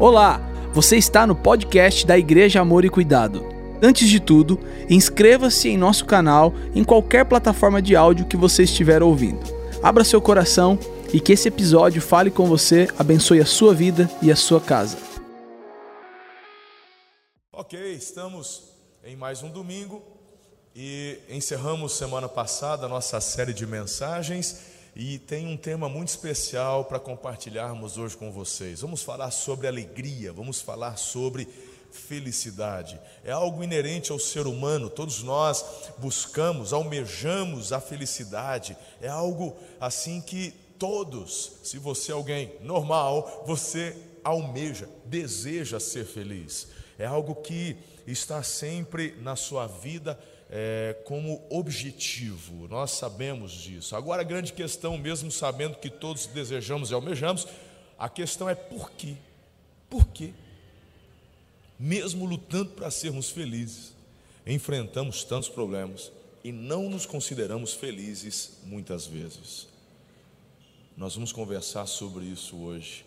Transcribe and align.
Olá, 0.00 0.40
você 0.72 0.96
está 0.96 1.26
no 1.26 1.34
podcast 1.34 2.06
da 2.06 2.16
Igreja 2.16 2.60
Amor 2.60 2.84
e 2.84 2.88
Cuidado. 2.88 3.44
Antes 3.82 4.08
de 4.08 4.20
tudo, 4.20 4.56
inscreva-se 4.88 5.68
em 5.70 5.76
nosso 5.76 6.04
canal 6.04 6.54
em 6.72 6.84
qualquer 6.84 7.24
plataforma 7.24 7.82
de 7.82 7.96
áudio 7.96 8.24
que 8.24 8.36
você 8.36 8.62
estiver 8.62 9.02
ouvindo. 9.02 9.40
Abra 9.82 10.04
seu 10.04 10.22
coração 10.22 10.78
e 11.12 11.18
que 11.18 11.32
esse 11.32 11.48
episódio 11.48 12.00
fale 12.00 12.30
com 12.30 12.46
você, 12.46 12.86
abençoe 12.96 13.40
a 13.40 13.44
sua 13.44 13.74
vida 13.74 14.08
e 14.22 14.30
a 14.30 14.36
sua 14.36 14.60
casa. 14.60 14.96
Ok, 17.52 17.92
estamos 17.92 18.70
em 19.02 19.16
mais 19.16 19.42
um 19.42 19.50
domingo 19.50 20.00
e 20.76 21.18
encerramos 21.28 21.94
semana 21.94 22.28
passada 22.28 22.86
a 22.86 22.88
nossa 22.88 23.20
série 23.20 23.52
de 23.52 23.66
mensagens 23.66 24.67
e 24.98 25.16
tem 25.16 25.46
um 25.46 25.56
tema 25.56 25.88
muito 25.88 26.08
especial 26.08 26.84
para 26.84 26.98
compartilharmos 26.98 27.96
hoje 27.96 28.16
com 28.16 28.32
vocês. 28.32 28.80
Vamos 28.80 29.00
falar 29.00 29.30
sobre 29.30 29.68
alegria, 29.68 30.32
vamos 30.32 30.60
falar 30.60 30.96
sobre 30.96 31.46
felicidade. 31.92 32.98
É 33.22 33.30
algo 33.30 33.62
inerente 33.62 34.10
ao 34.10 34.18
ser 34.18 34.48
humano, 34.48 34.90
todos 34.90 35.22
nós 35.22 35.64
buscamos, 35.98 36.72
almejamos 36.72 37.72
a 37.72 37.80
felicidade. 37.80 38.76
É 39.00 39.06
algo 39.06 39.56
assim 39.80 40.20
que 40.20 40.52
todos, 40.80 41.52
se 41.62 41.78
você 41.78 42.10
é 42.10 42.16
alguém 42.16 42.52
normal, 42.60 43.44
você 43.46 43.96
almeja, 44.24 44.88
deseja 45.04 45.78
ser 45.78 46.06
feliz. 46.06 46.66
É 46.98 47.06
algo 47.06 47.36
que 47.36 47.76
está 48.04 48.42
sempre 48.42 49.14
na 49.20 49.36
sua 49.36 49.68
vida 49.68 50.18
é, 50.50 50.96
como 51.04 51.44
objetivo, 51.50 52.66
nós 52.68 52.92
sabemos 52.92 53.52
disso. 53.52 53.94
Agora, 53.94 54.22
a 54.22 54.24
grande 54.24 54.52
questão, 54.52 54.96
mesmo 54.96 55.30
sabendo 55.30 55.76
que 55.76 55.90
todos 55.90 56.26
desejamos 56.26 56.90
e 56.90 56.94
almejamos, 56.94 57.46
a 57.98 58.08
questão 58.08 58.48
é 58.48 58.54
por 58.54 58.90
quê? 58.92 59.14
Por 59.90 60.06
quê? 60.06 60.32
Mesmo 61.78 62.24
lutando 62.24 62.70
para 62.70 62.90
sermos 62.90 63.30
felizes, 63.30 63.92
enfrentamos 64.46 65.22
tantos 65.22 65.48
problemas 65.48 66.10
e 66.42 66.50
não 66.50 66.88
nos 66.88 67.04
consideramos 67.04 67.74
felizes 67.74 68.58
muitas 68.64 69.06
vezes. 69.06 69.68
Nós 70.96 71.14
vamos 71.14 71.30
conversar 71.30 71.86
sobre 71.86 72.24
isso 72.24 72.56
hoje. 72.56 73.04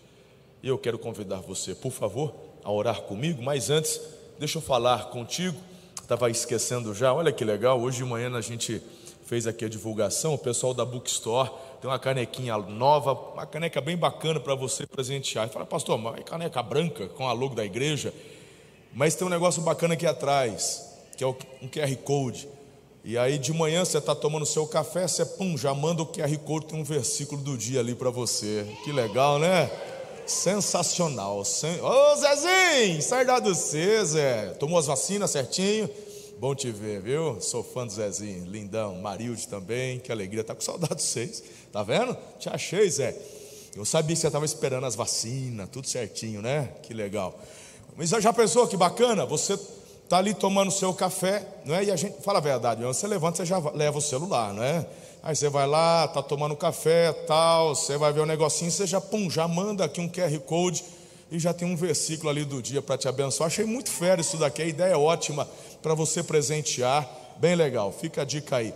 Eu 0.62 0.78
quero 0.78 0.98
convidar 0.98 1.40
você, 1.40 1.74
por 1.74 1.90
favor, 1.90 2.34
a 2.62 2.70
orar 2.70 3.02
comigo, 3.02 3.42
mas 3.42 3.68
antes, 3.68 4.00
deixa 4.38 4.58
eu 4.58 4.62
falar 4.62 5.10
contigo 5.10 5.58
Estava 6.02 6.28
esquecendo 6.28 6.92
já, 6.92 7.14
olha 7.14 7.32
que 7.32 7.44
legal, 7.44 7.80
hoje 7.80 7.98
de 7.98 8.04
manhã 8.04 8.30
a 8.36 8.40
gente 8.40 8.82
fez 9.24 9.46
aqui 9.46 9.64
a 9.64 9.68
divulgação, 9.68 10.34
o 10.34 10.38
pessoal 10.38 10.74
da 10.74 10.84
Bookstore 10.84 11.50
tem 11.80 11.90
uma 11.90 11.98
canequinha 11.98 12.56
nova, 12.58 13.12
uma 13.12 13.46
caneca 13.46 13.80
bem 13.80 13.96
bacana 13.96 14.38
para 14.38 14.54
você 14.54 14.86
presentear. 14.86 15.48
E 15.48 15.50
fala, 15.50 15.64
pastor, 15.64 15.96
mas 15.98 16.18
é 16.18 16.22
caneca 16.22 16.62
branca 16.62 17.08
com 17.08 17.26
a 17.26 17.32
logo 17.32 17.54
da 17.54 17.64
igreja, 17.64 18.12
mas 18.92 19.14
tem 19.14 19.26
um 19.26 19.30
negócio 19.30 19.62
bacana 19.62 19.94
aqui 19.94 20.06
atrás, 20.06 20.84
que 21.16 21.24
é 21.24 21.26
um 21.26 21.68
QR 21.68 21.96
Code. 22.04 22.48
E 23.04 23.16
aí 23.16 23.38
de 23.38 23.52
manhã 23.52 23.84
você 23.84 23.98
está 23.98 24.14
tomando 24.14 24.44
seu 24.44 24.66
café, 24.66 25.08
você 25.08 25.24
pum, 25.24 25.56
já 25.56 25.72
manda 25.72 26.02
o 26.02 26.06
QR 26.06 26.36
Code, 26.38 26.66
tem 26.66 26.78
um 26.78 26.84
versículo 26.84 27.40
do 27.42 27.56
dia 27.56 27.80
ali 27.80 27.94
para 27.94 28.10
você. 28.10 28.66
Que 28.84 28.92
legal, 28.92 29.38
né? 29.38 29.70
Sensacional. 30.26 31.38
Ô 31.38 31.44
Zezinho, 31.44 33.02
saudade 33.02 33.48
do 33.48 33.54
você, 33.54 34.04
Zé. 34.04 34.48
Tomou 34.58 34.78
as 34.78 34.86
vacinas 34.86 35.30
certinho? 35.30 35.88
Bom 36.38 36.54
te 36.54 36.70
ver, 36.70 37.00
viu? 37.00 37.40
Sou 37.40 37.62
fã 37.62 37.86
do 37.86 37.92
Zezinho, 37.92 38.46
lindão. 38.46 38.96
Marilde 38.96 39.46
também, 39.46 40.00
que 40.00 40.10
alegria. 40.10 40.42
Tá 40.42 40.54
com 40.54 40.60
saudade 40.60 40.96
de 40.96 41.02
vocês. 41.02 41.42
Tá 41.72 41.82
vendo? 41.82 42.16
Te 42.38 42.48
achei, 42.48 42.88
Zé. 42.90 43.16
Eu 43.76 43.84
sabia 43.84 44.14
que 44.14 44.20
você 44.20 44.26
estava 44.26 44.44
esperando 44.44 44.84
as 44.84 44.94
vacinas, 44.94 45.68
tudo 45.70 45.86
certinho, 45.86 46.42
né? 46.42 46.70
Que 46.82 46.92
legal. 46.92 47.38
Mas 47.96 48.10
já 48.10 48.32
pensou 48.32 48.66
que 48.66 48.76
bacana? 48.76 49.24
Você 49.26 49.58
tá 50.08 50.18
ali 50.18 50.34
tomando 50.34 50.70
seu 50.70 50.92
café, 50.92 51.46
não 51.64 51.74
é? 51.74 51.84
E 51.84 51.90
a 51.90 51.96
gente, 51.96 52.20
fala 52.22 52.38
a 52.38 52.42
verdade, 52.42 52.82
você 52.82 53.06
levanta, 53.06 53.38
você 53.38 53.46
já 53.46 53.58
leva 53.70 53.98
o 53.98 54.02
celular, 54.02 54.52
não 54.52 54.62
é? 54.62 54.86
Aí 55.22 55.36
você 55.36 55.48
vai 55.48 55.68
lá, 55.68 56.08
tá 56.08 56.20
tomando 56.20 56.56
café, 56.56 57.12
tal, 57.12 57.76
você 57.76 57.96
vai 57.96 58.12
ver 58.12 58.20
o 58.20 58.22
um 58.24 58.26
negocinho, 58.26 58.70
você 58.72 58.86
já 58.86 59.00
pum, 59.00 59.30
já 59.30 59.46
manda 59.46 59.84
aqui 59.84 60.00
um 60.00 60.08
QR 60.08 60.36
Code 60.40 60.84
e 61.30 61.38
já 61.38 61.54
tem 61.54 61.66
um 61.66 61.76
versículo 61.76 62.28
ali 62.28 62.44
do 62.44 62.60
dia 62.60 62.82
para 62.82 62.98
te 62.98 63.06
abençoar. 63.06 63.46
Achei 63.46 63.64
muito 63.64 63.88
fera 63.88 64.20
isso 64.20 64.36
daqui, 64.36 64.62
a 64.62 64.66
ideia 64.66 64.94
é 64.94 64.96
ótima 64.96 65.48
para 65.80 65.94
você 65.94 66.24
presentear, 66.24 67.08
bem 67.36 67.54
legal. 67.54 67.92
Fica 67.92 68.22
a 68.22 68.24
dica 68.24 68.56
aí. 68.56 68.74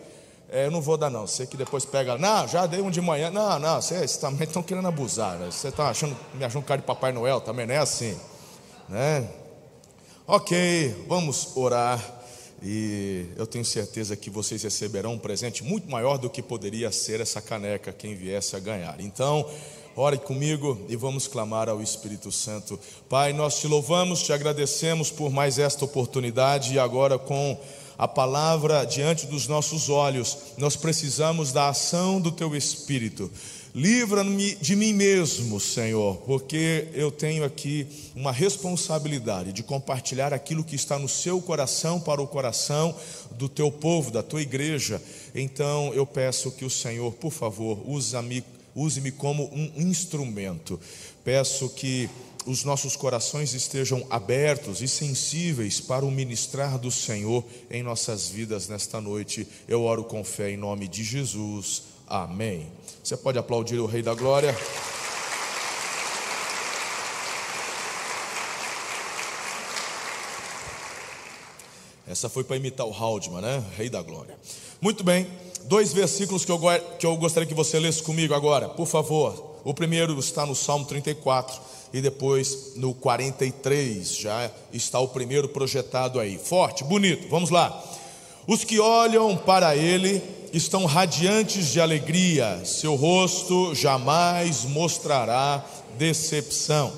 É, 0.49 0.67
eu 0.67 0.71
não 0.71 0.81
vou 0.81 0.97
dar 0.97 1.11
não, 1.11 1.27
você 1.27 1.45
que 1.45 1.57
depois 1.57 1.85
pega, 1.85 2.17
não, 2.17 2.47
já 2.47 2.65
dei 2.67 2.81
um 2.81 2.91
de 2.91 3.01
manhã, 3.01 3.29
não, 3.33 3.59
não, 3.59 3.83
vocês 3.83 4.17
também 4.17 4.47
estão 4.47 4.63
querendo 4.63 4.87
abusar, 4.87 5.37
né? 5.39 5.51
você 5.51 5.67
está 5.67 5.89
achando, 5.89 6.17
me 6.35 6.45
achando 6.45 6.65
cara 6.65 6.81
de 6.81 6.87
Papai 6.87 7.11
Noel 7.11 7.41
também, 7.41 7.67
não 7.67 7.75
é 7.75 7.79
assim, 7.79 8.17
né? 8.89 9.29
Ok, 10.25 11.05
vamos 11.09 11.57
orar. 11.57 12.16
E 12.63 13.27
eu 13.37 13.47
tenho 13.47 13.65
certeza 13.65 14.17
que 14.17 14.31
vocês 14.31 14.63
receberão 14.63 15.15
um 15.15 15.19
presente 15.19 15.63
muito 15.63 15.91
maior 15.91 16.17
do 16.17 16.31
que 16.31 16.43
poderia 16.43 16.91
ser 16.91 17.21
essa 17.21 17.41
caneca 17.41 17.93
quem 17.93 18.15
viesse 18.15 18.57
a 18.57 18.61
ganhar. 18.61 19.01
Então, 19.01 19.49
ore 19.95 20.19
comigo 20.19 20.79
e 20.89 20.97
vamos 20.97 21.27
clamar 21.27 21.69
ao 21.69 21.83
Espírito 21.83 22.33
Santo. 22.33 22.79
Pai, 23.09 23.33
nós 23.33 23.61
te 23.61 23.67
louvamos, 23.67 24.23
te 24.23 24.33
agradecemos 24.33 25.11
por 25.11 25.31
mais 25.31 25.59
esta 25.59 25.85
oportunidade 25.85 26.75
e 26.75 26.79
agora 26.79 27.19
com 27.19 27.59
a 27.99 28.07
palavra 28.07 28.85
diante 28.85 29.27
dos 29.27 29.49
nossos 29.49 29.89
olhos, 29.89 30.37
nós 30.59 30.77
precisamos 30.77 31.51
da 31.51 31.69
ação 31.69 32.21
do 32.21 32.31
teu 32.31 32.55
Espírito. 32.55 33.31
Livra-me 33.77 34.55
de 34.55 34.75
mim 34.75 34.95
mesmo, 34.95 35.61
Senhor, 35.61 36.17
porque 36.25 36.89
eu 36.95 37.11
tenho 37.11 37.45
aqui 37.45 37.87
uma 38.15 38.33
responsabilidade 38.33 39.53
de 39.53 39.63
compartilhar 39.63 40.33
aquilo 40.33 40.65
que 40.65 40.75
está 40.75 40.99
no 40.99 41.07
seu 41.07 41.43
coração 41.43 42.01
para 42.01 42.23
o 42.23 42.27
coração 42.27 42.97
do 43.33 43.51
teu 43.51 43.71
povo, 43.71 44.11
da 44.11 44.23
tua 44.23 44.41
igreja. 44.41 44.99
Então 45.35 45.93
eu 45.93 46.07
peço 46.07 46.51
que 46.53 46.65
o 46.65 46.71
Senhor, 46.71 47.13
por 47.17 47.31
favor, 47.31 47.79
use-me 47.87 48.43
use 48.75 49.13
como 49.13 49.51
um 49.53 49.71
instrumento. 49.77 50.81
Peço 51.23 51.69
que 51.69 52.09
os 52.47 52.65
nossos 52.65 52.97
corações 52.97 53.53
estejam 53.53 54.07
abertos 54.09 54.81
e 54.81 54.89
sensíveis 54.89 55.83
para 55.83 56.07
o 56.07 56.11
ministrar 56.11 56.79
do 56.79 56.91
Senhor 56.91 57.45
em 57.71 57.83
nossas 57.83 58.27
vidas 58.27 58.69
nesta 58.69 59.03
noite. 59.03 59.47
Eu 59.69 59.83
oro 59.83 60.05
com 60.05 60.25
fé 60.25 60.51
em 60.51 60.57
nome 60.57 60.89
de 60.89 61.05
Jesus. 61.05 61.83
Amém. 62.09 62.69
Você 63.07 63.17
pode 63.17 63.39
aplaudir 63.39 63.79
o 63.79 63.87
Rei 63.87 64.03
da 64.03 64.15
Glória. 64.15 64.53
Essa 72.05 72.29
foi 72.29 72.43
para 72.43 72.57
imitar 72.57 72.85
o 72.85 72.93
Haldman, 72.93 73.43
né? 73.43 73.63
Rei 73.77 73.89
da 73.89 74.03
Glória. 74.03 74.37
Muito 74.81 75.05
bem, 75.05 75.25
dois 75.67 75.93
versículos 75.93 76.45
que 76.45 76.51
eu, 76.51 76.59
que 76.99 77.07
eu 77.07 77.17
gostaria 77.17 77.47
que 77.47 77.55
você 77.55 77.79
lesse 77.79 78.03
comigo 78.03 78.35
agora, 78.35 78.69
por 78.69 78.89
favor. 78.89 79.61
O 79.63 79.73
primeiro 79.73 80.19
está 80.19 80.45
no 80.45 80.57
Salmo 80.57 80.85
34 80.85 81.61
e 81.93 82.01
depois 82.01 82.73
no 82.75 82.93
43. 82.93 84.17
Já 84.17 84.51
está 84.73 84.99
o 84.99 85.07
primeiro 85.07 85.49
projetado 85.49 86.19
aí. 86.19 86.39
Forte, 86.39 86.83
bonito, 86.83 87.29
vamos 87.29 87.51
lá. 87.51 87.85
Os 88.49 88.65
que 88.65 88.81
olham 88.81 89.37
para 89.37 89.77
ele 89.77 90.21
estão 90.57 90.87
radiantes 90.87 91.69
de 91.69 91.81
alegria, 91.81 92.65
seu 92.65 92.95
rosto 92.95 93.75
jamais 93.75 94.65
mostrará 94.65 95.65
decepção. 95.99 96.93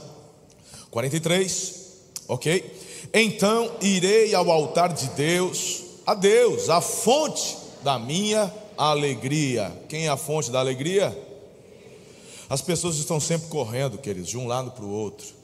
43, 0.91 1.75
ok? 2.29 2.79
Então 3.13 3.71
irei 3.81 4.35
ao 4.35 4.51
altar 4.51 4.93
de 4.93 5.09
Deus, 5.09 5.83
a 6.07 6.15
Deus, 6.15 6.71
a 6.71 6.81
fonte 6.81 7.57
da 7.83 7.99
minha 7.99 8.53
alegria. 8.77 9.73
Quem 9.89 10.07
é 10.07 10.09
a 10.09 10.17
fonte 10.17 10.51
da 10.51 10.61
alegria? 10.61 11.17
As 12.49 12.63
pessoas 12.63 12.97
estão 12.97 13.19
sempre 13.19 13.49
correndo, 13.49 13.99
queridos, 13.99 14.31
de 14.31 14.39
um 14.39 14.47
lado 14.47 14.71
para 14.71 14.85
o 14.85 14.91
outro 14.91 15.38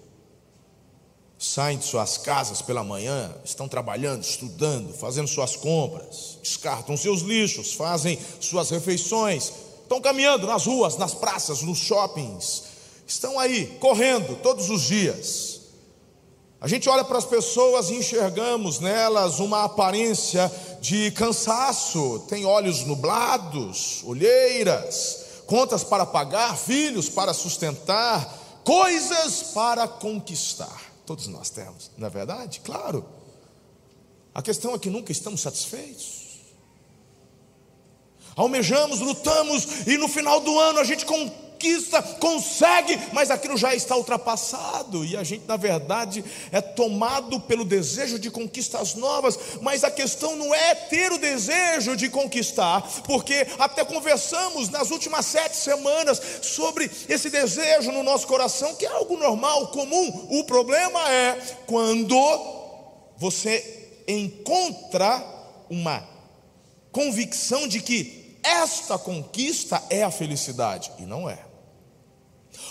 saem 1.44 1.78
de 1.78 1.84
suas 1.84 2.16
casas 2.16 2.62
pela 2.62 2.82
manhã, 2.82 3.30
estão 3.44 3.68
trabalhando, 3.68 4.22
estudando, 4.22 4.94
fazendo 4.94 5.28
suas 5.28 5.54
compras, 5.54 6.38
descartam 6.42 6.96
seus 6.96 7.20
lixos, 7.20 7.74
fazem 7.74 8.18
suas 8.40 8.70
refeições, 8.70 9.52
estão 9.82 10.00
caminhando 10.00 10.46
nas 10.46 10.64
ruas, 10.66 10.96
nas 10.96 11.12
praças, 11.12 11.60
nos 11.62 11.78
shoppings, 11.78 12.64
estão 13.06 13.38
aí 13.38 13.66
correndo 13.78 14.36
todos 14.42 14.70
os 14.70 14.82
dias. 14.82 15.60
A 16.60 16.66
gente 16.66 16.88
olha 16.88 17.04
para 17.04 17.18
as 17.18 17.26
pessoas 17.26 17.90
e 17.90 17.96
enxergamos 17.96 18.80
nelas 18.80 19.38
uma 19.38 19.64
aparência 19.64 20.50
de 20.80 21.10
cansaço, 21.10 22.24
tem 22.26 22.46
olhos 22.46 22.86
nublados, 22.86 24.02
olheiras, 24.04 25.42
contas 25.46 25.84
para 25.84 26.06
pagar, 26.06 26.56
filhos 26.56 27.10
para 27.10 27.34
sustentar, 27.34 28.62
coisas 28.64 29.42
para 29.52 29.86
conquistar. 29.86 30.93
Todos 31.06 31.26
nós 31.26 31.50
temos, 31.50 31.90
não 31.98 32.06
é 32.06 32.10
verdade? 32.10 32.60
Claro. 32.60 33.06
A 34.34 34.42
questão 34.42 34.74
é 34.74 34.78
que 34.78 34.90
nunca 34.90 35.12
estamos 35.12 35.40
satisfeitos. 35.40 36.24
Almejamos, 38.34 39.00
lutamos 39.00 39.86
e 39.86 39.96
no 39.96 40.08
final 40.08 40.40
do 40.40 40.58
ano 40.58 40.80
a 40.80 40.84
gente 40.84 41.06
conquista, 41.54 42.02
consegue, 42.02 42.98
mas 43.12 43.30
aquilo 43.30 43.56
já 43.56 43.74
está 43.74 43.96
ultrapassado, 43.96 45.04
e 45.04 45.16
a 45.16 45.22
gente, 45.22 45.46
na 45.46 45.56
verdade, 45.56 46.24
é 46.52 46.60
tomado 46.60 47.40
pelo 47.40 47.64
desejo 47.64 48.18
de 48.18 48.30
conquistas 48.30 48.94
novas, 48.94 49.38
mas 49.62 49.84
a 49.84 49.90
questão 49.90 50.36
não 50.36 50.54
é 50.54 50.74
ter 50.74 51.12
o 51.12 51.18
desejo 51.18 51.96
de 51.96 52.08
conquistar, 52.08 52.82
porque 53.04 53.46
até 53.58 53.84
conversamos 53.84 54.68
nas 54.68 54.90
últimas 54.90 55.26
sete 55.26 55.56
semanas 55.56 56.20
sobre 56.42 56.90
esse 57.08 57.30
desejo 57.30 57.92
no 57.92 58.02
nosso 58.02 58.26
coração, 58.26 58.74
que 58.74 58.84
é 58.84 58.90
algo 58.90 59.16
normal, 59.16 59.68
comum. 59.68 60.28
O 60.30 60.44
problema 60.44 61.00
é 61.10 61.38
quando 61.66 62.16
você 63.16 64.02
encontra 64.06 65.24
uma 65.70 66.06
convicção 66.92 67.66
de 67.66 67.80
que 67.80 68.23
esta 68.44 68.98
conquista 68.98 69.82
é 69.88 70.02
a 70.02 70.10
felicidade, 70.10 70.92
e 70.98 71.02
não 71.02 71.28
é. 71.28 71.44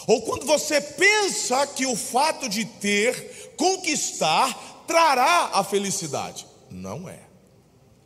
Ou 0.07 0.21
quando 0.21 0.45
você 0.45 0.79
pensa 0.79 1.65
que 1.67 1.85
o 1.85 1.95
fato 1.95 2.47
de 2.47 2.63
ter, 2.63 3.53
conquistar, 3.57 4.83
trará 4.87 5.51
a 5.53 5.63
felicidade. 5.63 6.45
Não 6.69 7.09
é. 7.09 7.19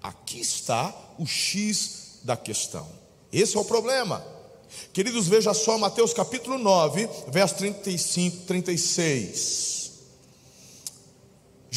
Aqui 0.01 0.39
está 0.39 0.93
o 1.19 1.25
X 1.25 2.19
da 2.23 2.37
questão. 2.37 2.87
Esse 3.31 3.57
é 3.57 3.59
o 3.59 3.65
problema. 3.65 4.25
Queridos, 4.93 5.27
veja 5.27 5.53
só 5.53 5.77
Mateus 5.77 6.13
capítulo 6.13 6.57
9, 6.57 7.09
verso 7.29 7.55
35, 7.55 8.45
36. 8.45 9.76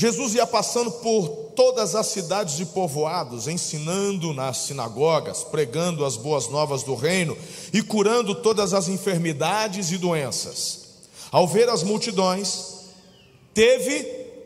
Jesus 0.00 0.34
ia 0.34 0.46
passando 0.46 0.90
por 0.90 1.28
todas 1.54 1.94
as 1.94 2.06
cidades 2.06 2.58
e 2.58 2.64
povoados, 2.64 3.46
ensinando 3.46 4.32
nas 4.32 4.56
sinagogas, 4.56 5.44
pregando 5.44 6.06
as 6.06 6.16
boas 6.16 6.48
novas 6.48 6.82
do 6.82 6.94
reino 6.94 7.36
e 7.70 7.82
curando 7.82 8.34
todas 8.34 8.72
as 8.72 8.88
enfermidades 8.88 9.90
e 9.90 9.98
doenças. 9.98 10.86
Ao 11.30 11.46
ver 11.46 11.68
as 11.68 11.82
multidões, 11.82 12.86
teve 13.52 14.02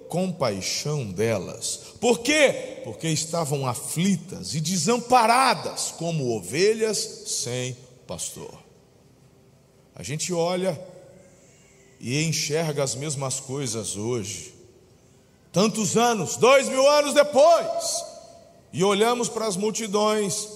compaixão 0.09 1.07
delas. 1.13 1.79
Por 2.01 2.19
quê? 2.19 2.81
Porque 2.83 3.07
estavam 3.07 3.65
aflitas 3.65 4.57
e 4.57 4.61
desamparadas, 4.61 5.95
como 5.97 6.37
ovelhas 6.37 6.99
sem 7.27 7.77
pastor. 8.09 8.59
A 9.95 10.03
gente 10.03 10.33
olha 10.33 10.77
e 12.01 12.25
enxerga 12.25 12.83
as 12.83 12.97
mesmas 12.97 13.39
coisas 13.39 13.95
hoje 13.97 14.54
tantos 15.55 15.97
anos, 15.97 16.37
dois 16.37 16.69
mil 16.69 16.87
anos 16.91 17.15
depois, 17.15 18.05
e 18.73 18.83
olhamos 18.83 19.29
para 19.29 19.47
as 19.47 19.57
multidões 19.57 20.49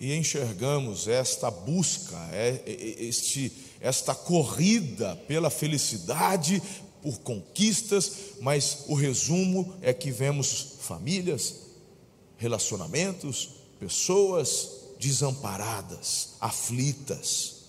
e 0.00 0.12
enxergamos 0.16 1.06
esta 1.06 1.48
busca, 1.48 2.16
é, 2.32 2.60
é, 2.66 2.72
é, 2.72 3.04
este, 3.04 3.52
esta 3.80 4.12
corrida 4.12 5.14
pela 5.28 5.48
felicidade, 5.48 6.60
por 7.00 7.20
conquistas, 7.20 8.12
mas 8.40 8.78
o 8.88 8.94
resumo 8.94 9.76
é 9.80 9.94
que 9.94 10.10
vemos 10.10 10.74
famílias, 10.80 11.54
relacionamentos, 12.36 13.50
pessoas 13.78 14.70
desamparadas, 14.98 16.30
aflitas, 16.40 17.66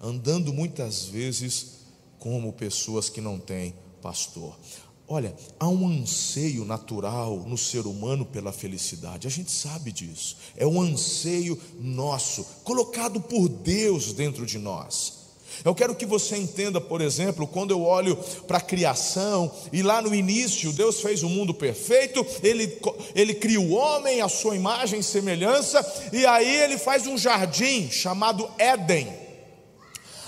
andando 0.00 0.50
muitas 0.50 1.04
vezes 1.04 1.80
como 2.18 2.54
pessoas 2.54 3.10
que 3.10 3.20
não 3.20 3.38
têm 3.38 3.74
pastor. 4.00 4.56
Olha, 5.06 5.34
há 5.60 5.68
um 5.68 5.86
anseio 5.86 6.64
natural 6.64 7.44
no 7.46 7.58
ser 7.58 7.86
humano 7.86 8.24
pela 8.24 8.52
felicidade, 8.52 9.26
a 9.26 9.30
gente 9.30 9.52
sabe 9.52 9.92
disso, 9.92 10.36
é 10.56 10.66
um 10.66 10.80
anseio 10.80 11.60
nosso, 11.78 12.44
colocado 12.64 13.20
por 13.20 13.48
Deus 13.48 14.14
dentro 14.14 14.46
de 14.46 14.58
nós. 14.58 15.24
Eu 15.62 15.74
quero 15.74 15.94
que 15.94 16.06
você 16.06 16.36
entenda, 16.36 16.80
por 16.80 17.02
exemplo, 17.02 17.46
quando 17.46 17.70
eu 17.70 17.82
olho 17.82 18.16
para 18.46 18.58
a 18.58 18.62
criação, 18.62 19.52
e 19.72 19.82
lá 19.82 20.00
no 20.00 20.14
início 20.14 20.72
Deus 20.72 21.00
fez 21.00 21.22
o 21.22 21.28
mundo 21.28 21.52
perfeito, 21.52 22.26
ele, 22.42 22.78
ele 23.14 23.34
cria 23.34 23.60
o 23.60 23.72
homem, 23.72 24.22
a 24.22 24.28
sua 24.28 24.56
imagem 24.56 25.00
e 25.00 25.04
semelhança, 25.04 25.84
e 26.12 26.24
aí 26.24 26.62
ele 26.62 26.78
faz 26.78 27.06
um 27.06 27.16
jardim 27.16 27.90
chamado 27.90 28.48
Éden. 28.58 29.23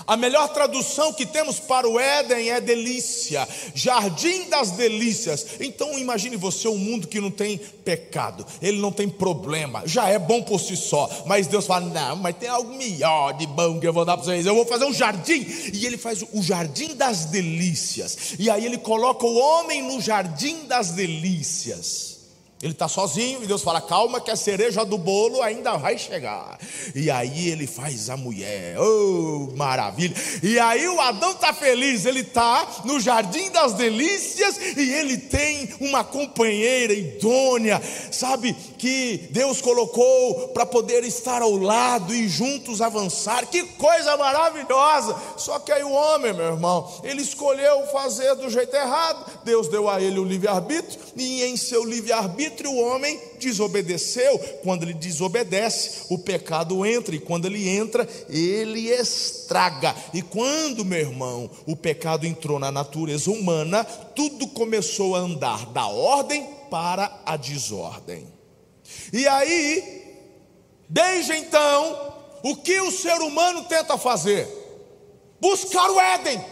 A 0.07 0.15
melhor 0.15 0.47
tradução 0.53 1.11
que 1.11 1.25
temos 1.25 1.59
para 1.59 1.87
o 1.87 1.99
Éden 1.99 2.49
é 2.49 2.61
delícia, 2.61 3.45
jardim 3.75 4.47
das 4.49 4.71
delícias. 4.71 5.45
Então 5.59 5.99
imagine 5.99 6.37
você 6.37 6.69
um 6.69 6.77
mundo 6.77 7.09
que 7.09 7.19
não 7.19 7.29
tem 7.29 7.57
pecado, 7.57 8.45
ele 8.61 8.79
não 8.79 8.89
tem 8.91 9.09
problema, 9.09 9.83
já 9.85 10.07
é 10.07 10.17
bom 10.17 10.41
por 10.41 10.61
si 10.61 10.77
só. 10.77 11.09
Mas 11.25 11.47
Deus 11.47 11.67
fala: 11.67 11.85
não, 11.87 12.15
mas 12.15 12.37
tem 12.37 12.47
algo 12.47 12.73
melhor 12.73 13.33
de 13.33 13.45
bom 13.45 13.79
que 13.81 13.87
eu 13.87 13.91
vou 13.91 14.05
dar 14.05 14.15
para 14.15 14.25
vocês. 14.25 14.45
Eu 14.45 14.55
vou 14.55 14.65
fazer 14.65 14.85
um 14.85 14.93
jardim. 14.93 15.45
E 15.73 15.85
ele 15.85 15.97
faz 15.97 16.23
o 16.31 16.41
jardim 16.41 16.95
das 16.95 17.25
delícias. 17.25 18.35
E 18.39 18.49
aí 18.49 18.65
ele 18.65 18.77
coloca 18.77 19.25
o 19.25 19.35
homem 19.35 19.83
no 19.83 19.99
jardim 19.99 20.65
das 20.67 20.91
delícias. 20.91 22.16
Ele 22.61 22.71
está 22.71 22.87
sozinho 22.87 23.43
e 23.43 23.47
Deus 23.47 23.61
fala: 23.61 23.79
calma, 23.79 24.19
que 24.19 24.31
a 24.31 24.35
cereja 24.35 24.83
do 24.83 24.97
bolo 24.97 25.43
ainda 25.43 25.77
vai 25.77 25.95
chegar. 25.95 26.57
E 26.95 27.11
aí 27.11 27.49
ele 27.49 27.67
faz 27.67 28.09
a 28.09 28.17
mulher, 28.17 28.79
oh 28.79 29.51
maravilha. 29.55 30.15
E 30.41 30.57
aí 30.57 30.87
o 30.87 30.99
Adão 30.99 31.31
está 31.31 31.53
feliz, 31.53 32.05
ele 32.05 32.21
está 32.21 32.67
no 32.83 32.99
jardim 32.99 33.51
das 33.51 33.73
delícias 33.73 34.57
e 34.75 34.91
ele 34.91 35.17
tem 35.17 35.69
uma 35.79 36.03
companheira 36.03 36.93
idônea, 36.93 37.79
sabe, 38.11 38.55
que 38.77 39.27
Deus 39.29 39.61
colocou 39.61 40.47
para 40.49 40.65
poder 40.65 41.03
estar 41.03 41.43
ao 41.43 41.55
lado 41.55 42.13
e 42.13 42.27
juntos 42.27 42.81
avançar. 42.81 43.45
Que 43.45 43.63
coisa 43.63 44.17
maravilhosa! 44.17 45.15
Só 45.37 45.59
que 45.59 45.71
aí 45.71 45.83
o 45.83 45.91
homem, 45.91 46.33
meu 46.33 46.53
irmão, 46.53 46.91
ele 47.03 47.21
escolheu 47.21 47.85
fazer 47.91 48.33
do 48.35 48.49
jeito 48.49 48.75
errado. 48.75 49.43
Deus 49.43 49.67
deu 49.67 49.87
a 49.87 50.01
ele 50.01 50.17
o 50.17 50.23
livre-arbítrio 50.23 50.99
e 51.15 51.43
em 51.43 51.55
seu 51.55 51.83
livre-arbítrio 51.83 52.46
livre-arbítrio, 52.47 52.71
o 52.71 52.79
homem 52.79 53.19
desobedeceu. 53.39 54.39
Quando 54.63 54.83
ele 54.83 54.93
desobedece, 54.93 56.05
o 56.09 56.17
pecado 56.17 56.85
entra, 56.85 57.15
e 57.15 57.19
quando 57.19 57.45
ele 57.45 57.67
entra, 57.67 58.07
ele 58.29 58.89
estraga. 58.89 59.95
E 60.13 60.21
quando, 60.21 60.85
meu 60.85 60.99
irmão, 60.99 61.49
o 61.65 61.75
pecado 61.75 62.25
entrou 62.25 62.59
na 62.59 62.71
natureza 62.71 63.29
humana, 63.29 63.83
tudo 63.83 64.47
começou 64.47 65.15
a 65.15 65.19
andar 65.19 65.65
da 65.67 65.87
ordem 65.87 66.47
para 66.69 67.21
a 67.25 67.37
desordem. 67.37 68.27
E 69.11 69.27
aí, 69.27 70.03
desde 70.87 71.33
então, 71.33 72.13
o 72.43 72.55
que 72.55 72.79
o 72.81 72.91
ser 72.91 73.19
humano 73.21 73.63
tenta 73.65 73.97
fazer? 73.97 74.47
Buscar 75.39 75.89
o 75.89 75.99
Éden. 75.99 76.43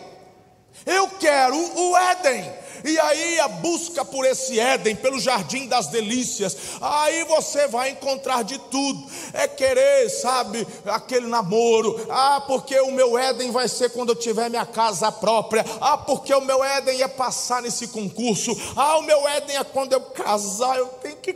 Eu 0.86 1.08
quero 1.20 1.56
o 1.56 1.98
Éden. 1.98 2.65
E 2.86 3.00
aí 3.00 3.40
a 3.40 3.48
busca 3.48 4.06
por 4.06 4.26
esse 4.26 4.60
Éden, 4.60 4.96
pelo 4.96 5.20
jardim 5.20 5.68
das 5.68 5.88
delícias, 5.88 6.56
aí 6.80 7.24
você 7.24 7.68
vai 7.68 7.90
encontrar 7.90 8.44
de 8.44 8.60
tudo. 8.60 9.04
É 9.34 9.48
querer, 9.48 10.08
sabe, 10.10 10.68
aquele 10.86 11.26
namoro. 11.26 12.06
Ah, 12.10 12.44
porque 12.46 12.80
o 12.80 12.92
meu 12.92 13.18
Éden 13.18 13.52
vai 13.52 13.68
ser 13.68 13.90
quando 13.90 14.10
eu 14.10 14.16
tiver 14.16 14.50
minha 14.50 14.66
casa 14.66 15.12
própria. 15.12 15.66
Ah, 15.82 15.98
porque 15.98 16.34
o 16.34 16.42
meu 16.42 16.64
Éden 16.64 17.02
é 17.02 17.08
passar 17.08 17.64
nesse 17.64 17.88
concurso. 17.88 18.56
Ah, 18.76 18.98
o 19.00 19.02
meu 19.02 19.28
Éden 19.30 19.58
é 19.58 19.64
quando 19.64 19.94
eu 19.94 20.02
casar, 20.02 20.78
eu 20.78 20.88
tenho 21.02 21.16
que 21.18 21.34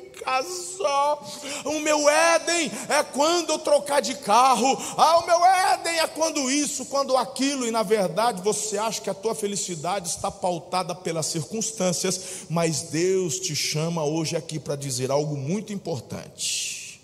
O 1.66 1.80
meu 1.80 2.10
Éden 2.10 2.72
é 2.88 3.04
quando 3.04 3.52
eu 3.52 3.60
trocar 3.60 4.02
de 4.02 4.16
carro. 4.16 4.78
Ah, 4.98 5.20
o 5.20 5.26
meu 5.26 5.46
Éden 5.46 6.00
é 6.00 6.08
quando 6.08 6.50
isso, 6.50 6.86
quando 6.86 7.18
aquilo. 7.18 7.66
E 7.68 7.72
na 7.72 7.84
verdade 7.84 8.42
você 8.42 8.78
acha 8.78 9.02
que 9.02 9.10
a 9.10 9.14
tua 9.14 9.36
felicidade 9.36 10.08
está 10.10 10.32
pautada 10.32 10.96
pela 10.96 11.24
circunstância 11.24 11.60
circunstâncias, 11.60 12.46
mas 12.50 12.84
Deus 12.84 13.40
te 13.40 13.56
chama 13.56 14.04
hoje 14.04 14.36
aqui 14.36 14.60
para 14.60 14.76
dizer 14.76 15.12
algo 15.12 15.36
muito 15.36 15.74
importante. 15.74 17.02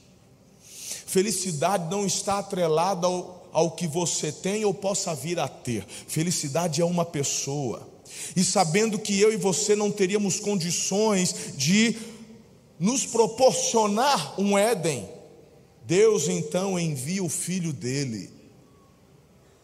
Felicidade 1.05 1.89
não 1.89 2.05
está 2.05 2.39
atrelada 2.39 3.07
ao, 3.07 3.47
ao 3.51 3.71
que 3.71 3.87
você 3.87 4.31
tem 4.31 4.65
ou 4.65 4.73
possa 4.73 5.13
vir 5.15 5.39
a 5.39 5.47
ter, 5.47 5.85
felicidade 6.07 6.81
é 6.81 6.85
uma 6.85 7.05
pessoa. 7.05 7.87
E 8.35 8.43
sabendo 8.43 8.99
que 8.99 9.19
eu 9.19 9.33
e 9.33 9.37
você 9.37 9.75
não 9.75 9.91
teríamos 9.91 10.39
condições 10.39 11.53
de 11.55 11.97
nos 12.79 13.05
proporcionar 13.05 14.39
um 14.39 14.57
Éden, 14.57 15.07
Deus 15.85 16.27
então 16.27 16.79
envia 16.79 17.23
o 17.23 17.29
filho 17.29 17.71
dele. 17.71 18.29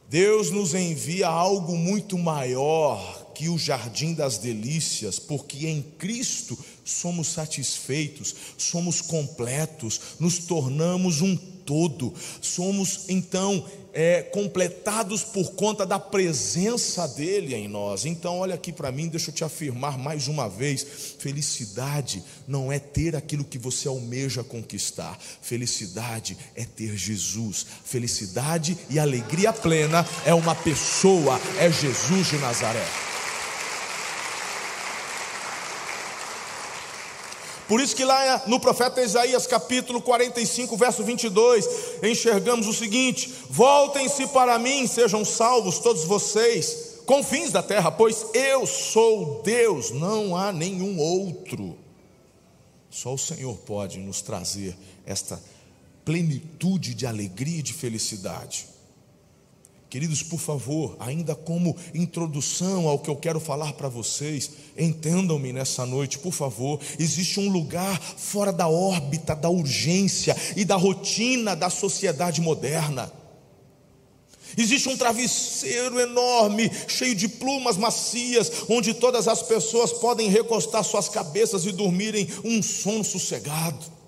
Deus 0.08 0.52
nos 0.52 0.74
envia 0.74 1.28
algo 1.28 1.78
muito 1.78 2.18
maior 2.18 3.32
que 3.34 3.48
o 3.48 3.58
jardim 3.58 4.14
das 4.14 4.38
delícias, 4.38 5.18
porque 5.18 5.68
em 5.68 5.82
Cristo 5.82 6.58
somos 6.84 7.30
satisfeitos, 7.30 8.36
somos 8.58 9.02
completos, 9.02 10.02
nos 10.20 10.40
tornamos 10.40 11.22
um 11.22 11.36
todo, 11.36 12.14
somos 12.42 13.06
então 13.08 13.66
é, 13.94 14.22
completados 14.22 15.24
por 15.24 15.52
conta 15.54 15.86
da 15.86 16.00
presença 16.00 17.08
dele 17.08 17.54
em 17.56 17.68
nós. 17.68 18.06
Então, 18.06 18.40
olha 18.40 18.56
aqui 18.56 18.72
para 18.72 18.92
mim, 18.92 19.08
deixa 19.08 19.30
eu 19.30 19.36
te 19.36 19.44
afirmar 19.44 19.98
mais 19.98 20.28
uma 20.28 20.48
vez: 20.48 21.16
felicidade 21.20 22.24
não 22.48 22.72
é 22.72 22.80
ter 22.80 23.16
aquilo 23.16 23.44
que 23.44 23.58
você 23.58 23.88
almeja 23.88 24.44
conquistar, 24.44 25.18
felicidade 25.42 26.38
é 26.56 26.66
ter 26.66 26.96
Jesus. 26.96 27.66
Felicidade 27.84 28.78
e 28.90 29.00
alegria 29.00 29.54
plena 29.54 30.06
é 30.26 30.34
uma 30.34 30.56
pessoa, 30.56 31.40
é 31.60 31.72
Jesus 31.72 32.28
de 32.28 32.38
Nazaré. 32.38 32.86
Por 37.72 37.80
isso 37.80 37.96
que 37.96 38.04
lá 38.04 38.44
no 38.48 38.60
profeta 38.60 39.02
Isaías, 39.02 39.48
capítulo 39.48 40.02
45, 40.02 40.76
verso 40.76 41.06
22, 41.06 41.66
enxergamos 42.04 42.68
o 42.68 42.74
seguinte: 42.74 43.34
Voltem-se 43.50 44.28
para 44.28 44.60
mim, 44.60 44.86
sejam 44.86 45.24
salvos 45.24 45.80
todos 45.80 46.04
vocês, 46.04 47.00
confins 47.06 47.50
da 47.50 47.64
terra, 47.64 47.90
pois 47.90 48.26
eu 48.34 48.68
sou 48.68 49.42
Deus, 49.42 49.90
não 49.90 50.36
há 50.36 50.52
nenhum 50.52 51.00
outro. 51.00 51.78
Só 52.90 53.14
o 53.14 53.18
Senhor 53.18 53.56
pode 53.60 54.00
nos 54.00 54.22
trazer 54.22 54.76
esta 55.06 55.42
plenitude 56.04 56.94
de 56.94 57.08
alegria 57.08 57.60
e 57.60 57.64
de 57.64 57.72
felicidade. 57.72 58.68
Queridos, 59.92 60.24
por 60.24 60.40
favor, 60.40 60.96
ainda 61.02 61.36
como 61.36 61.76
introdução 61.94 62.88
ao 62.88 62.98
que 62.98 63.10
eu 63.10 63.16
quero 63.18 63.42
falar 63.42 63.74
para 63.74 63.90
vocês, 63.90 64.50
entendam-me 64.78 65.52
nessa 65.52 65.86
noite, 65.86 66.18
por 66.18 66.32
favor. 66.32 66.80
Existe 66.98 67.42
um 67.42 67.50
lugar 67.50 68.00
fora 68.00 68.54
da 68.54 68.70
órbita 68.70 69.36
da 69.36 69.50
urgência 69.50 70.34
e 70.56 70.64
da 70.64 70.78
rotina 70.78 71.58
da 71.58 71.70
sociedade 71.70 72.40
moderna. 72.40 73.12
Existe 74.58 74.88
um 74.88 74.96
travesseiro 74.96 76.00
enorme, 76.00 76.72
cheio 76.88 77.14
de 77.14 77.28
plumas 77.28 77.76
macias, 77.76 78.50
onde 78.70 78.94
todas 78.94 79.28
as 79.28 79.42
pessoas 79.42 79.92
podem 79.92 80.30
recostar 80.30 80.86
suas 80.86 81.10
cabeças 81.10 81.66
e 81.66 81.72
dormirem 81.74 82.30
um 82.46 82.64
sono 82.64 83.04
sossegado. 83.04 84.01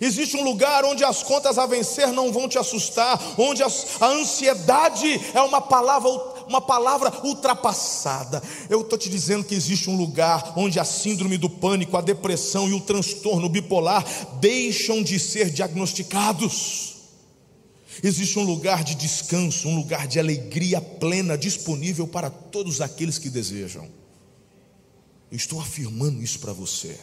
Existe 0.00 0.36
um 0.36 0.44
lugar 0.44 0.84
onde 0.84 1.04
as 1.04 1.22
contas 1.22 1.58
a 1.58 1.66
vencer 1.66 2.08
não 2.08 2.32
vão 2.32 2.48
te 2.48 2.58
assustar, 2.58 3.20
onde 3.38 3.62
a 3.62 3.68
ansiedade 4.00 5.20
é 5.34 5.40
uma 5.42 5.60
palavra, 5.60 6.08
uma 6.48 6.60
palavra 6.60 7.12
ultrapassada. 7.24 8.42
Eu 8.70 8.80
estou 8.80 8.98
te 8.98 9.08
dizendo 9.08 9.44
que 9.44 9.54
existe 9.54 9.90
um 9.90 9.96
lugar 9.96 10.54
onde 10.56 10.80
a 10.80 10.84
síndrome 10.84 11.36
do 11.36 11.50
pânico, 11.50 11.96
a 11.96 12.00
depressão 12.00 12.68
e 12.68 12.72
o 12.72 12.80
transtorno 12.80 13.48
bipolar 13.48 14.04
deixam 14.40 15.02
de 15.02 15.18
ser 15.18 15.50
diagnosticados. 15.50 16.92
Existe 18.02 18.38
um 18.38 18.44
lugar 18.44 18.82
de 18.82 18.94
descanso, 18.94 19.68
um 19.68 19.76
lugar 19.76 20.06
de 20.06 20.18
alegria 20.18 20.80
plena 20.80 21.36
disponível 21.36 22.06
para 22.06 22.30
todos 22.30 22.80
aqueles 22.80 23.18
que 23.18 23.28
desejam. 23.28 23.88
Eu 25.30 25.36
estou 25.36 25.60
afirmando 25.60 26.22
isso 26.22 26.38
para 26.38 26.52
você. 26.52 26.98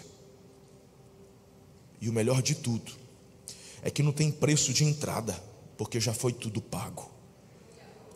E 2.01 2.10
o 2.10 2.13
melhor 2.13 2.41
de 2.41 2.56
tudo 2.56 2.91
é 3.82 3.89
que 3.89 4.03
não 4.03 4.12
tem 4.12 4.32
preço 4.32 4.74
de 4.74 4.84
entrada, 4.84 5.41
porque 5.77 6.00
já 6.00 6.13
foi 6.13 6.34
tudo 6.34 6.62
pago. 6.62 7.10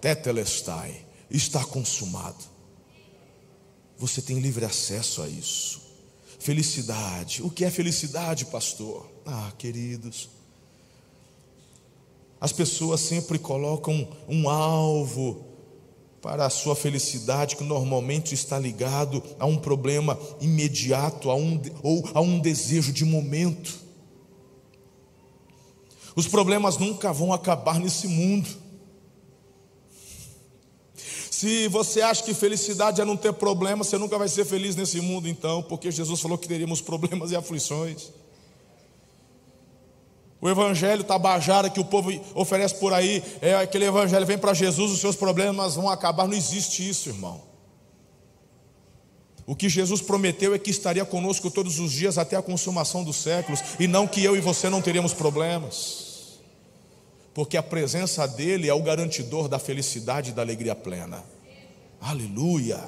Tetelestai, 0.01 1.05
está 1.29 1.63
consumado. 1.65 2.43
Você 3.97 4.21
tem 4.21 4.39
livre 4.39 4.65
acesso 4.65 5.21
a 5.21 5.27
isso. 5.27 5.81
Felicidade. 6.39 7.41
O 7.41 7.49
que 7.49 7.63
é 7.63 7.71
felicidade, 7.71 8.45
pastor? 8.45 9.09
Ah, 9.25 9.51
queridos, 9.57 10.29
as 12.43 12.51
pessoas 12.51 12.99
sempre 12.99 13.39
colocam 13.39 14.05
um 14.27 14.49
alvo 14.49 15.52
para 16.23 16.45
a 16.45 16.49
sua 16.49 16.73
felicidade, 16.73 17.57
que 17.57 17.65
normalmente 17.65 18.33
está 18.33 18.57
ligado 18.57 19.21
a 19.37 19.45
um 19.45 19.57
problema 19.57 20.17
imediato, 20.39 21.29
a 21.29 21.35
um, 21.35 21.61
ou 21.83 22.09
a 22.13 22.21
um 22.21 22.39
desejo 22.39 22.93
de 22.93 23.03
momento. 23.03 23.77
Os 26.15 26.25
problemas 26.25 26.77
nunca 26.77 27.11
vão 27.11 27.33
acabar 27.33 27.77
nesse 27.77 28.07
mundo. 28.07 28.47
Se 31.29 31.67
você 31.67 32.01
acha 32.01 32.23
que 32.23 32.33
felicidade 32.33 33.01
é 33.01 33.05
não 33.05 33.17
ter 33.17 33.33
problema, 33.33 33.83
você 33.83 33.97
nunca 33.97 34.17
vai 34.17 34.29
ser 34.29 34.45
feliz 34.45 34.77
nesse 34.77 35.01
mundo, 35.01 35.27
então, 35.27 35.61
porque 35.61 35.91
Jesus 35.91 36.21
falou 36.21 36.37
que 36.37 36.47
teríamos 36.47 36.79
problemas 36.79 37.31
e 37.31 37.35
aflições. 37.35 38.13
O 40.43 40.49
evangelho 40.49 41.05
tabajara 41.05 41.69
que 41.69 41.79
o 41.79 41.85
povo 41.85 42.11
oferece 42.35 42.75
por 42.75 42.93
aí, 42.93 43.23
é 43.41 43.55
aquele 43.55 43.85
evangelho, 43.85 44.25
vem 44.25 44.37
para 44.37 44.53
Jesus, 44.53 44.91
os 44.91 44.99
seus 44.99 45.15
problemas 45.15 45.75
vão 45.75 45.89
acabar. 45.89 46.27
Não 46.27 46.35
existe 46.35 46.87
isso, 46.87 47.07
irmão. 47.07 47.41
O 49.45 49.55
que 49.55 49.69
Jesus 49.69 50.01
prometeu 50.01 50.53
é 50.53 50.59
que 50.59 50.69
estaria 50.69 51.05
conosco 51.05 51.49
todos 51.49 51.79
os 51.79 51.93
dias 51.93 52.17
até 52.17 52.35
a 52.35 52.41
consumação 52.41 53.05
dos 53.05 53.15
séculos, 53.15 53.61
e 53.79 53.87
não 53.87 54.05
que 54.05 54.21
eu 54.21 54.35
e 54.35 54.41
você 54.41 54.69
não 54.69 54.81
teríamos 54.81 55.13
problemas, 55.13 56.41
porque 57.33 57.55
a 57.55 57.63
presença 57.63 58.27
dEle 58.27 58.67
é 58.67 58.73
o 58.73 58.83
garantidor 58.83 59.47
da 59.47 59.59
felicidade 59.59 60.31
e 60.31 60.33
da 60.33 60.41
alegria 60.41 60.75
plena. 60.75 61.23
Aleluia! 62.01 62.83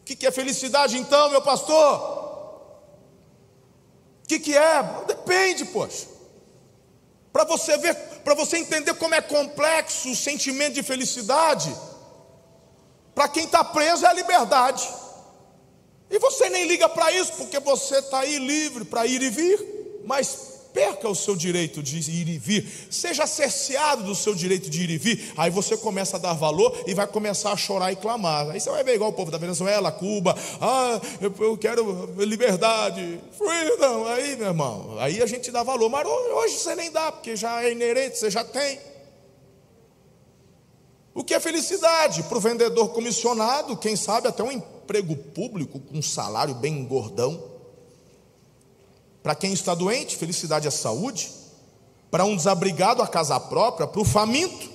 O 0.00 0.04
que 0.04 0.26
é 0.26 0.30
felicidade 0.30 0.96
então, 0.96 1.28
meu 1.28 1.42
pastor? 1.42 2.31
Que, 4.32 4.38
que 4.38 4.56
é? 4.56 4.82
Depende, 5.06 5.66
poxa. 5.66 6.06
Para 7.30 7.44
você 7.44 7.76
ver, 7.76 7.94
para 8.24 8.34
você 8.34 8.56
entender 8.56 8.94
como 8.94 9.14
é 9.14 9.20
complexo 9.20 10.10
o 10.10 10.16
sentimento 10.16 10.72
de 10.72 10.82
felicidade, 10.82 11.74
para 13.14 13.28
quem 13.28 13.44
está 13.44 13.62
preso 13.62 14.06
é 14.06 14.08
a 14.08 14.12
liberdade. 14.14 14.88
E 16.08 16.18
você 16.18 16.48
nem 16.48 16.66
liga 16.66 16.88
para 16.88 17.12
isso, 17.12 17.32
porque 17.34 17.58
você 17.60 17.98
está 17.98 18.20
aí 18.20 18.38
livre 18.38 18.86
para 18.86 19.04
ir 19.04 19.20
e 19.20 19.28
vir, 19.28 20.00
mas 20.06 20.61
perca 20.72 21.08
o 21.08 21.14
seu 21.14 21.36
direito 21.36 21.82
de 21.82 21.98
ir 21.98 22.28
e 22.28 22.38
vir, 22.38 22.86
seja 22.90 23.26
cerceado 23.26 24.04
do 24.04 24.14
seu 24.14 24.34
direito 24.34 24.70
de 24.70 24.82
ir 24.82 24.90
e 24.90 24.98
vir, 24.98 25.32
aí 25.36 25.50
você 25.50 25.76
começa 25.76 26.16
a 26.16 26.20
dar 26.20 26.32
valor 26.32 26.84
e 26.86 26.94
vai 26.94 27.06
começar 27.06 27.52
a 27.52 27.56
chorar 27.56 27.92
e 27.92 27.96
clamar. 27.96 28.50
Aí 28.50 28.60
você 28.60 28.70
vai 28.70 28.82
ver 28.82 28.94
igual 28.94 29.10
o 29.10 29.14
povo 29.14 29.30
da 29.30 29.38
Venezuela, 29.38 29.92
Cuba, 29.92 30.36
ah, 30.60 31.00
eu, 31.20 31.34
eu 31.38 31.56
quero 31.56 32.14
liberdade, 32.18 33.20
freedom, 33.36 34.06
aí 34.06 34.36
meu 34.36 34.48
irmão, 34.48 34.96
aí 34.98 35.22
a 35.22 35.26
gente 35.26 35.50
dá 35.50 35.62
valor, 35.62 35.88
mas 35.88 36.06
hoje 36.06 36.58
você 36.58 36.74
nem 36.74 36.90
dá, 36.90 37.12
porque 37.12 37.36
já 37.36 37.62
é 37.62 37.72
inerente, 37.72 38.18
você 38.18 38.30
já 38.30 38.44
tem. 38.44 38.78
O 41.14 41.22
que 41.22 41.34
é 41.34 41.40
felicidade? 41.40 42.22
Para 42.22 42.38
o 42.38 42.40
vendedor 42.40 42.88
comissionado, 42.88 43.76
quem 43.76 43.96
sabe 43.96 44.28
até 44.28 44.42
um 44.42 44.50
emprego 44.50 45.14
público 45.14 45.78
com 45.78 45.98
um 45.98 46.02
salário 46.02 46.54
bem 46.54 46.84
gordão. 46.84 47.51
Para 49.22 49.34
quem 49.34 49.52
está 49.52 49.74
doente, 49.74 50.16
felicidade 50.16 50.66
é 50.66 50.70
saúde. 50.70 51.30
Para 52.10 52.24
um 52.24 52.36
desabrigado, 52.36 53.02
a 53.02 53.08
casa 53.08 53.38
própria. 53.38 53.86
Para 53.86 54.00
o 54.00 54.04
faminto, 54.04 54.70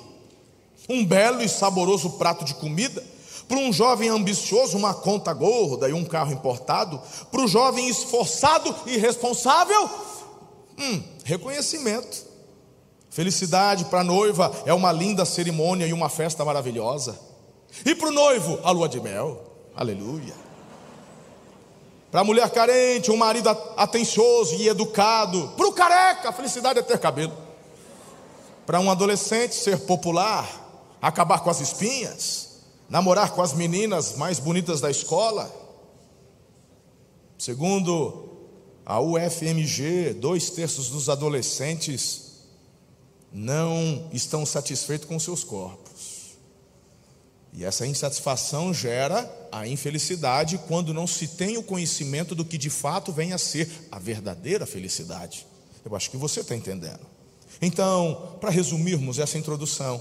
um 0.90 1.06
belo 1.06 1.42
e 1.42 1.50
saboroso 1.50 2.12
prato 2.12 2.46
de 2.46 2.56
comida. 2.56 3.04
Para 3.48 3.58
um 3.58 3.72
jovem 3.72 4.10
ambicioso, 4.10 4.78
uma 4.78 4.94
conta 4.94 5.34
gorda 5.34 5.90
e 5.90 5.94
um 5.94 6.04
carro 6.04 6.34
importado. 6.34 7.02
Para 7.32 7.42
o 7.42 7.48
jovem 7.48 7.88
esforçado 7.90 8.74
e 8.86 8.98
responsável, 8.98 9.90
hum, 10.78 11.04
reconhecimento. 11.24 12.26
Felicidade 13.10 13.86
para 13.86 14.02
a 14.02 14.04
noiva 14.04 14.52
é 14.66 14.74
uma 14.74 14.92
linda 14.92 15.26
cerimônia 15.26 15.88
e 15.88 15.94
uma 15.94 16.10
festa 16.10 16.44
maravilhosa. 16.46 17.18
E 17.86 17.96
para 17.96 18.10
o 18.10 18.12
noivo, 18.12 18.60
a 18.64 18.72
lua 18.72 18.88
de 18.88 19.00
mel. 19.00 19.42
Aleluia. 19.76 20.47
Para 22.12 22.22
a 22.22 22.24
mulher 22.24 22.50
carente, 22.50 23.12
um 23.12 23.18
marido 23.18 23.50
atencioso 23.76 24.56
e 24.56 24.68
educado. 24.68 25.54
Para 25.58 25.68
o 25.68 25.74
careca, 25.74 26.30
a 26.30 26.34
felicidade 26.34 26.80
é 26.80 26.82
ter 26.82 27.00
cabelo. 27.00 27.34
Para 28.66 28.80
um 28.80 28.90
adolescente, 28.90 29.56
ser 29.56 29.80
popular, 29.80 30.98
acabar 31.02 31.40
com 31.40 31.50
as 31.50 31.60
espinhas, 31.60 32.60
namorar 32.90 33.32
com 33.32 33.42
as 33.42 33.54
meninas 33.54 34.16
mais 34.16 34.40
bonitas 34.40 34.80
da 34.80 34.90
escola. 34.90 35.54
Segundo 37.38 38.28
a 38.86 39.02
UFMG, 39.02 40.14
dois 40.14 40.50
terços 40.50 40.90
dos 40.90 41.10
adolescentes 41.10 42.28
não 43.32 44.10
estão 44.14 44.46
satisfeitos 44.46 45.08
com 45.08 45.20
seus 45.20 45.44
corpos. 45.44 45.87
E 47.58 47.66
essa 47.66 47.88
insatisfação 47.88 48.72
gera 48.72 49.28
a 49.52 49.68
infelicidade 49.68 50.60
quando 50.68 50.94
não 50.94 51.08
se 51.08 51.28
tem 51.28 51.58
o 51.58 51.64
conhecimento 51.64 52.36
do 52.36 52.46
que 52.46 52.56
de 52.56 52.70
fato 52.70 53.12
vem 53.12 53.34
a 53.34 53.38
ser 53.40 53.68
a 53.92 53.98
verdadeira 53.98 54.64
felicidade. 54.68 55.44
Eu 55.84 55.96
acho 55.96 56.12
que 56.12 56.18
você 56.18 56.42
está 56.42 56.56
entendendo. 56.56 57.00
Então, 57.60 58.36
para 58.40 58.52
resumirmos 58.52 59.18
essa 59.18 59.40
introdução, 59.40 60.00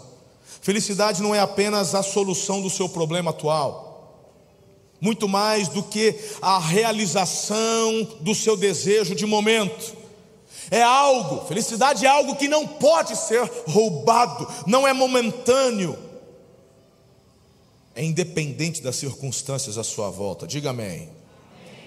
felicidade 0.61 1.23
não 1.23 1.35
é 1.35 1.41
apenas 1.41 1.95
a 1.95 2.03
solução 2.03 2.61
do 2.61 2.69
seu 2.69 2.91
problema 2.91 3.31
atual. 3.31 3.87
muito 5.01 5.29
mais 5.29 5.69
do 5.69 5.83
que 5.83 6.15
a 6.41 6.59
realização 6.59 8.17
do 8.21 8.35
seu 8.35 8.57
desejo 8.57 9.15
de 9.15 9.27
momento. 9.27 9.95
É 10.71 10.83
algo, 10.83 11.47
felicidade 11.47 12.05
é 12.05 12.09
algo 12.09 12.35
que 12.35 12.49
não 12.49 12.67
pode 12.67 13.15
ser 13.15 13.43
roubado, 13.69 14.49
não 14.67 14.87
é 14.87 14.93
momentâneo, 14.93 15.97
é 17.97 18.05
independente 18.05 18.83
das 18.83 18.97
circunstâncias 18.97 19.79
à 19.79 19.83
sua 19.83 20.11
volta. 20.11 20.47
Diga 20.47 20.71
amém. 20.71 21.09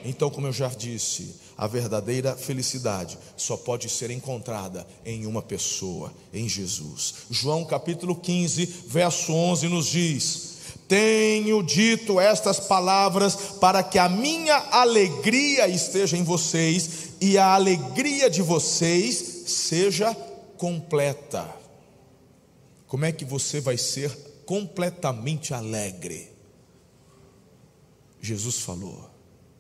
Então, 0.04 0.30
como 0.30 0.48
eu 0.48 0.54
já 0.54 0.68
disse, 0.70 1.36
a 1.58 1.68
verdadeira 1.68 2.36
felicidade 2.36 3.18
só 3.38 3.56
pode 3.56 3.88
ser 3.90 4.10
encontrada 4.10 4.88
em 5.06 5.26
uma 5.26 5.42
pessoa, 5.42 6.12
em 6.34 6.50
Jesus. 6.50 7.14
João 7.30 7.64
capítulo 7.64 8.16
15, 8.16 8.66
verso 8.88 9.32
11 9.32 9.68
nos 9.68 9.88
diz: 9.88 10.58
tenho 10.88 11.62
dito 11.62 12.20
estas 12.20 12.60
palavras 12.60 13.36
para 13.62 13.84
que 13.84 14.00
a 14.00 14.10
minha 14.10 14.56
alegria 14.72 15.68
esteja 15.68 16.18
em 16.18 16.24
vocês 16.24 17.10
e 17.22 17.38
a 17.38 17.54
alegria 17.54 18.28
de 18.28 18.42
vocês 18.42 19.44
seja 19.46 20.16
completa. 20.58 21.48
Como 22.88 23.06
é 23.06 23.12
que 23.12 23.24
você 23.24 23.62
vai 23.62 23.78
ser 23.78 24.29
completamente 24.50 25.54
alegre? 25.54 26.28
Jesus 28.20 28.62
falou, 28.62 29.08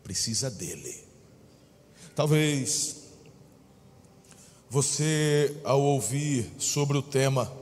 precisa 0.02 0.50
dele. 0.50 1.04
Talvez 2.16 2.96
você, 4.68 5.56
ao 5.64 5.80
ouvir 5.80 6.52
sobre 6.58 6.98
o 6.98 7.04
tema, 7.04 7.56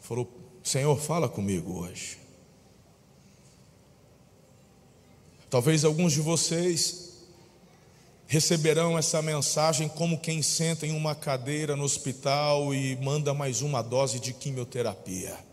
falou: 0.00 0.28
Senhor, 0.60 0.98
fala 0.98 1.28
comigo 1.28 1.78
hoje. 1.78 2.18
Talvez 5.48 5.84
alguns 5.84 6.12
de 6.12 6.20
vocês 6.20 7.28
receberão 8.26 8.98
essa 8.98 9.22
mensagem 9.22 9.88
como 9.88 10.18
quem 10.18 10.42
senta 10.42 10.84
em 10.84 10.90
uma 10.90 11.14
cadeira 11.14 11.76
no 11.76 11.84
hospital 11.84 12.74
e 12.74 12.96
manda 12.96 13.32
mais 13.32 13.62
uma 13.62 13.82
dose 13.82 14.18
de 14.18 14.32
quimioterapia. 14.32 15.45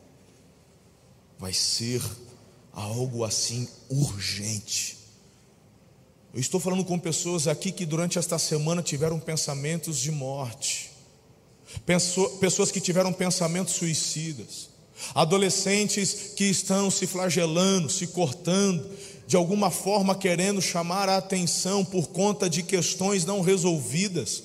Vai 1.39 1.53
ser 1.53 2.01
algo 2.71 3.23
assim 3.23 3.67
urgente. 3.89 4.97
Eu 6.33 6.39
estou 6.39 6.59
falando 6.59 6.83
com 6.83 6.97
pessoas 6.97 7.47
aqui 7.47 7.71
que 7.71 7.85
durante 7.85 8.17
esta 8.17 8.39
semana 8.39 8.81
tiveram 8.81 9.19
pensamentos 9.19 9.99
de 9.99 10.11
morte, 10.11 10.91
pessoas 12.39 12.71
que 12.71 12.81
tiveram 12.81 13.13
pensamentos 13.13 13.75
suicidas, 13.75 14.69
adolescentes 15.13 16.33
que 16.35 16.45
estão 16.45 16.89
se 16.89 17.05
flagelando, 17.05 17.87
se 17.87 18.07
cortando, 18.07 18.89
de 19.27 19.35
alguma 19.35 19.69
forma 19.69 20.15
querendo 20.15 20.59
chamar 20.61 21.07
a 21.07 21.17
atenção 21.17 21.85
por 21.85 22.07
conta 22.07 22.49
de 22.49 22.63
questões 22.63 23.25
não 23.25 23.41
resolvidas. 23.41 24.43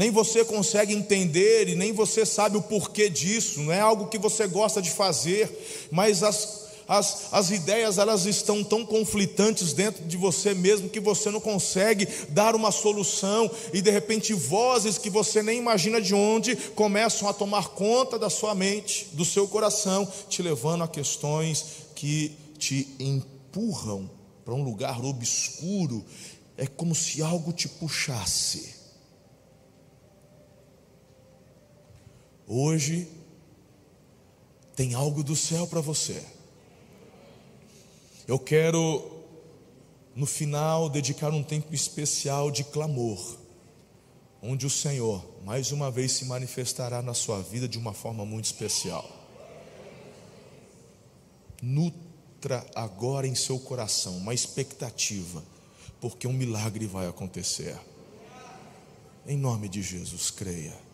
Nem 0.00 0.10
você 0.10 0.46
consegue 0.46 0.94
entender 0.94 1.68
e 1.68 1.74
nem 1.74 1.92
você 1.92 2.24
sabe 2.24 2.56
o 2.56 2.62
porquê 2.62 3.10
disso, 3.10 3.60
não 3.60 3.70
é 3.70 3.80
algo 3.80 4.06
que 4.06 4.16
você 4.16 4.46
gosta 4.46 4.80
de 4.80 4.90
fazer, 4.90 5.86
mas 5.90 6.22
as, 6.22 6.70
as, 6.88 7.26
as 7.30 7.50
ideias 7.50 7.98
elas 7.98 8.24
estão 8.24 8.64
tão 8.64 8.86
conflitantes 8.86 9.74
dentro 9.74 10.02
de 10.06 10.16
você 10.16 10.54
mesmo 10.54 10.88
que 10.88 10.98
você 10.98 11.30
não 11.30 11.38
consegue 11.38 12.08
dar 12.30 12.56
uma 12.56 12.70
solução 12.70 13.50
e 13.74 13.82
de 13.82 13.90
repente 13.90 14.32
vozes 14.32 14.96
que 14.96 15.10
você 15.10 15.42
nem 15.42 15.58
imagina 15.58 16.00
de 16.00 16.14
onde 16.14 16.56
começam 16.56 17.28
a 17.28 17.34
tomar 17.34 17.68
conta 17.68 18.18
da 18.18 18.30
sua 18.30 18.54
mente, 18.54 19.08
do 19.12 19.24
seu 19.26 19.46
coração, 19.46 20.10
te 20.30 20.40
levando 20.40 20.82
a 20.82 20.88
questões 20.88 21.62
que 21.94 22.34
te 22.58 22.88
empurram 22.98 24.10
para 24.46 24.54
um 24.54 24.64
lugar 24.64 25.04
obscuro, 25.04 26.02
é 26.56 26.66
como 26.66 26.94
se 26.94 27.20
algo 27.20 27.52
te 27.52 27.68
puxasse. 27.68 28.79
Hoje 32.52 33.06
tem 34.74 34.92
algo 34.92 35.22
do 35.22 35.36
céu 35.36 35.68
para 35.68 35.80
você. 35.80 36.20
Eu 38.26 38.40
quero, 38.40 39.08
no 40.16 40.26
final, 40.26 40.90
dedicar 40.90 41.32
um 41.32 41.44
tempo 41.44 41.72
especial 41.72 42.50
de 42.50 42.64
clamor, 42.64 43.38
onde 44.42 44.66
o 44.66 44.70
Senhor, 44.70 45.24
mais 45.44 45.70
uma 45.70 45.92
vez, 45.92 46.10
se 46.10 46.24
manifestará 46.24 47.00
na 47.00 47.14
sua 47.14 47.40
vida 47.40 47.68
de 47.68 47.78
uma 47.78 47.92
forma 47.94 48.26
muito 48.26 48.46
especial. 48.46 49.08
Nutra 51.62 52.66
agora 52.74 53.28
em 53.28 53.34
seu 53.36 53.60
coração 53.60 54.16
uma 54.16 54.34
expectativa, 54.34 55.40
porque 56.00 56.26
um 56.26 56.32
milagre 56.32 56.88
vai 56.88 57.06
acontecer. 57.06 57.78
Em 59.24 59.36
nome 59.36 59.68
de 59.68 59.82
Jesus, 59.82 60.32
creia. 60.32 60.89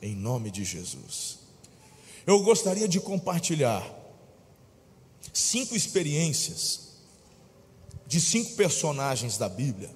Em 0.00 0.14
nome 0.14 0.50
de 0.50 0.64
Jesus. 0.64 1.38
Eu 2.26 2.42
gostaria 2.42 2.86
de 2.86 3.00
compartilhar 3.00 3.84
cinco 5.32 5.74
experiências 5.74 6.88
de 8.06 8.20
cinco 8.20 8.54
personagens 8.54 9.36
da 9.36 9.48
Bíblia. 9.48 9.90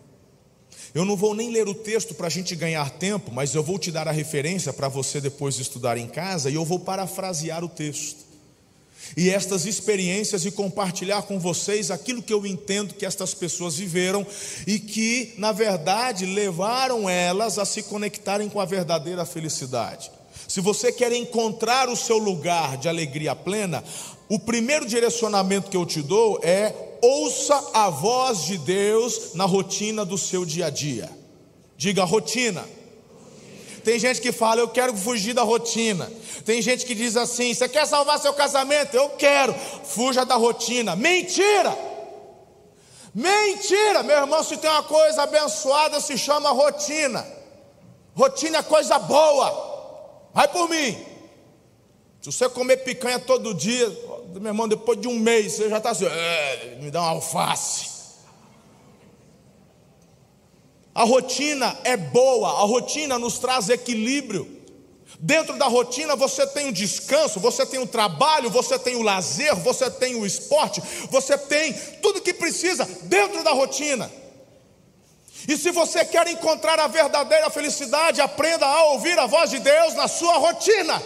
Eu 0.95 1.05
não 1.05 1.17
vou 1.17 1.35
nem 1.35 1.51
ler 1.51 1.69
o 1.69 1.75
texto 1.75 2.15
para 2.15 2.27
a 2.27 2.31
gente 2.31 2.55
ganhar 2.55 2.91
tempo, 2.91 3.31
mas 3.33 3.55
eu 3.55 3.63
vou 3.63 3.79
te 3.79 3.91
dar 3.91 4.07
a 4.07 4.13
referência 4.13 4.73
para 4.73 4.89
você 4.89 5.21
depois 5.21 5.59
estudar 5.59 5.97
em 5.97 6.07
casa 6.07 6.51
e 6.51 6.55
eu 6.55 6.65
vou 6.65 6.81
parafrasear 6.81 7.65
o 7.65 7.69
texto 7.69 8.32
e 9.17 9.31
estas 9.31 9.67
experiências 9.67 10.45
e 10.45 10.51
compartilhar 10.51 11.23
com 11.23 11.39
vocês 11.39 11.91
aquilo 11.91 12.23
que 12.23 12.33
eu 12.33 12.47
entendo 12.47 12.95
que 12.95 13.07
estas 13.07 13.35
pessoas 13.35 13.77
viveram 13.77 14.27
e 14.67 14.79
que, 14.79 15.35
na 15.39 15.53
verdade, 15.53 16.27
levaram 16.27 17.09
elas 17.09 17.59
a 17.59 17.65
se 17.65 17.83
conectarem 17.83 18.49
com 18.49 18.61
a 18.61 18.65
verdadeira 18.65 19.25
felicidade. 19.25 20.11
Se 20.49 20.61
você 20.61 20.93
quer 20.93 21.13
encontrar 21.13 21.89
o 21.89 21.97
seu 21.97 22.19
lugar 22.19 22.77
de 22.77 22.89
alegria 22.89 23.35
plena, 23.35 23.83
o 24.29 24.39
primeiro 24.39 24.87
direcionamento 24.87 25.71
que 25.71 25.77
eu 25.77 25.87
te 25.87 26.03
dou 26.03 26.41
é 26.43 26.75
ouça 27.03 27.71
a 27.75 27.91
voz 27.91 28.45
de 28.45 28.59
Deus 28.59 29.35
na 29.35 29.45
rotina 29.45 30.05
do 30.05 30.17
seu 30.17 30.45
dia 30.45 30.67
a 30.67 30.71
dia. 30.71 31.11
Diga 31.77 32.05
rotina. 32.05 32.65
Tem 33.85 33.99
gente 33.99 34.21
que 34.21 34.33
fala, 34.33 34.61
eu 34.61 34.69
quero 34.69 34.97
fugir 34.97 35.35
da 35.35 35.43
rotina. 35.43 36.11
Tem 36.45 36.63
gente 36.63 36.87
que 36.87 36.95
diz 36.95 37.17
assim: 37.17 37.53
você 37.53 37.69
quer 37.69 37.87
salvar 37.87 38.19
seu 38.19 38.33
casamento? 38.33 38.95
Eu 38.95 39.11
quero. 39.11 39.55
Fuja 39.85 40.25
da 40.25 40.37
rotina. 40.37 40.97
Mentira! 40.97 41.77
Mentira! 43.15 44.03
Meu 44.03 44.17
irmão, 44.17 44.43
se 44.43 44.57
tem 44.57 44.71
uma 44.71 44.83
coisa 44.83 45.23
abençoada, 45.23 46.01
se 46.01 46.17
chama 46.17 46.51
rotina. 46.51 47.27
Rotina 48.15 48.59
é 48.59 48.63
coisa 48.63 48.99
boa. 48.99 50.31
Vai 50.33 50.49
por 50.49 50.69
mim. 50.69 50.97
Se 52.21 52.31
você 52.31 52.49
comer 52.49 52.79
picanha 52.79 53.19
todo 53.19 53.53
dia, 53.53 53.89
meu 54.35 54.51
irmão, 54.51 54.69
depois 54.69 55.01
de 55.01 55.09
um 55.09 55.19
mês, 55.19 55.55
você 55.55 55.69
já 55.69 55.79
está 55.79 55.91
assim, 55.91 56.07
é, 56.07 56.79
me 56.81 56.91
dá 56.91 57.01
uma 57.01 57.11
alface. 57.11 57.92
A 60.95 61.05
rotina 61.05 61.77
é 61.85 61.97
boa, 61.97 62.49
a 62.49 62.65
rotina 62.65 63.19
nos 63.19 63.39
traz 63.39 63.69
equilíbrio. 63.69 64.61
Dentro 65.19 65.57
da 65.57 65.67
rotina 65.67 66.17
você 66.17 66.47
tem 66.47 66.69
o 66.69 66.73
descanso, 66.73 67.39
você 67.39 67.65
tem 67.65 67.81
o 67.81 67.87
trabalho, 67.87 68.51
você 68.51 68.79
tem 68.79 68.97
o 68.97 69.03
lazer, 69.03 69.55
você 69.57 69.91
tem 69.91 70.17
o 70.17 70.27
esporte, 70.27 70.83
você 71.11 71.39
tem 71.39 71.73
tudo 72.03 72.21
que 72.21 72.35
precisa 72.35 72.85
dentro 73.03 73.43
da 73.43 73.53
rotina. 73.53 74.11
E 75.49 75.57
se 75.57 75.71
você 75.71 76.05
quer 76.05 76.27
encontrar 76.29 76.79
a 76.79 76.87
verdadeira 76.87 77.49
felicidade, 77.51 78.21
aprenda 78.21 78.67
a 78.67 78.85
ouvir 78.93 79.19
a 79.19 79.27
voz 79.27 79.51
de 79.51 79.59
Deus 79.59 79.95
na 79.95 80.09
sua 80.09 80.39
rotina, 80.39 81.03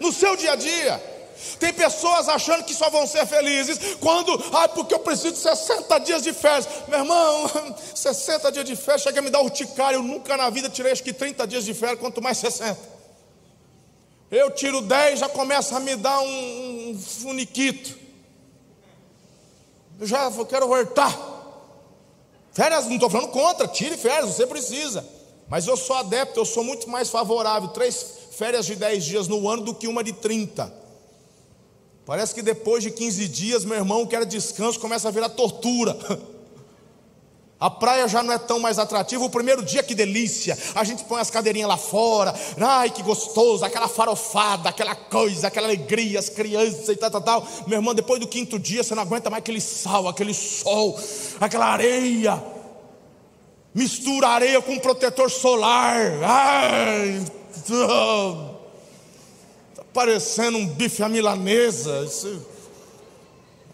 no 0.00 0.12
seu 0.12 0.36
dia 0.36 0.52
a 0.52 0.56
dia. 0.56 1.15
Tem 1.58 1.72
pessoas 1.72 2.28
achando 2.28 2.64
que 2.64 2.74
só 2.74 2.88
vão 2.90 3.06
ser 3.06 3.26
felizes 3.26 3.78
quando, 4.00 4.32
ah, 4.52 4.68
porque 4.68 4.94
eu 4.94 4.98
preciso 4.98 5.32
de 5.32 5.38
60 5.38 5.98
dias 6.00 6.22
de 6.22 6.32
férias. 6.32 6.68
Meu 6.88 7.00
irmão, 7.00 7.50
60 7.94 8.52
dias 8.52 8.64
de 8.64 8.76
férias, 8.76 9.02
chega 9.02 9.20
a 9.20 9.22
me 9.22 9.30
dar 9.30 9.40
urticária. 9.40 9.96
Eu 9.96 10.02
nunca 10.02 10.36
na 10.36 10.50
vida 10.50 10.68
tirei 10.68 10.92
acho 10.92 11.02
que 11.02 11.12
30 11.12 11.46
dias 11.46 11.64
de 11.64 11.74
férias, 11.74 11.98
quanto 12.00 12.22
mais 12.22 12.38
60. 12.38 12.96
Eu 14.30 14.50
tiro 14.50 14.80
10, 14.80 15.20
já 15.20 15.28
começa 15.28 15.76
a 15.76 15.80
me 15.80 15.94
dar 15.96 16.20
um, 16.20 16.90
um 16.90 16.98
funiquito. 16.98 17.96
Eu 20.00 20.06
já 20.06 20.30
quero 20.48 20.66
voltar. 20.66 21.34
Férias, 22.52 22.86
não 22.86 22.94
estou 22.94 23.10
falando 23.10 23.30
contra, 23.30 23.68
tire 23.68 23.96
férias, 23.96 24.34
você 24.34 24.46
precisa. 24.46 25.06
Mas 25.48 25.66
eu 25.66 25.76
sou 25.76 25.94
adepto, 25.96 26.40
eu 26.40 26.44
sou 26.44 26.64
muito 26.64 26.88
mais 26.88 27.08
favorável. 27.08 27.68
Três 27.68 28.04
férias 28.32 28.66
de 28.66 28.74
10 28.74 29.04
dias 29.04 29.28
no 29.28 29.48
ano 29.48 29.62
do 29.62 29.74
que 29.74 29.86
uma 29.86 30.02
de 30.02 30.12
30. 30.12 30.85
Parece 32.06 32.32
que 32.32 32.40
depois 32.40 32.84
de 32.84 32.92
15 32.92 33.26
dias, 33.26 33.64
meu 33.64 33.76
irmão 33.76 34.06
quer 34.06 34.24
descanso, 34.24 34.78
começa 34.78 35.08
a 35.08 35.10
virar 35.10 35.28
tortura. 35.28 35.98
A 37.58 37.70
praia 37.70 38.06
já 38.06 38.22
não 38.22 38.34
é 38.34 38.38
tão 38.38 38.60
mais 38.60 38.78
atrativa. 38.78 39.24
O 39.24 39.30
primeiro 39.30 39.62
dia, 39.62 39.82
que 39.82 39.94
delícia. 39.94 40.56
A 40.74 40.84
gente 40.84 41.04
põe 41.04 41.22
as 41.22 41.30
cadeirinhas 41.30 41.66
lá 41.66 41.78
fora. 41.78 42.34
Ai, 42.60 42.90
que 42.90 43.02
gostoso. 43.02 43.64
Aquela 43.64 43.88
farofada, 43.88 44.68
aquela 44.68 44.94
coisa, 44.94 45.46
aquela 45.46 45.66
alegria, 45.66 46.18
as 46.18 46.28
crianças 46.28 46.90
e 46.90 46.96
tal, 46.96 47.10
tal, 47.10 47.22
tal. 47.22 47.48
Meu 47.66 47.78
irmão, 47.78 47.94
depois 47.94 48.20
do 48.20 48.28
quinto 48.28 48.58
dia, 48.58 48.84
você 48.84 48.94
não 48.94 49.02
aguenta 49.02 49.30
mais 49.30 49.40
aquele 49.40 49.62
sal, 49.62 50.06
aquele 50.06 50.34
sol, 50.34 51.00
aquela 51.40 51.68
areia. 51.68 52.44
Mistura 53.74 54.28
areia 54.28 54.60
com 54.60 54.78
protetor 54.78 55.30
solar. 55.30 55.96
Ai, 56.22 57.24
parecendo 59.96 60.58
um 60.58 60.66
bife 60.66 61.02
à 61.02 61.08
milanesa. 61.08 62.04
Isso 62.04 62.46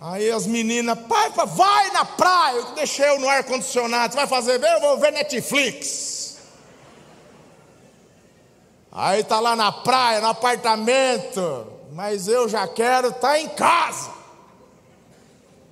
Aí 0.01 0.31
as 0.31 0.47
meninas, 0.47 0.99
pai, 1.09 1.31
vai 1.31 1.91
na 1.93 2.05
praia, 2.05 2.63
deixei 2.75 3.09
eu 3.09 3.21
no 3.21 3.29
ar-condicionado, 3.29 4.17
vai 4.17 4.27
fazer 4.27 4.59
bem? 4.59 4.73
Eu 4.73 4.81
vou 4.81 4.99
ver 4.99 5.13
Netflix. 5.13 6.39
Aí 8.91 9.23
tá 9.23 9.39
lá 9.39 9.55
na 9.55 9.71
praia, 9.71 10.21
no 10.21 10.27
apartamento, 10.27 11.67
mas 11.93 12.27
eu 12.27 12.49
já 12.49 12.67
quero 12.67 13.09
estar 13.09 13.21
tá 13.21 13.39
em 13.39 13.49
casa. 13.51 14.11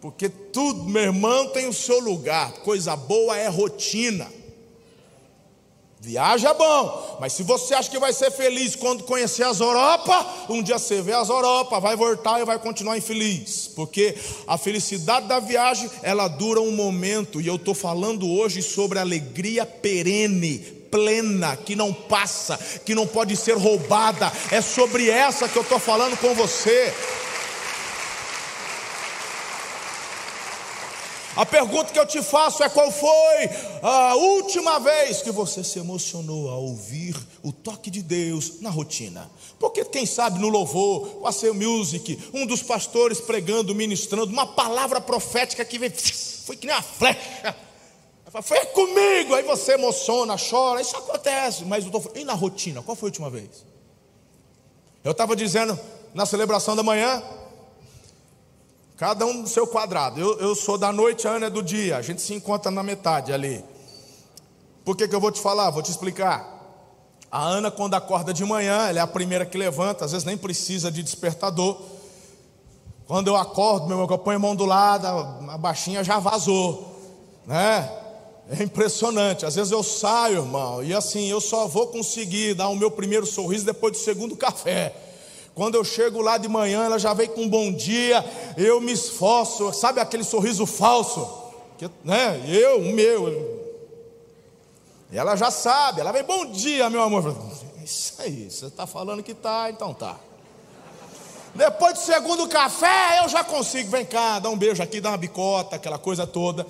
Porque 0.00 0.28
tudo, 0.28 0.84
meu 0.84 1.02
irmão, 1.02 1.48
tem 1.48 1.66
o 1.66 1.72
seu 1.72 1.98
lugar. 1.98 2.52
Coisa 2.62 2.94
boa 2.94 3.36
é 3.36 3.48
rotina. 3.48 4.39
Viaja 6.02 6.48
é 6.48 6.54
bom, 6.54 7.18
mas 7.20 7.34
se 7.34 7.42
você 7.42 7.74
acha 7.74 7.90
que 7.90 7.98
vai 7.98 8.10
ser 8.10 8.30
feliz 8.30 8.74
quando 8.74 9.04
conhecer 9.04 9.42
as 9.42 9.60
Europa, 9.60 10.26
um 10.48 10.62
dia 10.62 10.78
você 10.78 11.02
vê 11.02 11.12
as 11.12 11.28
Europa, 11.28 11.78
vai 11.78 11.94
voltar 11.94 12.40
e 12.40 12.44
vai 12.46 12.58
continuar 12.58 12.96
infeliz, 12.96 13.70
porque 13.76 14.16
a 14.46 14.56
felicidade 14.56 15.26
da 15.26 15.38
viagem 15.38 15.90
ela 16.02 16.26
dura 16.26 16.58
um 16.58 16.72
momento, 16.72 17.38
e 17.38 17.46
eu 17.46 17.56
estou 17.56 17.74
falando 17.74 18.26
hoje 18.26 18.62
sobre 18.62 18.98
alegria 18.98 19.66
perene, 19.66 20.58
plena, 20.90 21.54
que 21.54 21.76
não 21.76 21.92
passa, 21.92 22.58
que 22.82 22.94
não 22.94 23.06
pode 23.06 23.36
ser 23.36 23.58
roubada, 23.58 24.32
é 24.50 24.62
sobre 24.62 25.10
essa 25.10 25.50
que 25.50 25.56
eu 25.58 25.62
estou 25.62 25.78
falando 25.78 26.16
com 26.16 26.34
você. 26.34 26.94
A 31.36 31.46
pergunta 31.46 31.92
que 31.92 31.98
eu 31.98 32.06
te 32.06 32.22
faço 32.22 32.62
é: 32.62 32.68
qual 32.68 32.90
foi 32.90 33.50
a 33.82 34.14
última 34.16 34.78
vez 34.80 35.22
que 35.22 35.30
você 35.30 35.62
se 35.62 35.78
emocionou 35.78 36.50
ao 36.50 36.62
ouvir 36.62 37.16
o 37.42 37.52
toque 37.52 37.90
de 37.90 38.02
Deus 38.02 38.60
na 38.60 38.70
rotina? 38.70 39.30
Porque 39.58 39.84
quem 39.84 40.04
sabe 40.04 40.40
no 40.40 40.48
louvor, 40.48 41.20
o 41.20 41.26
Aceu 41.26 41.54
Music, 41.54 42.18
um 42.34 42.46
dos 42.46 42.62
pastores 42.62 43.20
pregando, 43.20 43.74
ministrando, 43.74 44.32
uma 44.32 44.46
palavra 44.46 45.00
profética 45.00 45.64
que 45.64 45.78
veio, 45.78 45.92
foi 46.44 46.56
que 46.56 46.66
nem 46.66 46.74
uma 46.74 46.82
flecha. 46.82 47.56
Foi 48.42 48.64
comigo, 48.66 49.34
aí 49.34 49.42
você 49.42 49.72
emociona, 49.72 50.36
chora, 50.38 50.80
isso 50.80 50.96
acontece, 50.96 51.64
mas 51.64 51.84
eu 51.84 51.90
tô, 51.90 52.00
e 52.14 52.24
na 52.24 52.32
rotina, 52.32 52.80
qual 52.80 52.96
foi 52.96 53.08
a 53.08 53.10
última 53.10 53.28
vez? 53.28 53.66
Eu 55.02 55.10
estava 55.10 55.34
dizendo 55.34 55.78
na 56.14 56.24
celebração 56.24 56.76
da 56.76 56.82
manhã, 56.82 57.20
Cada 59.00 59.24
um 59.24 59.32
no 59.32 59.46
seu 59.46 59.66
quadrado. 59.66 60.20
Eu, 60.20 60.38
eu 60.40 60.54
sou 60.54 60.76
da 60.76 60.92
noite, 60.92 61.26
a 61.26 61.30
Ana 61.30 61.46
é 61.46 61.50
do 61.50 61.62
dia. 61.62 61.96
A 61.96 62.02
gente 62.02 62.20
se 62.20 62.34
encontra 62.34 62.70
na 62.70 62.82
metade 62.82 63.32
ali. 63.32 63.64
Por 64.84 64.94
que, 64.94 65.08
que 65.08 65.14
eu 65.14 65.20
vou 65.20 65.32
te 65.32 65.40
falar? 65.40 65.70
Vou 65.70 65.82
te 65.82 65.90
explicar. 65.90 66.46
A 67.32 67.42
Ana, 67.42 67.70
quando 67.70 67.94
acorda 67.94 68.34
de 68.34 68.44
manhã, 68.44 68.88
ela 68.90 68.98
é 68.98 69.00
a 69.00 69.06
primeira 69.06 69.46
que 69.46 69.56
levanta, 69.56 70.04
às 70.04 70.12
vezes 70.12 70.26
nem 70.26 70.36
precisa 70.36 70.92
de 70.92 71.02
despertador. 71.02 71.80
Quando 73.06 73.28
eu 73.28 73.36
acordo, 73.36 73.86
meu 73.86 73.96
irmão, 73.96 74.06
eu 74.10 74.18
ponho 74.18 74.36
a 74.36 74.38
mão 74.38 74.54
do 74.54 74.66
lado, 74.66 75.06
a 75.06 75.56
baixinha 75.56 76.04
já 76.04 76.18
vazou, 76.18 76.94
né? 77.46 77.90
É 78.50 78.62
impressionante. 78.62 79.46
Às 79.46 79.54
vezes 79.54 79.72
eu 79.72 79.82
saio, 79.82 80.42
irmão, 80.42 80.84
e 80.84 80.92
assim, 80.92 81.26
eu 81.26 81.40
só 81.40 81.66
vou 81.66 81.86
conseguir 81.86 82.52
dar 82.52 82.68
o 82.68 82.76
meu 82.76 82.90
primeiro 82.90 83.24
sorriso 83.24 83.64
depois 83.64 83.94
do 83.94 83.98
segundo 83.98 84.36
café. 84.36 84.94
Quando 85.60 85.74
eu 85.74 85.84
chego 85.84 86.22
lá 86.22 86.38
de 86.38 86.48
manhã, 86.48 86.84
ela 86.84 86.98
já 86.98 87.12
vem 87.12 87.28
com 87.28 87.42
um 87.42 87.48
bom 87.48 87.70
dia, 87.70 88.24
eu 88.56 88.80
me 88.80 88.92
esforço, 88.92 89.74
sabe 89.74 90.00
aquele 90.00 90.24
sorriso 90.24 90.64
falso? 90.64 91.28
Que, 91.76 91.86
né? 92.02 92.42
Eu, 92.48 92.78
o 92.78 92.92
meu. 92.94 93.60
Ela 95.12 95.36
já 95.36 95.50
sabe, 95.50 96.00
ela 96.00 96.12
vem, 96.12 96.24
bom 96.24 96.46
dia, 96.46 96.88
meu 96.88 97.02
amor. 97.02 97.36
Isso 97.84 98.14
aí, 98.20 98.50
você 98.50 98.68
está 98.68 98.86
falando 98.86 99.22
que 99.22 99.34
tá, 99.34 99.68
então 99.68 99.92
tá. 99.92 100.16
Depois 101.54 101.92
do 101.92 102.00
segundo 102.00 102.48
café, 102.48 103.20
eu 103.22 103.28
já 103.28 103.44
consigo, 103.44 103.90
vem 103.90 104.06
cá, 104.06 104.38
dá 104.38 104.48
um 104.48 104.56
beijo 104.56 104.82
aqui, 104.82 104.98
dá 104.98 105.10
uma 105.10 105.18
bicota, 105.18 105.76
aquela 105.76 105.98
coisa 105.98 106.26
toda. 106.26 106.66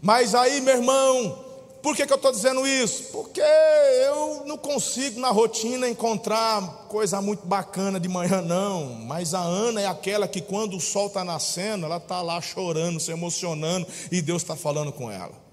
Mas 0.00 0.34
aí, 0.34 0.62
meu 0.62 0.76
irmão, 0.76 1.43
por 1.84 1.94
que, 1.94 2.06
que 2.06 2.12
eu 2.14 2.16
estou 2.16 2.32
dizendo 2.32 2.66
isso? 2.66 3.12
Porque 3.12 3.42
eu 3.42 4.44
não 4.46 4.56
consigo 4.56 5.20
na 5.20 5.28
rotina 5.28 5.86
encontrar 5.86 6.86
coisa 6.88 7.20
muito 7.20 7.46
bacana 7.46 8.00
de 8.00 8.08
manhã, 8.08 8.40
não. 8.40 8.86
Mas 8.86 9.34
a 9.34 9.40
Ana 9.40 9.82
é 9.82 9.86
aquela 9.86 10.26
que, 10.26 10.40
quando 10.40 10.78
o 10.78 10.80
sol 10.80 11.08
está 11.08 11.22
nascendo, 11.22 11.84
ela 11.84 11.98
está 11.98 12.22
lá 12.22 12.40
chorando, 12.40 12.98
se 12.98 13.12
emocionando, 13.12 13.86
e 14.10 14.22
Deus 14.22 14.40
está 14.40 14.56
falando 14.56 14.92
com 14.92 15.10
ela. 15.10 15.43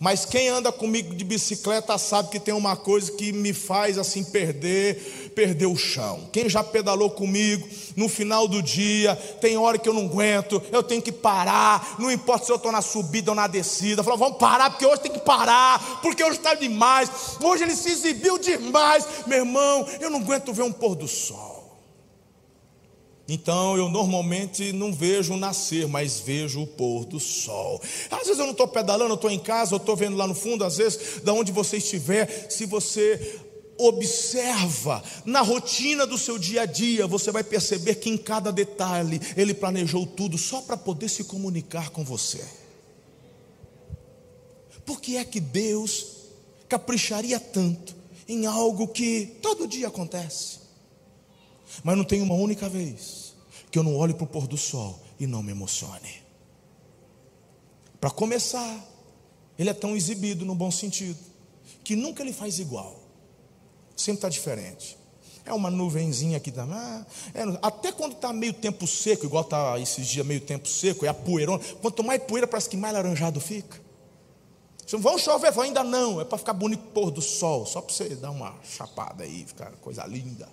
Mas 0.00 0.24
quem 0.24 0.48
anda 0.48 0.72
comigo 0.72 1.14
de 1.14 1.24
bicicleta 1.24 1.96
sabe 1.98 2.30
que 2.30 2.40
tem 2.40 2.54
uma 2.54 2.76
coisa 2.76 3.12
que 3.12 3.32
me 3.32 3.52
faz 3.52 3.98
assim 3.98 4.24
perder, 4.24 5.30
perder 5.34 5.66
o 5.66 5.76
chão. 5.76 6.28
Quem 6.32 6.48
já 6.48 6.62
pedalou 6.62 7.10
comigo 7.10 7.66
no 7.96 8.08
final 8.08 8.48
do 8.48 8.62
dia, 8.62 9.16
tem 9.40 9.56
hora 9.56 9.78
que 9.78 9.88
eu 9.88 9.94
não 9.94 10.06
aguento, 10.06 10.62
eu 10.70 10.82
tenho 10.82 11.02
que 11.02 11.12
parar, 11.12 11.96
não 11.98 12.10
importa 12.10 12.46
se 12.46 12.52
eu 12.52 12.56
estou 12.56 12.72
na 12.72 12.82
subida 12.82 13.30
ou 13.30 13.34
na 13.34 13.46
descida. 13.46 14.02
Falou, 14.02 14.18
vamos 14.18 14.38
parar, 14.38 14.70
porque 14.70 14.86
hoje 14.86 15.02
tem 15.02 15.12
que 15.12 15.20
parar, 15.20 16.00
porque 16.00 16.24
hoje 16.24 16.38
está 16.38 16.54
demais, 16.54 17.10
hoje 17.40 17.64
ele 17.64 17.76
se 17.76 17.90
exibiu 17.90 18.38
demais. 18.38 19.06
Meu 19.26 19.38
irmão, 19.38 19.86
eu 20.00 20.10
não 20.10 20.20
aguento 20.20 20.52
ver 20.52 20.62
um 20.62 20.72
pôr 20.72 20.94
do 20.94 21.08
sol. 21.08 21.51
Então 23.28 23.76
eu 23.76 23.88
normalmente 23.88 24.72
não 24.72 24.92
vejo 24.92 25.36
nascer, 25.36 25.86
mas 25.86 26.20
vejo 26.20 26.62
o 26.62 26.66
pôr 26.66 27.04
do 27.04 27.20
sol. 27.20 27.80
Às 28.10 28.26
vezes 28.26 28.38
eu 28.38 28.44
não 28.44 28.52
estou 28.52 28.68
pedalando, 28.68 29.12
eu 29.12 29.16
estou 29.16 29.30
em 29.30 29.38
casa, 29.38 29.74
eu 29.74 29.78
estou 29.78 29.96
vendo 29.96 30.16
lá 30.16 30.26
no 30.26 30.34
fundo, 30.34 30.64
às 30.64 30.76
vezes, 30.76 31.20
da 31.22 31.32
onde 31.32 31.52
você 31.52 31.76
estiver, 31.76 32.50
se 32.50 32.66
você 32.66 33.40
observa 33.78 35.02
na 35.24 35.40
rotina 35.40 36.06
do 36.06 36.18
seu 36.18 36.38
dia 36.38 36.62
a 36.62 36.66
dia, 36.66 37.06
você 37.06 37.30
vai 37.30 37.42
perceber 37.42 37.96
que 37.96 38.10
em 38.10 38.16
cada 38.16 38.52
detalhe 38.52 39.20
ele 39.36 39.54
planejou 39.54 40.06
tudo 40.06 40.36
só 40.36 40.60
para 40.60 40.76
poder 40.76 41.08
se 41.08 41.24
comunicar 41.24 41.90
com 41.90 42.04
você. 42.04 42.44
Por 44.84 45.00
que 45.00 45.16
é 45.16 45.24
que 45.24 45.40
Deus 45.40 46.06
capricharia 46.68 47.38
tanto 47.38 47.94
em 48.28 48.46
algo 48.46 48.88
que 48.88 49.26
todo 49.40 49.66
dia 49.66 49.88
acontece? 49.88 50.61
Mas 51.82 51.96
não 51.96 52.04
tem 52.04 52.20
uma 52.20 52.34
única 52.34 52.68
vez 52.68 53.34
que 53.70 53.78
eu 53.78 53.82
não 53.82 53.96
olhe 53.96 54.12
para 54.12 54.24
o 54.24 54.26
pôr 54.26 54.46
do 54.46 54.56
sol 54.56 55.00
e 55.18 55.26
não 55.26 55.42
me 55.42 55.52
emocione. 55.52 56.22
Para 58.00 58.10
começar, 58.10 58.84
ele 59.58 59.70
é 59.70 59.74
tão 59.74 59.96
exibido 59.96 60.44
no 60.44 60.54
bom 60.54 60.70
sentido, 60.70 61.18
que 61.84 61.94
nunca 61.94 62.22
ele 62.22 62.32
faz 62.32 62.58
igual, 62.58 63.00
sempre 63.96 64.18
está 64.18 64.28
diferente. 64.28 64.98
É 65.44 65.52
uma 65.52 65.70
nuvenzinha 65.70 66.36
aqui 66.36 66.52
também. 66.52 66.76
Ah, 66.76 67.04
é, 67.34 67.42
até 67.62 67.90
quando 67.90 68.12
está 68.12 68.32
meio 68.32 68.52
tempo 68.52 68.86
seco, 68.86 69.26
igual 69.26 69.42
está 69.42 69.78
esses 69.78 70.06
dias 70.06 70.24
meio 70.24 70.40
tempo 70.40 70.68
seco, 70.68 71.04
é 71.04 71.08
a 71.08 71.14
poeirona. 71.14 71.62
Quanto 71.80 72.04
mais 72.04 72.22
poeira, 72.22 72.46
parece 72.46 72.68
que 72.68 72.76
mais 72.76 72.94
laranjado 72.94 73.40
fica. 73.40 73.80
Vão 74.98 75.18
chover, 75.18 75.58
ainda 75.58 75.82
não, 75.82 76.20
é 76.20 76.24
para 76.24 76.36
ficar 76.36 76.52
bonito 76.52 76.82
pôr 76.92 77.10
do 77.10 77.22
sol, 77.22 77.64
só 77.64 77.80
para 77.80 77.94
você 77.94 78.14
dar 78.14 78.30
uma 78.30 78.54
chapada 78.62 79.24
aí, 79.24 79.44
ficar 79.46 79.72
coisa 79.80 80.04
linda. 80.06 80.48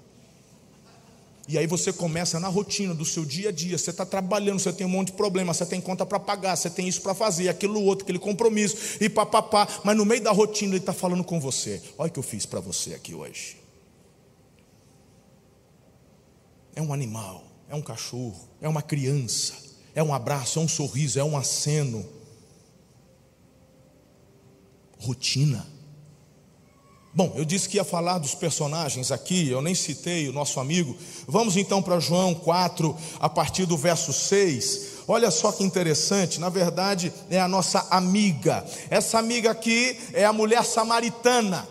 E 1.49 1.57
aí 1.57 1.65
você 1.65 1.91
começa 1.91 2.39
na 2.39 2.47
rotina 2.47 2.93
do 2.93 3.03
seu 3.03 3.25
dia 3.25 3.49
a 3.49 3.51
dia, 3.51 3.75
você 3.75 3.89
está 3.89 4.05
trabalhando, 4.05 4.59
você 4.59 4.71
tem 4.71 4.85
um 4.85 4.89
monte 4.89 5.07
de 5.07 5.13
problema, 5.13 5.51
você 5.51 5.65
tem 5.65 5.81
conta 5.81 6.05
para 6.05 6.19
pagar, 6.19 6.55
você 6.55 6.69
tem 6.69 6.87
isso 6.87 7.01
para 7.01 7.15
fazer, 7.15 7.49
aquilo 7.49 7.81
outro, 7.81 8.03
aquele 8.03 8.19
compromisso, 8.19 8.97
e 9.01 9.09
papapá, 9.09 9.67
mas 9.83 9.97
no 9.97 10.05
meio 10.05 10.21
da 10.21 10.31
rotina 10.31 10.73
ele 10.73 10.77
está 10.77 10.93
falando 10.93 11.23
com 11.23 11.39
você. 11.39 11.81
Olha 11.97 12.07
o 12.07 12.13
que 12.13 12.19
eu 12.19 12.23
fiz 12.23 12.45
para 12.45 12.59
você 12.59 12.93
aqui 12.93 13.15
hoje. 13.15 13.57
É 16.75 16.83
um 16.83 16.93
animal, 16.93 17.43
é 17.67 17.73
um 17.73 17.81
cachorro, 17.81 18.47
é 18.61 18.69
uma 18.69 18.83
criança, 18.83 19.55
é 19.95 20.03
um 20.03 20.13
abraço, 20.13 20.59
é 20.59 20.61
um 20.61 20.67
sorriso, 20.67 21.19
é 21.19 21.23
um 21.23 21.35
aceno. 21.35 22.07
Rotina. 24.99 25.65
Bom, 27.11 27.33
eu 27.35 27.43
disse 27.43 27.67
que 27.67 27.77
ia 27.77 27.83
falar 27.83 28.19
dos 28.19 28.35
personagens 28.35 29.11
aqui, 29.11 29.49
eu 29.49 29.61
nem 29.61 29.73
citei 29.73 30.29
o 30.29 30.33
nosso 30.33 30.59
amigo. 30.59 30.95
Vamos 31.27 31.57
então 31.57 31.81
para 31.81 31.99
João 31.99 32.35
4, 32.35 32.95
a 33.19 33.27
partir 33.27 33.65
do 33.65 33.75
verso 33.75 34.13
6. 34.13 34.99
Olha 35.07 35.31
só 35.31 35.51
que 35.51 35.63
interessante, 35.63 36.39
na 36.39 36.49
verdade 36.49 37.11
é 37.31 37.39
a 37.39 37.47
nossa 37.47 37.87
amiga. 37.89 38.63
Essa 38.91 39.17
amiga 39.17 39.49
aqui 39.49 39.99
é 40.13 40.23
a 40.23 40.31
mulher 40.31 40.63
samaritana. 40.63 41.67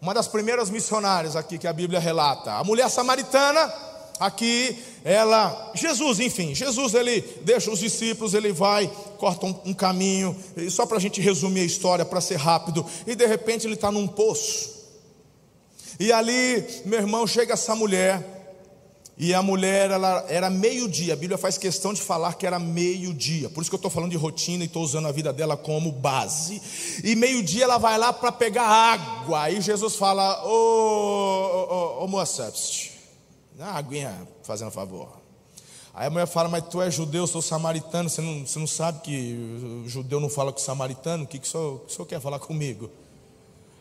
Uma 0.00 0.14
das 0.14 0.28
primeiras 0.28 0.70
missionárias 0.70 1.34
aqui 1.34 1.58
que 1.58 1.66
a 1.66 1.72
Bíblia 1.72 1.98
relata. 1.98 2.52
A 2.52 2.62
mulher 2.62 2.88
samaritana, 2.88 3.74
aqui, 4.20 4.78
ela, 5.04 5.72
Jesus, 5.74 6.20
enfim, 6.20 6.54
Jesus 6.54 6.94
ele 6.94 7.22
deixa 7.42 7.70
os 7.70 7.80
discípulos, 7.80 8.34
ele 8.34 8.52
vai 8.52 8.88
corta 9.20 9.44
um, 9.44 9.54
um 9.66 9.74
caminho, 9.74 10.34
só 10.70 10.86
para 10.86 10.96
a 10.96 11.00
gente 11.00 11.20
resumir 11.20 11.60
a 11.60 11.64
história, 11.64 12.04
para 12.06 12.22
ser 12.22 12.36
rápido, 12.36 12.84
e 13.06 13.14
de 13.14 13.26
repente 13.26 13.66
ele 13.66 13.74
está 13.74 13.92
num 13.92 14.08
poço. 14.08 14.80
E 16.00 16.10
ali, 16.10 16.64
meu 16.86 16.98
irmão, 16.98 17.26
chega 17.26 17.52
essa 17.52 17.76
mulher, 17.76 18.40
e 19.18 19.34
a 19.34 19.42
mulher, 19.42 19.90
ela 19.90 20.24
era 20.30 20.48
meio-dia. 20.48 21.12
A 21.12 21.16
Bíblia 21.16 21.36
faz 21.36 21.58
questão 21.58 21.92
de 21.92 22.00
falar 22.00 22.32
que 22.32 22.46
era 22.46 22.58
meio-dia. 22.58 23.50
Por 23.50 23.60
isso 23.60 23.70
que 23.70 23.74
eu 23.74 23.76
estou 23.76 23.90
falando 23.90 24.12
de 24.12 24.16
rotina 24.16 24.64
e 24.64 24.66
estou 24.66 24.82
usando 24.82 25.08
a 25.08 25.12
vida 25.12 25.30
dela 25.30 25.58
como 25.58 25.92
base. 25.92 26.62
E 27.04 27.14
meio-dia 27.14 27.64
ela 27.64 27.76
vai 27.76 27.98
lá 27.98 28.14
para 28.14 28.32
pegar 28.32 28.64
água. 28.64 29.42
Aí 29.42 29.60
Jesus 29.60 29.96
fala: 29.96 30.42
Ô, 30.46 31.98
ô, 32.00 32.04
ô, 32.04 32.08
moça, 32.08 32.50
dá 33.58 33.66
uma 33.66 33.74
aguinha, 33.74 34.26
fazendo 34.42 34.70
favor. 34.70 35.19
Aí 35.92 36.06
a 36.06 36.10
mulher 36.10 36.26
fala: 36.26 36.48
Mas 36.48 36.64
tu 36.68 36.80
é 36.80 36.90
judeu, 36.90 37.22
eu 37.22 37.26
sou 37.26 37.42
samaritano. 37.42 38.08
Você 38.08 38.20
não, 38.20 38.46
você 38.46 38.58
não 38.58 38.66
sabe 38.66 39.00
que 39.00 39.84
judeu 39.86 40.20
não 40.20 40.28
fala 40.28 40.52
com 40.52 40.58
samaritano? 40.58 41.24
O 41.24 41.26
que, 41.26 41.38
que, 41.38 41.46
o, 41.46 41.50
senhor, 41.50 41.80
que 41.80 41.86
o 41.86 41.94
senhor 41.94 42.06
quer 42.06 42.20
falar 42.20 42.38
comigo? 42.38 42.90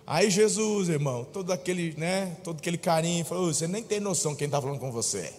Aí 0.06 0.30
Jesus, 0.30 0.90
irmão, 0.90 1.24
todo 1.32 1.54
aquele, 1.54 1.94
né, 1.96 2.36
todo 2.44 2.58
aquele 2.58 2.78
carinho, 2.78 3.24
falou: 3.24 3.54
você 3.54 3.68
nem 3.68 3.84
tem 3.84 4.00
noção 4.00 4.36
quem 4.36 4.46
está 4.46 4.60
falando 4.60 4.80
com 4.80 4.92
você. 4.92 5.32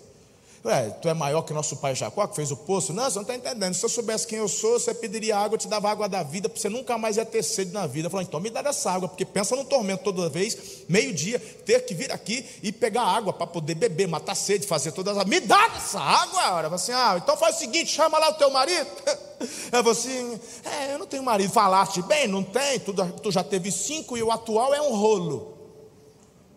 Ué, 0.63 0.91
tu 1.01 1.09
é 1.09 1.15
maior 1.15 1.41
que 1.41 1.55
nosso 1.55 1.77
pai 1.77 1.95
Jacó, 1.95 2.27
que 2.27 2.37
fez 2.37 2.51
o 2.51 2.57
poço? 2.57 2.93
Não, 2.93 3.05
você 3.05 3.15
não 3.15 3.23
está 3.23 3.35
entendendo. 3.35 3.73
Se 3.73 3.83
eu 3.83 3.89
soubesse 3.89 4.27
quem 4.27 4.39
eu 4.39 4.49
sou, 4.49 4.79
você 4.79 4.93
pediria 4.93 5.39
água, 5.39 5.55
eu 5.55 5.59
te 5.59 5.67
dava 5.67 5.91
água 5.91 6.07
da 6.07 6.23
vida, 6.23 6.51
para 6.51 6.61
você 6.61 6.69
nunca 6.69 6.99
mais 6.99 7.17
ia 7.17 7.25
ter 7.25 7.43
sede 7.43 7.73
na 7.73 7.87
vida. 7.87 8.11
Falou, 8.11 8.23
então 8.23 8.39
me 8.39 8.51
dá 8.51 8.61
essa 8.61 8.91
água, 8.91 9.09
porque 9.09 9.25
pensa 9.25 9.57
no 9.57 9.65
tormento 9.65 10.05
toda 10.05 10.29
vez, 10.29 10.85
meio-dia, 10.87 11.39
ter 11.65 11.87
que 11.87 11.95
vir 11.95 12.13
aqui 12.13 12.45
e 12.63 12.71
pegar 12.71 13.05
água 13.05 13.33
para 13.33 13.47
poder 13.47 13.75
beber, 13.75 14.07
matar 14.07 14.35
sede, 14.35 14.67
fazer 14.67 14.93
todas 14.93 15.17
as. 15.17 15.25
Me 15.25 15.41
dá 15.41 15.73
essa 15.75 15.99
água! 15.99 16.43
Falou 16.43 16.75
assim: 16.75 16.93
ah, 16.93 17.15
então 17.17 17.39
faz 17.39 17.57
o 17.57 17.59
seguinte, 17.59 17.91
chama 17.91 18.19
lá 18.19 18.29
o 18.29 18.35
teu 18.35 18.51
marido. 18.51 18.87
Ela 19.73 19.83
falou 19.83 19.93
assim: 19.93 20.39
é, 20.63 20.93
eu 20.93 20.99
não 20.99 21.07
tenho 21.07 21.23
marido. 21.23 21.51
Falaste 21.51 22.03
bem, 22.03 22.29
não 22.29 22.43
tem, 22.43 22.79
tu, 22.81 22.93
tu 23.23 23.33
já 23.33 23.43
teve 23.43 23.73
cinco 23.73 24.15
e 24.15 24.23
o 24.23 24.31
atual 24.31 24.75
é 24.75 24.83
um 24.83 24.95
rolo. 24.95 25.57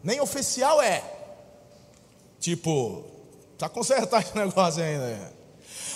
Nem 0.04 0.20
oficial 0.20 0.82
é. 0.82 1.02
Tipo, 2.38 3.13
Está 3.54 3.70
consertado 3.70 4.26
esse 4.26 4.36
negócio 4.38 4.84
ainda. 4.84 5.34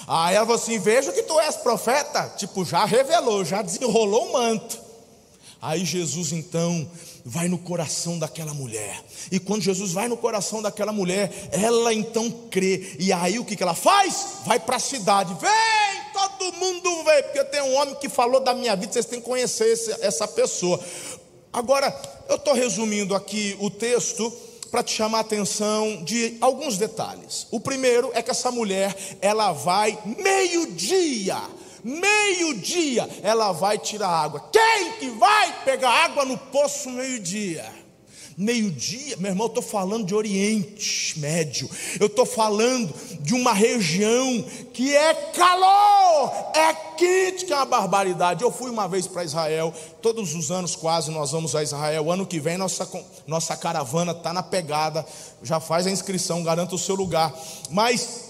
Aí 0.07 0.35
ela 0.35 0.45
falou 0.45 0.61
assim: 0.61 0.79
Vejo 0.79 1.11
que 1.11 1.23
tu 1.23 1.39
és 1.39 1.55
profeta. 1.57 2.33
Tipo, 2.37 2.63
já 2.63 2.85
revelou, 2.85 3.43
já 3.43 3.61
desenrolou 3.61 4.29
o 4.29 4.33
manto. 4.33 4.87
Aí 5.61 5.83
Jesus 5.83 6.31
então 6.31 6.89
vai 7.25 7.47
no 7.47 7.57
coração 7.57 8.17
daquela 8.17 8.53
mulher. 8.53 9.03
E 9.31 9.39
quando 9.39 9.61
Jesus 9.61 9.91
vai 9.91 10.07
no 10.07 10.15
coração 10.15 10.61
daquela 10.61 10.93
mulher, 10.93 11.49
ela 11.51 11.93
então 11.93 12.29
crê. 12.49 12.95
E 12.99 13.11
aí 13.11 13.37
o 13.39 13.43
que, 13.43 13.55
que 13.55 13.63
ela 13.63 13.73
faz? 13.73 14.43
Vai 14.45 14.59
para 14.59 14.77
a 14.77 14.79
cidade. 14.79 15.35
Vem, 15.41 16.11
todo 16.13 16.53
mundo 16.53 17.03
vem, 17.03 17.23
porque 17.23 17.43
tem 17.45 17.61
um 17.61 17.75
homem 17.75 17.95
que 17.95 18.07
falou 18.07 18.39
da 18.39 18.53
minha 18.53 18.75
vida, 18.75 18.93
vocês 18.93 19.05
têm 19.05 19.19
que 19.19 19.25
conhecer 19.25 19.67
esse, 19.67 19.91
essa 19.99 20.27
pessoa. 20.27 20.79
Agora, 21.51 21.93
eu 22.29 22.35
estou 22.35 22.53
resumindo 22.53 23.15
aqui 23.15 23.57
o 23.59 23.69
texto 23.69 24.31
para 24.67 24.83
te 24.83 24.93
chamar 24.93 25.19
a 25.19 25.21
atenção 25.21 26.03
de 26.03 26.37
alguns 26.41 26.77
detalhes. 26.77 27.47
O 27.51 27.59
primeiro 27.59 28.11
é 28.13 28.21
que 28.21 28.31
essa 28.31 28.51
mulher, 28.51 28.95
ela 29.21 29.51
vai 29.51 29.97
meio-dia, 30.05 31.41
meio-dia, 31.83 33.09
ela 33.23 33.51
vai 33.51 33.77
tirar 33.77 34.09
água. 34.09 34.49
Quem 34.51 34.93
que 34.99 35.09
vai 35.11 35.63
pegar 35.63 35.89
água 35.89 36.25
no 36.25 36.37
poço 36.37 36.89
meio-dia? 36.89 37.65
Meio-dia, 38.37 39.17
meu 39.17 39.31
irmão, 39.31 39.47
eu 39.47 39.49
estou 39.49 39.63
falando 39.63 40.05
de 40.05 40.13
Oriente 40.13 41.19
Médio, 41.19 41.67
eu 41.99 42.05
estou 42.05 42.23
falando 42.23 42.93
de 43.19 43.33
uma 43.33 43.51
região 43.51 44.45
que 44.71 44.95
é 44.95 45.11
calor, 45.33 46.51
é 46.53 46.71
quente, 46.95 47.45
que 47.45 47.51
é 47.51 47.55
uma 47.55 47.65
barbaridade. 47.65 48.43
Eu 48.43 48.51
fui 48.51 48.69
uma 48.69 48.87
vez 48.87 49.07
para 49.07 49.23
Israel, 49.23 49.73
todos 50.03 50.35
os 50.35 50.51
anos 50.51 50.75
quase 50.75 51.09
nós 51.09 51.31
vamos 51.31 51.55
a 51.55 51.63
Israel. 51.63 52.11
Ano 52.11 52.27
que 52.27 52.39
vem 52.39 52.57
nossa, 52.57 52.87
nossa 53.25 53.57
caravana 53.57 54.11
está 54.11 54.31
na 54.31 54.43
pegada, 54.43 55.03
já 55.41 55.59
faz 55.59 55.87
a 55.87 55.91
inscrição, 55.91 56.43
garanta 56.43 56.75
o 56.75 56.79
seu 56.79 56.93
lugar. 56.93 57.33
Mas 57.71 58.27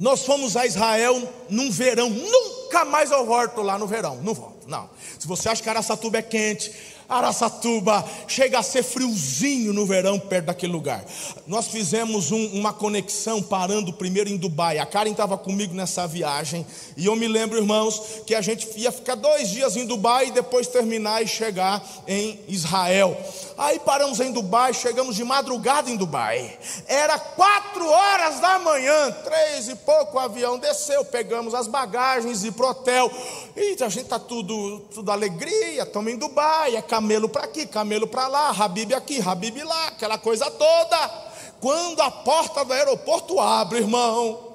nós 0.00 0.24
fomos 0.24 0.56
a 0.56 0.64
Israel 0.64 1.28
num 1.50 1.70
verão, 1.70 2.08
nunca 2.08 2.86
mais 2.86 3.10
eu 3.10 3.26
volto 3.26 3.60
lá 3.60 3.78
no 3.78 3.86
verão, 3.86 4.16
não 4.22 4.32
volto, 4.32 4.66
não. 4.66 4.88
Se 5.18 5.28
você 5.28 5.50
acha 5.50 5.62
que 5.62 5.68
Araçatuba 5.68 6.18
é 6.18 6.22
quente, 6.22 6.72
Araçatuba 7.12 8.04
chega 8.26 8.58
a 8.58 8.62
ser 8.62 8.82
friozinho 8.82 9.72
no 9.72 9.86
verão 9.86 10.18
perto 10.18 10.46
daquele 10.46 10.72
lugar. 10.72 11.04
Nós 11.46 11.68
fizemos 11.68 12.32
um, 12.32 12.46
uma 12.48 12.72
conexão 12.72 13.42
parando 13.42 13.92
primeiro 13.92 14.30
em 14.30 14.36
Dubai. 14.36 14.78
A 14.78 14.86
Karen 14.86 15.10
estava 15.10 15.36
comigo 15.36 15.74
nessa 15.74 16.06
viagem 16.06 16.66
e 16.96 17.06
eu 17.06 17.14
me 17.16 17.28
lembro, 17.28 17.58
irmãos, 17.58 18.00
que 18.26 18.34
a 18.34 18.40
gente 18.40 18.68
ia 18.76 18.90
ficar 18.90 19.14
dois 19.14 19.50
dias 19.50 19.76
em 19.76 19.86
Dubai 19.86 20.28
e 20.28 20.30
depois 20.32 20.66
terminar 20.66 21.22
e 21.22 21.28
chegar 21.28 21.82
em 22.06 22.40
Israel. 22.48 23.16
Aí 23.56 23.78
paramos 23.80 24.20
em 24.20 24.32
Dubai, 24.32 24.72
chegamos 24.72 25.16
de 25.16 25.24
madrugada 25.24 25.90
em 25.90 25.96
Dubai. 25.96 26.58
Era 26.86 27.18
quatro 27.18 27.86
horas 27.88 28.40
da 28.40 28.58
manhã, 28.58 29.12
três 29.24 29.68
e 29.68 29.74
pouco 29.76 30.16
o 30.16 30.20
avião 30.20 30.58
desceu, 30.58 31.04
pegamos 31.04 31.54
as 31.54 31.66
bagagens 31.66 32.44
e 32.44 32.50
pro 32.50 32.68
hotel. 32.68 33.10
E 33.56 33.76
a 33.82 33.88
gente 33.88 34.08
tá 34.08 34.18
tudo, 34.18 34.80
tudo 34.94 35.10
alegria, 35.10 35.82
estamos 35.82 36.12
em 36.12 36.16
Dubai, 36.16 36.76
é 36.76 36.82
camelo 36.82 37.28
para 37.28 37.44
aqui, 37.44 37.66
camelo 37.66 38.06
para 38.06 38.28
lá, 38.28 38.50
Habib 38.50 38.92
aqui, 38.94 39.20
Habib 39.20 39.62
lá, 39.62 39.88
aquela 39.88 40.18
coisa 40.18 40.50
toda. 40.50 41.32
Quando 41.60 42.00
a 42.00 42.10
porta 42.10 42.64
do 42.64 42.72
aeroporto 42.72 43.38
abre, 43.38 43.78
irmão, 43.78 44.51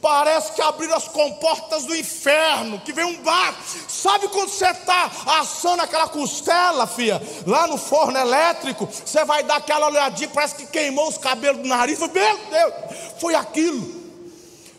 Parece 0.00 0.52
que 0.52 0.62
abriram 0.62 0.96
as 0.96 1.08
comportas 1.08 1.84
do 1.84 1.94
inferno, 1.94 2.80
que 2.80 2.92
vem 2.92 3.04
um 3.04 3.22
barco. 3.22 3.62
Sabe 3.88 4.28
quando 4.28 4.48
você 4.48 4.68
está 4.68 5.10
assando 5.40 5.82
aquela 5.82 6.08
costela, 6.08 6.86
filha, 6.86 7.20
lá 7.46 7.66
no 7.66 7.76
forno 7.76 8.18
elétrico, 8.18 8.86
você 8.86 9.24
vai 9.24 9.42
dar 9.42 9.56
aquela 9.56 9.88
olhadinha, 9.88 10.30
parece 10.32 10.54
que 10.54 10.66
queimou 10.66 11.08
os 11.08 11.18
cabelos 11.18 11.62
do 11.62 11.68
nariz. 11.68 11.98
Meu 11.98 12.08
Deus, 12.10 12.74
foi 13.18 13.34
aquilo. 13.34 13.97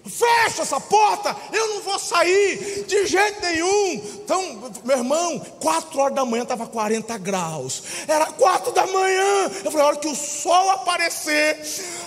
Fecha 0.10 0.64
essa 0.64 0.80
porta, 0.80 1.36
eu 1.54 1.68
não 1.68 1.82
vou 1.82 2.00
sair 2.00 2.86
de 2.86 3.06
jeito 3.06 3.42
nenhum. 3.42 3.94
Então, 4.24 4.72
meu 4.84 4.98
irmão, 4.98 5.40
quatro 5.60 6.00
horas 6.00 6.16
da 6.16 6.26
manhã 6.26 6.44
estava 6.44 6.68
40 6.68 7.18
graus. 7.20 7.84
Era 8.08 8.26
quatro 8.28 8.72
da 8.72 8.88
manhã. 8.88 9.52
Eu 9.64 9.72
falei, 9.72 9.82
a 9.82 9.88
hora 9.90 9.98
que 9.98 10.08
o 10.08 10.16
sol 10.16 10.70
aparecer, 10.72 11.60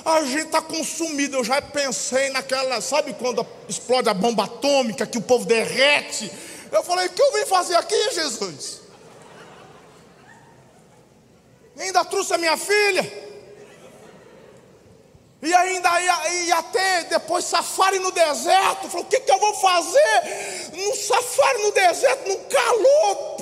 a 0.04 0.22
gente 0.24 0.46
está 0.46 0.60
consumido. 0.60 1.36
Eu 1.36 1.44
já 1.44 1.62
pensei 1.62 2.30
naquela, 2.30 2.80
sabe 2.80 3.14
quando 3.14 3.46
explode 3.68 4.08
a 4.08 4.14
bomba 4.14 4.44
atômica, 4.44 5.06
que 5.06 5.18
o 5.18 5.22
povo 5.22 5.44
derrete? 5.44 6.30
Eu 6.70 6.82
falei, 6.82 7.06
o 7.06 7.10
que 7.10 7.22
eu 7.22 7.32
vim 7.34 7.46
fazer 7.46 7.76
aqui, 7.76 8.10
Jesus? 8.12 8.82
ainda 11.82 12.04
trouxe 12.04 12.34
a 12.34 12.38
minha 12.38 12.56
filha. 12.56 13.21
E 15.42 15.52
ainda 15.52 16.00
ia, 16.00 16.62
ter 16.62 17.04
depois 17.10 17.44
safari 17.44 17.98
no 17.98 18.12
deserto. 18.12 18.88
Falou: 18.88 19.04
o 19.04 19.08
que, 19.08 19.18
que 19.18 19.32
eu 19.32 19.38
vou 19.40 19.54
fazer? 19.54 20.70
No 20.72 20.94
safari 20.94 21.62
no 21.64 21.72
deserto, 21.72 22.28
no 22.28 22.38
calor. 22.44 23.36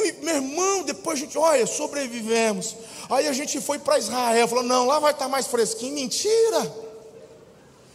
E, 0.00 0.12
meu 0.24 0.34
irmão, 0.34 0.82
depois 0.82 1.16
a 1.16 1.22
gente, 1.22 1.38
olha, 1.38 1.64
sobrevivemos. 1.64 2.76
Aí 3.08 3.28
a 3.28 3.32
gente 3.32 3.60
foi 3.60 3.78
para 3.78 3.98
Israel. 3.98 4.48
Falou: 4.48 4.64
não, 4.64 4.84
lá 4.84 4.98
vai 4.98 5.12
estar 5.12 5.26
tá 5.26 5.30
mais 5.30 5.46
fresquinho. 5.46 5.94
Mentira. 5.94 6.84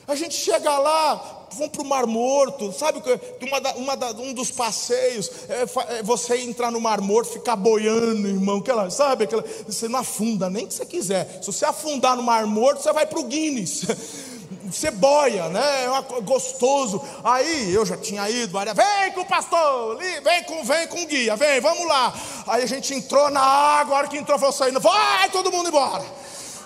A 0.07 0.15
gente 0.15 0.35
chega 0.35 0.79
lá, 0.79 1.38
vão 1.55 1.69
para 1.69 1.81
o 1.81 1.85
Mar 1.85 2.05
Morto, 2.05 2.71
sabe 2.71 3.01
uma, 3.41 3.73
uma 3.75 4.12
um 4.21 4.33
dos 4.33 4.51
passeios 4.51 5.31
é, 5.49 5.97
é, 5.97 6.03
você 6.03 6.38
entrar 6.38 6.71
no 6.71 6.79
Mar 6.79 7.01
Morto, 7.01 7.33
ficar 7.33 7.55
boiando, 7.55 8.27
irmão, 8.27 8.57
aquela, 8.57 8.89
sabe, 8.89 9.25
aquela, 9.25 9.43
você 9.67 9.88
não 9.88 9.99
afunda 9.99 10.49
nem 10.49 10.67
que 10.67 10.73
você 10.73 10.85
quiser. 10.85 11.39
Se 11.41 11.47
você 11.47 11.65
afundar 11.65 12.15
no 12.15 12.23
Mar 12.23 12.45
Morto, 12.45 12.81
você 12.81 12.91
vai 12.93 13.05
para 13.05 13.19
o 13.19 13.23
Guinness. 13.23 13.85
Você 14.65 14.91
boia, 14.91 15.49
né? 15.49 15.85
É 15.85 16.21
gostoso. 16.21 17.01
Aí 17.23 17.73
eu 17.73 17.85
já 17.85 17.97
tinha 17.97 18.29
ido, 18.29 18.53
Maria, 18.53 18.73
vem 18.73 19.12
com 19.13 19.21
o 19.21 19.25
pastor, 19.25 19.97
vem 19.97 20.43
com, 20.43 20.63
vem 20.63 20.88
com 20.88 21.01
o 21.01 21.05
guia, 21.05 21.35
vem, 21.35 21.59
vamos 21.59 21.88
lá. 21.88 22.13
Aí 22.47 22.63
a 22.63 22.65
gente 22.67 22.93
entrou 22.93 23.29
na 23.29 23.41
água, 23.41 23.95
a 23.95 23.97
hora 23.99 24.07
que 24.07 24.17
entrou, 24.17 24.38
foi 24.38 24.51
saindo, 24.51 24.79
vai 24.79 25.29
todo 25.29 25.51
mundo 25.51 25.69
embora. 25.69 26.03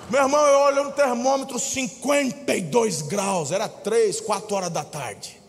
Meu 0.10 0.22
irmão, 0.22 0.46
eu 0.46 0.60
olho 0.60 0.84
no 0.84 0.92
termômetro 0.92 1.58
52 1.58 3.02
graus, 3.04 3.52
era 3.52 3.68
3, 3.68 4.22
4 4.22 4.56
horas 4.56 4.70
da 4.70 4.84
tarde. 4.84 5.42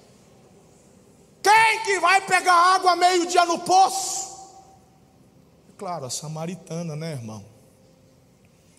Quem 1.43 1.85
que 1.85 2.01
vai 2.01 2.21
pegar 2.23 2.55
água 2.75 2.97
meio-dia 2.97 3.45
no 3.45 3.59
poço? 3.59 4.33
Claro, 5.77 6.07
a 6.07 6.11
samaritana, 6.11 6.97
né, 6.97 7.13
irmão? 7.13 7.45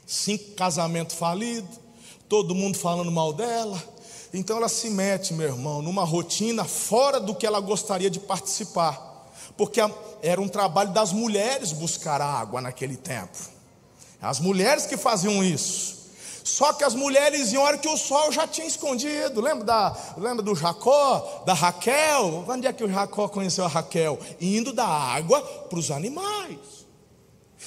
Cinco 0.08 0.56
casamentos 0.56 1.16
falidos, 1.16 1.80
todo 2.28 2.56
mundo 2.56 2.78
falando 2.78 3.12
mal 3.12 3.34
dela. 3.34 3.82
Então 4.34 4.58
ela 4.58 4.70
se 4.70 4.90
mete, 4.90 5.34
meu 5.34 5.48
irmão, 5.48 5.82
numa 5.82 6.04
rotina 6.04 6.64
fora 6.64 7.20
do 7.20 7.36
que 7.36 7.46
ela 7.46 7.60
gostaria 7.60 8.10
de 8.10 8.20
participar. 8.20 9.30
Porque 9.56 9.80
era 10.22 10.42
um 10.42 10.48
trabalho 10.48 10.92
das 10.92 11.12
mulheres 11.12 11.72
buscar 11.72 12.22
água 12.22 12.62
naquele 12.62 12.98
tempo. 12.98 13.55
As 14.26 14.40
mulheres 14.40 14.86
que 14.86 14.98
faziam 14.98 15.44
isso. 15.44 15.96
Só 16.44 16.74
que 16.74 16.84
as 16.84 16.94
mulheres 16.94 17.52
iam 17.54 17.64
hora 17.64 17.78
que 17.78 17.88
o 17.88 17.98
sol 17.98 18.32
já 18.32 18.48
tinha 18.48 18.66
escondido. 18.66 19.40
Lembra, 19.42 19.64
da, 19.64 19.98
lembra 20.18 20.44
do 20.44 20.56
Jacó, 20.56 21.44
da 21.46 21.54
Raquel? 21.54 22.44
Onde 22.48 22.68
é 22.68 22.74
que 22.74 22.84
o 22.84 22.92
Jacó 22.92 23.28
conheceu 23.28 23.66
a 23.66 23.68
Raquel? 23.68 24.20
Indo 24.42 24.74
da 24.74 24.86
água 24.86 25.42
para 25.42 25.78
os 25.78 25.92
animais. 25.92 26.86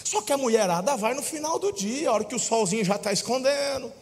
Só 0.05 0.21
que 0.23 0.33
a 0.33 0.39
mulherada 0.39 0.97
vai 0.97 1.15
no 1.15 1.23
final 1.23 1.59
do 1.59 1.73
dia, 1.73 2.09
a 2.09 2.13
hora 2.13 2.25
que 2.25 2.35
o 2.35 2.39
solzinho 2.39 2.85
já 2.85 2.97
está 2.97 3.13
escondendo. 3.13 3.93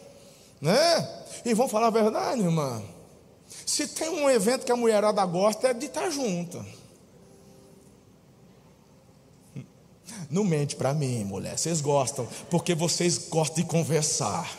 Né? 0.61 1.23
E 1.45 1.53
vamos 1.53 1.71
falar 1.71 1.87
a 1.87 1.91
verdade, 1.91 2.41
irmã. 2.41 2.81
Se 3.65 3.87
tem 3.87 4.09
um 4.09 4.29
evento 4.29 4.65
que 4.65 4.71
a 4.71 4.75
mulherada 4.75 5.23
gosta, 5.25 5.69
é 5.69 5.73
de 5.73 5.85
estar 5.85 6.09
junta. 6.09 6.63
Não 10.29 10.43
mente 10.43 10.75
para 10.75 10.93
mim, 10.93 11.23
mulher. 11.23 11.57
Vocês 11.57 11.81
gostam, 11.81 12.27
porque 12.49 12.75
vocês 12.75 13.29
gostam 13.29 13.63
de 13.63 13.69
conversar. 13.69 14.49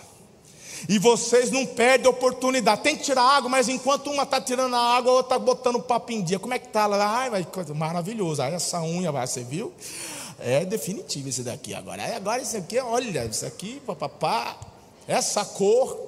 E 0.89 0.99
vocês 0.99 1.51
não 1.51 1.67
perdem 1.67 2.09
oportunidade. 2.09 2.83
Tem 2.83 2.97
que 2.97 3.03
tirar 3.03 3.23
água, 3.23 3.49
mas 3.49 3.69
enquanto 3.69 4.11
uma 4.11 4.23
está 4.23 4.41
tirando 4.41 4.75
a 4.75 4.97
água, 4.97 5.11
a 5.11 5.15
outra 5.17 5.37
está 5.37 5.45
botando 5.45 5.81
papo 5.81 6.13
em 6.13 6.23
dia. 6.23 6.39
Como 6.39 6.55
é 6.55 6.59
que 6.59 6.67
está? 6.67 6.85
Ai, 6.87 7.31
mas 7.31 7.47
coisa 7.47 7.75
maravilhosa. 7.75 8.45
Aí 8.45 8.55
essa 8.55 8.81
unha, 8.81 9.11
você 9.11 9.43
viu? 9.43 9.73
É 10.39 10.65
definitivo 10.65 11.29
esse 11.29 11.43
daqui 11.43 11.75
agora. 11.75 12.03
Aí 12.03 12.15
agora 12.15 12.41
isso 12.41 12.57
aqui, 12.57 12.79
olha, 12.79 13.25
isso 13.25 13.45
aqui, 13.45 13.81
papapá, 13.85 14.57
essa 15.07 15.45
cor, 15.45 15.99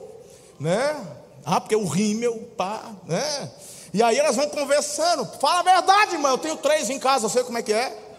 né? 0.58 1.04
Ah, 1.44 1.60
porque 1.60 1.74
o 1.74 1.86
rímel, 1.86 2.38
pá, 2.56 2.92
né? 3.06 3.50
E 3.92 4.00
aí 4.02 4.16
elas 4.16 4.36
vão 4.36 4.48
conversando. 4.50 5.26
Fala 5.40 5.60
a 5.60 5.62
verdade, 5.62 6.14
irmão. 6.14 6.30
Eu 6.30 6.38
tenho 6.38 6.56
três 6.58 6.88
em 6.90 6.98
casa, 6.98 7.26
eu 7.26 7.30
sei 7.30 7.42
como 7.42 7.58
é 7.58 7.62
que 7.62 7.72
é. 7.72 8.09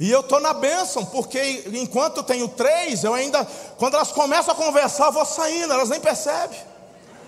E 0.00 0.10
eu 0.10 0.20
estou 0.20 0.38
na 0.38 0.52
bênção, 0.52 1.04
porque 1.04 1.64
enquanto 1.72 2.22
tenho 2.22 2.46
três, 2.48 3.02
eu 3.02 3.12
ainda, 3.12 3.44
quando 3.76 3.94
elas 3.94 4.12
começam 4.12 4.52
a 4.52 4.56
conversar, 4.56 5.06
eu 5.06 5.12
vou 5.12 5.24
saindo, 5.24 5.72
elas 5.72 5.88
nem 5.88 5.98
percebem. 5.98 6.58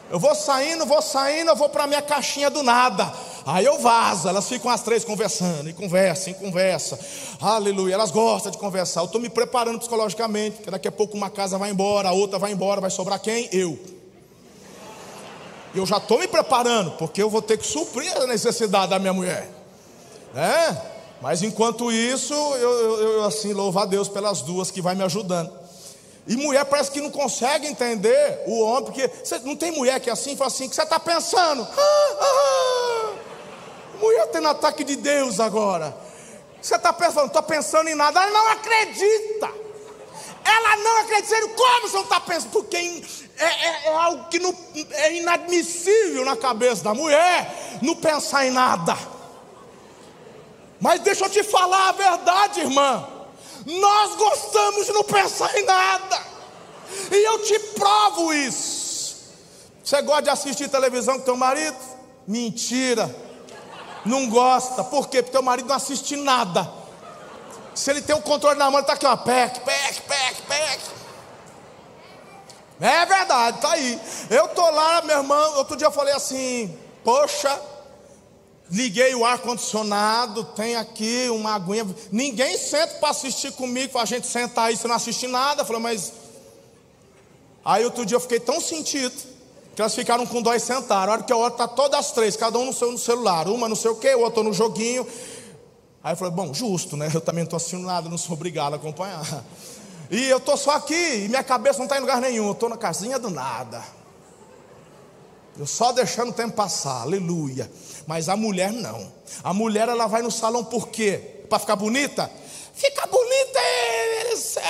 Eu 0.08 0.18
vou 0.18 0.34
saindo, 0.34 0.86
vou 0.86 1.02
saindo, 1.02 1.50
eu 1.50 1.56
vou 1.56 1.68
para 1.68 1.86
minha 1.86 2.02
caixinha 2.02 2.48
do 2.48 2.62
nada. 2.62 3.12
Aí 3.46 3.64
eu 3.64 3.78
vazo, 3.78 4.28
elas 4.28 4.48
ficam 4.48 4.70
as 4.70 4.82
três 4.82 5.04
conversando, 5.04 5.68
e 5.68 5.72
conversam, 5.72 6.32
e 6.32 6.34
conversam. 6.34 6.98
Aleluia, 7.40 7.94
elas 7.94 8.10
gostam 8.10 8.52
de 8.52 8.58
conversar. 8.58 9.00
Eu 9.00 9.06
estou 9.06 9.20
me 9.20 9.28
preparando 9.28 9.78
psicologicamente, 9.78 10.56
porque 10.56 10.70
daqui 10.70 10.86
a 10.86 10.92
pouco 10.92 11.16
uma 11.16 11.30
casa 11.30 11.58
vai 11.58 11.70
embora, 11.70 12.08
a 12.08 12.12
outra 12.12 12.38
vai 12.38 12.52
embora, 12.52 12.80
vai 12.80 12.90
sobrar 12.90 13.20
quem? 13.20 13.48
Eu. 13.52 13.78
Eu 15.74 15.86
já 15.86 15.98
estou 15.98 16.18
me 16.18 16.26
preparando, 16.26 16.92
porque 16.92 17.22
eu 17.22 17.30
vou 17.30 17.42
ter 17.42 17.56
que 17.56 17.66
suprir 17.66 18.16
a 18.16 18.26
necessidade 18.26 18.90
da 18.90 18.98
minha 18.98 19.12
mulher. 19.12 19.48
É? 20.34 20.99
Mas 21.20 21.42
enquanto 21.42 21.92
isso, 21.92 22.32
eu, 22.32 22.70
eu, 22.70 23.00
eu, 23.00 23.24
assim 23.24 23.52
louvo 23.52 23.78
a 23.78 23.84
Deus 23.84 24.08
pelas 24.08 24.40
duas 24.40 24.70
que 24.70 24.80
vai 24.80 24.94
me 24.94 25.02
ajudando. 25.02 25.52
E 26.26 26.36
mulher 26.36 26.64
parece 26.64 26.90
que 26.90 27.00
não 27.00 27.10
consegue 27.10 27.66
entender 27.66 28.42
o 28.46 28.60
homem, 28.60 28.84
porque 28.84 29.10
não 29.44 29.56
tem 29.56 29.70
mulher 29.72 30.00
que 30.00 30.08
é 30.08 30.12
assim, 30.12 30.36
fala 30.36 30.48
assim, 30.48 30.68
que 30.68 30.74
você 30.74 30.82
está 30.82 30.98
pensando. 30.98 31.62
Ah, 31.62 32.16
ah, 32.20 32.24
ah. 32.24 33.12
Mulher 34.00 34.26
tendo 34.28 34.48
ataque 34.48 34.82
de 34.82 34.96
Deus 34.96 35.40
agora. 35.40 35.94
Você 36.60 36.74
está 36.74 36.92
pensando, 36.92 37.26
estou 37.26 37.42
pensando 37.42 37.88
em 37.88 37.94
nada, 37.94 38.22
ela 38.22 38.30
não 38.30 38.48
acredita. 38.48 39.50
Ela 40.44 40.76
não 40.76 40.96
acredita. 41.00 41.48
Como 41.48 41.88
você 41.88 41.96
não 41.96 42.04
está 42.04 42.20
pensando? 42.20 42.50
Porque 42.50 42.76
é, 43.38 43.44
é, 43.44 43.86
é 43.86 43.94
algo 43.94 44.24
que 44.28 44.38
não, 44.38 44.54
é 44.92 45.16
inadmissível 45.16 46.24
na 46.24 46.36
cabeça 46.36 46.84
da 46.84 46.94
mulher 46.94 47.78
não 47.82 47.94
pensar 47.96 48.46
em 48.46 48.50
nada. 48.50 48.96
Mas 50.80 51.00
deixa 51.00 51.26
eu 51.26 51.30
te 51.30 51.42
falar 51.42 51.90
a 51.90 51.92
verdade, 51.92 52.60
irmã. 52.60 53.06
Nós 53.66 54.16
gostamos 54.16 54.86
de 54.86 54.92
não 54.92 55.04
pensar 55.04 55.54
em 55.58 55.64
nada. 55.64 56.20
E 57.10 57.16
eu 57.16 57.42
te 57.42 57.58
provo 57.74 58.32
isso. 58.32 59.00
Você 59.84 60.00
gosta 60.02 60.22
de 60.22 60.30
assistir 60.30 60.68
televisão 60.68 61.18
com 61.18 61.24
teu 61.24 61.36
marido? 61.36 61.76
Mentira. 62.26 63.14
Não 64.04 64.28
gosta. 64.28 64.82
Por 64.84 65.08
quê? 65.08 65.22
Porque 65.22 65.32
teu 65.32 65.42
marido 65.42 65.68
não 65.68 65.76
assiste 65.76 66.16
nada. 66.16 66.72
Se 67.74 67.90
ele 67.90 68.00
tem 68.00 68.16
o 68.16 68.22
controle 68.22 68.58
na 68.58 68.70
mão, 68.70 68.80
ele 68.80 68.82
está 68.82 68.94
aqui, 68.94 69.06
ó. 69.06 69.16
Pec, 69.16 69.60
pec, 69.60 70.00
pec, 70.02 70.42
pec. 70.42 70.80
É 72.80 73.04
verdade, 73.04 73.60
tá 73.60 73.72
aí. 73.72 74.00
Eu 74.30 74.48
tô 74.48 74.68
lá, 74.70 75.02
meu 75.02 75.18
irmão. 75.18 75.56
Outro 75.56 75.76
dia 75.76 75.86
eu 75.86 75.92
falei 75.92 76.14
assim: 76.14 76.76
Poxa, 77.04 77.60
Liguei 78.70 79.14
o 79.16 79.24
ar-condicionado, 79.24 80.44
tem 80.44 80.76
aqui 80.76 81.28
uma 81.30 81.54
aguinha. 81.54 81.84
Ninguém 82.12 82.56
senta 82.56 82.94
para 82.94 83.10
assistir 83.10 83.52
comigo, 83.52 83.98
a 83.98 84.04
gente 84.04 84.28
sentar 84.28 84.66
aí, 84.66 84.76
você 84.76 84.86
não 84.86 84.94
assiste 84.94 85.26
nada. 85.26 85.64
Falei, 85.64 85.82
mas. 85.82 86.12
Aí 87.64 87.84
outro 87.84 88.06
dia 88.06 88.14
eu 88.16 88.20
fiquei 88.20 88.38
tão 88.38 88.60
sentido, 88.60 89.14
que 89.74 89.82
elas 89.82 89.94
ficaram 89.94 90.24
com 90.24 90.40
dó 90.40 90.54
e 90.54 90.60
sentaram. 90.60 91.12
A 91.12 91.16
hora 91.16 91.22
que 91.24 91.32
eu 91.32 91.38
olho, 91.38 91.54
tá 91.54 91.66
todas 91.66 91.98
as 91.98 92.12
três, 92.12 92.36
cada 92.36 92.58
um 92.58 92.66
no 92.66 92.72
seu 92.72 92.92
no 92.92 92.98
celular. 92.98 93.48
Uma 93.48 93.68
não 93.68 93.76
sei 93.76 93.90
o 93.90 93.96
que, 93.96 94.14
o 94.14 94.20
outro 94.20 94.44
no 94.44 94.52
joguinho. 94.52 95.04
Aí 96.02 96.12
eu 96.12 96.16
falei, 96.16 96.32
bom, 96.32 96.54
justo, 96.54 96.96
né? 96.96 97.10
Eu 97.12 97.20
também 97.20 97.42
não 97.42 97.46
estou 97.46 97.56
assistindo 97.56 97.84
nada, 97.84 98.08
não 98.08 98.16
sou 98.16 98.34
obrigado 98.34 98.74
a 98.74 98.76
acompanhar. 98.76 99.44
E 100.10 100.26
eu 100.26 100.38
estou 100.38 100.56
só 100.56 100.72
aqui, 100.72 101.24
e 101.24 101.28
minha 101.28 101.42
cabeça 101.42 101.78
não 101.78 101.86
está 101.86 101.96
em 101.96 102.00
lugar 102.00 102.20
nenhum, 102.20 102.46
eu 102.46 102.52
estou 102.52 102.68
na 102.68 102.76
casinha 102.76 103.18
do 103.18 103.30
nada. 103.30 103.82
Eu 105.58 105.66
só 105.66 105.92
deixando 105.92 106.30
o 106.30 106.32
tempo 106.32 106.54
passar, 106.54 107.02
aleluia. 107.02 107.70
Mas 108.06 108.28
a 108.28 108.36
mulher 108.36 108.72
não. 108.72 109.12
A 109.42 109.52
mulher 109.52 109.88
ela 109.88 110.06
vai 110.06 110.22
no 110.22 110.30
salão 110.30 110.64
por 110.64 110.88
quê? 110.88 111.44
Para 111.48 111.58
ficar 111.58 111.76
bonita? 111.76 112.30
Fica 112.80 113.06
bonita, 113.06 113.60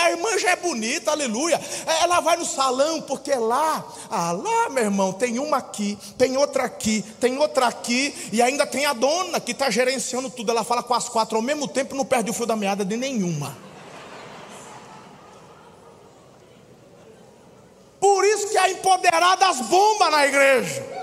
a 0.03 0.11
irmã 0.11 0.37
já 0.37 0.51
é 0.51 0.57
bonita, 0.57 1.13
aleluia. 1.13 1.61
Ela 2.03 2.19
vai 2.19 2.37
no 2.37 2.45
salão 2.45 3.01
porque 3.03 3.33
lá, 3.35 3.87
ah, 4.11 4.33
lá, 4.33 4.69
meu 4.69 4.83
irmão, 4.83 5.13
tem 5.13 5.39
uma 5.39 5.59
aqui, 5.59 5.97
tem 6.19 6.37
outra 6.37 6.65
aqui, 6.65 7.05
tem 7.21 7.39
outra 7.39 7.69
aqui, 7.69 8.13
e 8.33 8.43
ainda 8.43 8.67
tem 8.67 8.85
a 8.85 8.93
dona 8.93 9.39
que 9.39 9.53
está 9.53 9.71
gerenciando 9.71 10.29
tudo. 10.29 10.51
Ela 10.51 10.65
fala 10.65 10.83
com 10.83 10.93
as 10.93 11.09
quatro 11.09 11.37
ao 11.37 11.43
mesmo 11.43 11.69
tempo, 11.69 11.95
não 11.95 12.05
perde 12.05 12.31
o 12.31 12.35
fio 12.35 12.47
da 12.47 12.57
meada 12.57 12.85
de 12.85 12.97
nenhuma. 12.97 13.57
Por 18.01 18.25
isso 18.25 18.49
que 18.49 18.59
a 18.59 18.71
empoderadas 18.71 19.61
bomba 19.69 20.11
na 20.11 20.27
igreja. 20.27 21.00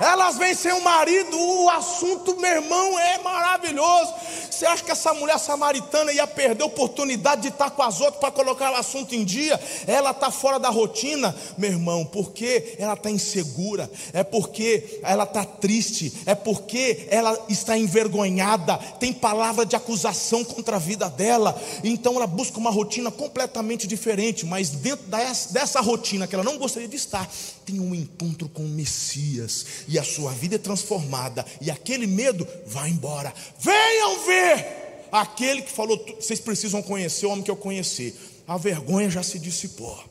Elas 0.00 0.36
vêm 0.36 0.54
sem 0.54 0.72
o 0.72 0.82
marido, 0.82 1.38
o 1.38 1.70
assunto, 1.70 2.36
meu 2.36 2.50
irmão, 2.50 2.98
é 2.98 3.18
maravilhoso. 3.18 4.12
Você 4.50 4.66
acha 4.66 4.84
que 4.84 4.90
essa 4.90 5.12
mulher 5.14 5.38
samaritana 5.38 6.12
ia 6.12 6.26
perder 6.26 6.62
a 6.62 6.66
oportunidade 6.66 7.42
de 7.42 7.48
estar 7.48 7.70
com 7.70 7.82
as 7.82 8.00
outras 8.00 8.18
para 8.18 8.30
colocar 8.30 8.72
o 8.72 8.76
assunto 8.76 9.14
em 9.14 9.24
dia? 9.24 9.60
Ela 9.86 10.10
está 10.10 10.30
fora 10.30 10.58
da 10.58 10.68
rotina, 10.68 11.34
meu 11.58 11.70
irmão, 11.70 12.04
porque 12.04 12.76
ela 12.78 12.94
está 12.94 13.10
insegura, 13.10 13.90
é 14.12 14.22
porque 14.22 15.00
ela 15.02 15.24
está 15.24 15.44
triste, 15.44 16.12
é 16.24 16.34
porque 16.34 17.06
ela 17.10 17.36
está 17.48 17.76
envergonhada, 17.76 18.76
tem 19.00 19.12
palavra 19.12 19.66
de 19.66 19.74
acusação 19.76 20.44
contra 20.44 20.76
a 20.76 20.78
vida 20.78 21.08
dela, 21.08 21.60
então 21.82 22.14
ela 22.16 22.26
busca 22.26 22.58
uma 22.58 22.70
rotina 22.70 23.10
completamente 23.10 23.86
diferente, 23.86 24.46
mas 24.46 24.70
dentro 24.70 25.04
dessa 25.50 25.80
rotina 25.80 26.26
que 26.26 26.34
ela 26.34 26.44
não 26.44 26.58
gostaria 26.58 26.88
de 26.88 26.96
estar, 26.96 27.28
tem 27.64 27.80
um 27.80 27.94
encontro 27.94 28.48
com 28.48 28.62
o 28.62 28.68
Messias 28.68 29.66
e 29.88 29.98
a 29.98 30.04
sua 30.04 30.32
vida 30.32 30.56
é 30.56 30.58
transformada, 30.58 31.44
e 31.60 31.70
aquele 31.70 32.06
medo 32.06 32.46
vai 32.66 32.90
embora. 32.90 33.32
Venham 33.58 34.24
ver 34.26 35.08
aquele 35.10 35.62
que 35.62 35.70
falou: 35.70 36.04
vocês 36.20 36.40
precisam 36.40 36.82
conhecer 36.82 37.26
o 37.26 37.30
homem 37.30 37.44
que 37.44 37.50
eu 37.50 37.56
conheci. 37.56 38.14
A 38.46 38.58
vergonha 38.58 39.08
já 39.08 39.22
se 39.22 39.38
dissipou. 39.38 40.02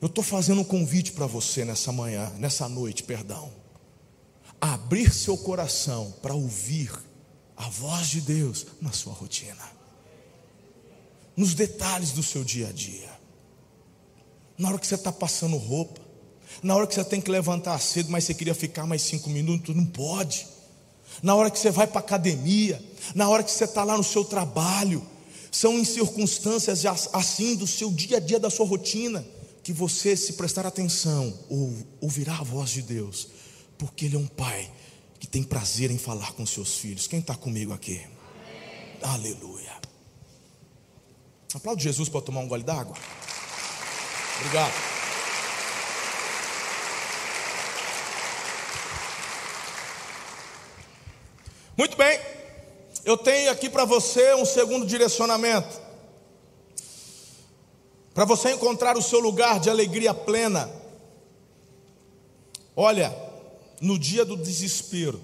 Eu 0.00 0.06
estou 0.06 0.24
fazendo 0.24 0.62
um 0.62 0.64
convite 0.64 1.12
para 1.12 1.26
você 1.26 1.64
nessa 1.64 1.92
manhã, 1.92 2.32
nessa 2.38 2.68
noite, 2.68 3.02
perdão. 3.02 3.52
Abrir 4.58 5.12
seu 5.12 5.36
coração 5.36 6.14
para 6.22 6.32
ouvir 6.32 6.90
a 7.56 7.68
voz 7.68 8.08
de 8.08 8.22
Deus 8.22 8.66
na 8.80 8.90
sua 8.92 9.12
rotina, 9.12 9.62
nos 11.36 11.52
detalhes 11.52 12.12
do 12.12 12.22
seu 12.22 12.42
dia 12.42 12.68
a 12.68 12.72
dia, 12.72 13.10
na 14.56 14.68
hora 14.68 14.78
que 14.78 14.86
você 14.86 14.94
está 14.94 15.12
passando 15.12 15.58
roupa, 15.58 16.00
na 16.62 16.74
hora 16.74 16.86
que 16.86 16.94
você 16.94 17.04
tem 17.04 17.20
que 17.20 17.30
levantar 17.30 17.78
cedo, 17.80 18.10
mas 18.10 18.24
você 18.24 18.34
queria 18.34 18.54
ficar 18.54 18.86
mais 18.86 19.02
cinco 19.02 19.30
minutos, 19.30 19.74
não 19.74 19.86
pode. 19.86 20.46
Na 21.22 21.34
hora 21.34 21.50
que 21.50 21.58
você 21.58 21.70
vai 21.70 21.86
para 21.86 22.00
a 22.00 22.04
academia, 22.04 22.82
na 23.14 23.28
hora 23.28 23.42
que 23.42 23.50
você 23.50 23.64
está 23.64 23.84
lá 23.84 23.96
no 23.96 24.04
seu 24.04 24.24
trabalho, 24.24 25.04
são 25.50 25.78
em 25.78 25.84
circunstâncias 25.84 26.84
assim 27.12 27.56
do 27.56 27.66
seu 27.66 27.90
dia 27.90 28.18
a 28.18 28.20
dia, 28.20 28.38
da 28.38 28.50
sua 28.50 28.66
rotina, 28.66 29.24
que 29.62 29.72
você, 29.72 30.16
se 30.16 30.34
prestar 30.34 30.66
atenção, 30.66 31.36
ou 31.48 31.74
ouvirá 32.00 32.38
a 32.38 32.42
voz 32.42 32.70
de 32.70 32.82
Deus, 32.82 33.28
porque 33.76 34.06
Ele 34.06 34.16
é 34.16 34.18
um 34.18 34.26
Pai 34.26 34.70
que 35.18 35.26
tem 35.26 35.42
prazer 35.42 35.90
em 35.90 35.98
falar 35.98 36.32
com 36.32 36.46
seus 36.46 36.76
filhos. 36.76 37.06
Quem 37.06 37.20
está 37.20 37.34
comigo 37.34 37.72
aqui? 37.72 38.00
Amém. 38.00 38.96
Aleluia. 39.02 39.72
Aplaude 41.54 41.82
Jesus 41.82 42.08
para 42.08 42.22
tomar 42.22 42.40
um 42.40 42.48
gole 42.48 42.62
d'água. 42.62 42.96
Obrigado. 44.38 44.99
Muito 51.80 51.96
bem, 51.96 52.20
eu 53.06 53.16
tenho 53.16 53.50
aqui 53.50 53.70
para 53.70 53.86
você 53.86 54.34
um 54.34 54.44
segundo 54.44 54.84
direcionamento. 54.84 55.80
Para 58.12 58.26
você 58.26 58.52
encontrar 58.52 58.98
o 58.98 59.02
seu 59.02 59.18
lugar 59.18 59.58
de 59.58 59.70
alegria 59.70 60.12
plena, 60.12 60.70
olha, 62.76 63.16
no 63.80 63.98
dia 63.98 64.26
do 64.26 64.36
desespero, 64.36 65.22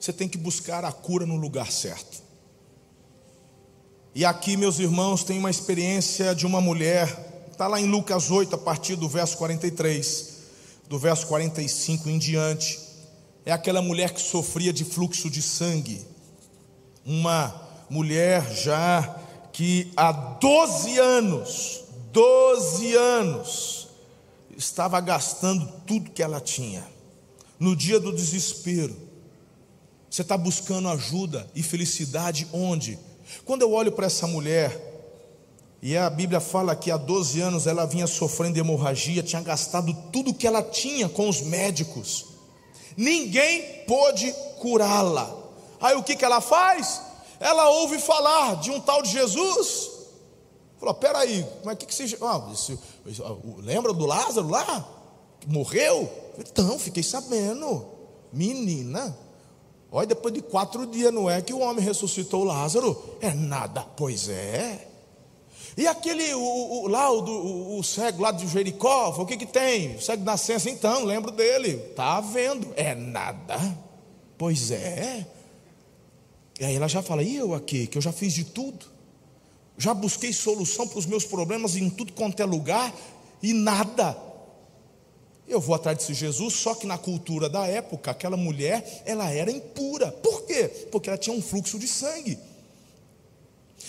você 0.00 0.10
tem 0.10 0.26
que 0.26 0.38
buscar 0.38 0.86
a 0.86 0.90
cura 0.90 1.26
no 1.26 1.36
lugar 1.36 1.70
certo. 1.70 2.22
E 4.14 4.24
aqui, 4.24 4.56
meus 4.56 4.78
irmãos, 4.78 5.22
tem 5.22 5.38
uma 5.38 5.50
experiência 5.50 6.34
de 6.34 6.46
uma 6.46 6.62
mulher, 6.62 7.44
está 7.52 7.66
lá 7.66 7.78
em 7.78 7.90
Lucas 7.90 8.30
8, 8.30 8.54
a 8.54 8.58
partir 8.58 8.96
do 8.96 9.06
verso 9.06 9.36
43, 9.36 10.32
do 10.88 10.98
verso 10.98 11.26
45 11.26 12.08
em 12.08 12.16
diante. 12.16 12.83
É 13.46 13.52
aquela 13.52 13.82
mulher 13.82 14.12
que 14.12 14.20
sofria 14.20 14.72
de 14.72 14.84
fluxo 14.84 15.28
de 15.28 15.42
sangue, 15.42 16.00
uma 17.04 17.62
mulher 17.90 18.50
já 18.54 19.20
que 19.52 19.92
há 19.96 20.10
12 20.10 20.98
anos, 20.98 21.84
12 22.12 22.94
anos, 22.94 23.88
estava 24.56 25.00
gastando 25.00 25.70
tudo 25.86 26.10
que 26.10 26.22
ela 26.22 26.40
tinha. 26.40 26.84
No 27.58 27.76
dia 27.76 28.00
do 28.00 28.12
desespero, 28.12 28.96
você 30.10 30.22
está 30.22 30.36
buscando 30.36 30.88
ajuda 30.88 31.48
e 31.54 31.62
felicidade 31.62 32.48
onde? 32.52 32.98
Quando 33.44 33.62
eu 33.62 33.72
olho 33.72 33.92
para 33.92 34.06
essa 34.06 34.26
mulher, 34.26 34.92
e 35.82 35.96
a 35.96 36.08
Bíblia 36.08 36.40
fala 36.40 36.74
que 36.74 36.90
há 36.90 36.96
12 36.96 37.40
anos 37.40 37.66
ela 37.66 37.84
vinha 37.84 38.06
sofrendo 38.06 38.58
hemorragia, 38.58 39.22
tinha 39.22 39.42
gastado 39.42 39.92
tudo 40.10 40.32
que 40.32 40.46
ela 40.46 40.62
tinha 40.62 41.08
com 41.08 41.28
os 41.28 41.42
médicos, 41.42 42.33
ninguém 42.96 43.84
pôde 43.86 44.32
curá-la. 44.58 45.34
Aí 45.80 45.96
o 45.96 46.02
que, 46.02 46.16
que 46.16 46.24
ela 46.24 46.40
faz? 46.40 47.02
Ela 47.40 47.68
ouve 47.68 47.98
falar 47.98 48.56
de 48.56 48.70
um 48.70 48.80
tal 48.80 49.02
de 49.02 49.10
Jesus. 49.10 49.90
Falou: 50.78 50.94
peraí, 50.94 51.46
mas 51.64 51.76
que, 51.78 51.86
que 51.86 51.94
se. 51.94 52.16
Ah, 52.22 52.48
isso, 52.52 52.78
isso, 53.06 53.22
lembra 53.58 53.92
do 53.92 54.06
Lázaro 54.06 54.48
lá? 54.48 54.88
Que 55.40 55.48
morreu? 55.48 56.10
Então, 56.38 56.78
fiquei 56.78 57.02
sabendo. 57.02 57.86
Menina, 58.32 59.16
Olha, 59.96 60.08
depois 60.08 60.34
de 60.34 60.42
quatro 60.42 60.88
dias, 60.88 61.14
não 61.14 61.30
é 61.30 61.40
que 61.40 61.52
o 61.52 61.60
homem 61.60 61.84
ressuscitou 61.84 62.42
Lázaro? 62.42 63.00
É 63.20 63.32
nada, 63.32 63.82
pois 63.96 64.28
é. 64.28 64.88
E 65.76 65.86
aquele, 65.86 66.34
o, 66.34 66.40
o, 66.40 66.88
lá, 66.88 67.10
o, 67.10 67.78
o, 67.78 67.82
cego 67.82 68.22
lá 68.22 68.30
de 68.30 68.46
Jericó, 68.46 69.10
o 69.18 69.26
que 69.26 69.36
que 69.36 69.46
tem? 69.46 69.96
O 69.96 70.00
cego 70.00 70.18
de 70.18 70.26
nascença, 70.26 70.70
então, 70.70 71.04
lembro 71.04 71.30
dele. 71.30 71.82
Está 71.90 72.20
vendo? 72.20 72.72
É 72.76 72.94
nada. 72.94 73.58
Pois 74.38 74.70
é. 74.70 75.26
E 76.60 76.64
aí 76.64 76.76
ela 76.76 76.88
já 76.88 77.02
fala, 77.02 77.22
e 77.22 77.36
eu 77.36 77.54
aqui, 77.54 77.86
que 77.86 77.98
eu 77.98 78.02
já 78.02 78.12
fiz 78.12 78.32
de 78.32 78.44
tudo. 78.44 78.86
Já 79.76 79.92
busquei 79.92 80.32
solução 80.32 80.86
para 80.86 80.98
os 80.98 81.06
meus 81.06 81.24
problemas 81.24 81.74
em 81.76 81.90
tudo 81.90 82.12
quanto 82.12 82.40
é 82.40 82.44
lugar, 82.44 82.94
e 83.42 83.52
nada. 83.52 84.16
Eu 85.46 85.60
vou 85.60 85.74
atrás 85.74 85.98
desse 85.98 86.14
Jesus, 86.14 86.54
só 86.54 86.74
que 86.74 86.86
na 86.86 86.96
cultura 86.96 87.48
da 87.48 87.66
época, 87.66 88.10
aquela 88.10 88.36
mulher, 88.36 89.02
ela 89.04 89.30
era 89.30 89.50
impura. 89.50 90.10
Por 90.10 90.42
quê? 90.42 90.68
Porque 90.90 91.08
ela 91.08 91.18
tinha 91.18 91.36
um 91.36 91.42
fluxo 91.42 91.78
de 91.78 91.88
sangue. 91.88 92.38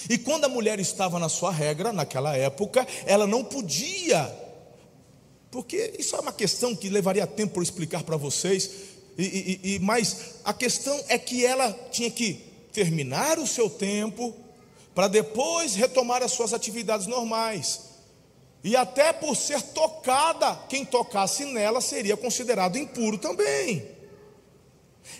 E 0.09 0.17
quando 0.17 0.45
a 0.45 0.49
mulher 0.49 0.79
estava 0.79 1.19
na 1.19 1.29
sua 1.29 1.51
regra, 1.51 1.91
naquela 1.91 2.35
época, 2.35 2.85
ela 3.05 3.25
não 3.25 3.43
podia, 3.43 4.33
porque 5.49 5.93
isso 5.97 6.15
é 6.15 6.19
uma 6.19 6.33
questão 6.33 6.75
que 6.75 6.89
levaria 6.89 7.25
tempo 7.25 7.53
para 7.53 7.63
explicar 7.63 8.03
para 8.03 8.17
vocês, 8.17 8.69
e, 9.17 9.23
e, 9.63 9.75
e, 9.75 9.79
mas 9.79 10.35
a 10.43 10.53
questão 10.53 10.99
é 11.07 11.17
que 11.17 11.45
ela 11.45 11.71
tinha 11.91 12.11
que 12.11 12.33
terminar 12.73 13.39
o 13.39 13.47
seu 13.47 13.69
tempo, 13.69 14.35
para 14.93 15.07
depois 15.07 15.75
retomar 15.75 16.23
as 16.23 16.31
suas 16.31 16.53
atividades 16.53 17.07
normais. 17.07 17.81
E 18.63 18.75
até 18.75 19.13
por 19.13 19.35
ser 19.35 19.61
tocada, 19.61 20.55
quem 20.67 20.83
tocasse 20.83 21.45
nela 21.45 21.79
seria 21.81 22.17
considerado 22.17 22.77
impuro 22.77 23.17
também. 23.17 23.94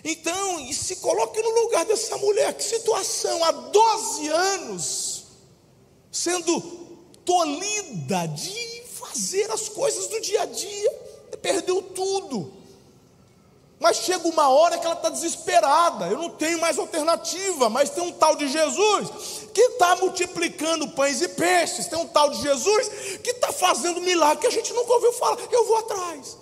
Então, 0.04 0.60
e 0.60 0.74
se 0.74 0.96
coloque 0.96 1.40
no 1.40 1.50
lugar 1.62 1.84
dessa 1.84 2.16
mulher, 2.18 2.54
que 2.54 2.62
situação, 2.62 3.42
há 3.44 3.50
12 3.50 4.28
anos, 4.28 5.24
sendo 6.10 6.60
tolhida 7.24 8.26
de 8.28 8.82
fazer 8.92 9.50
as 9.50 9.68
coisas 9.68 10.06
do 10.06 10.20
dia 10.20 10.42
a 10.42 10.46
dia, 10.46 10.90
perdeu 11.42 11.82
tudo. 11.82 12.52
Mas 13.78 13.98
chega 13.98 14.26
uma 14.26 14.48
hora 14.48 14.78
que 14.78 14.86
ela 14.86 14.94
está 14.94 15.10
desesperada, 15.10 16.06
eu 16.06 16.16
não 16.16 16.30
tenho 16.30 16.58
mais 16.58 16.78
alternativa, 16.78 17.68
mas 17.68 17.90
tem 17.90 18.02
um 18.02 18.12
tal 18.12 18.34
de 18.34 18.48
Jesus 18.48 19.10
que 19.52 19.60
está 19.60 19.96
multiplicando 19.96 20.88
pães 20.88 21.20
e 21.20 21.28
peixes, 21.28 21.86
tem 21.86 21.98
um 21.98 22.06
tal 22.06 22.30
de 22.30 22.40
Jesus 22.40 22.88
que 23.22 23.30
está 23.30 23.52
fazendo 23.52 24.00
milagre 24.00 24.40
que 24.40 24.46
a 24.46 24.50
gente 24.50 24.72
nunca 24.72 24.92
ouviu 24.94 25.12
falar, 25.12 25.38
eu 25.50 25.66
vou 25.66 25.76
atrás. 25.76 26.38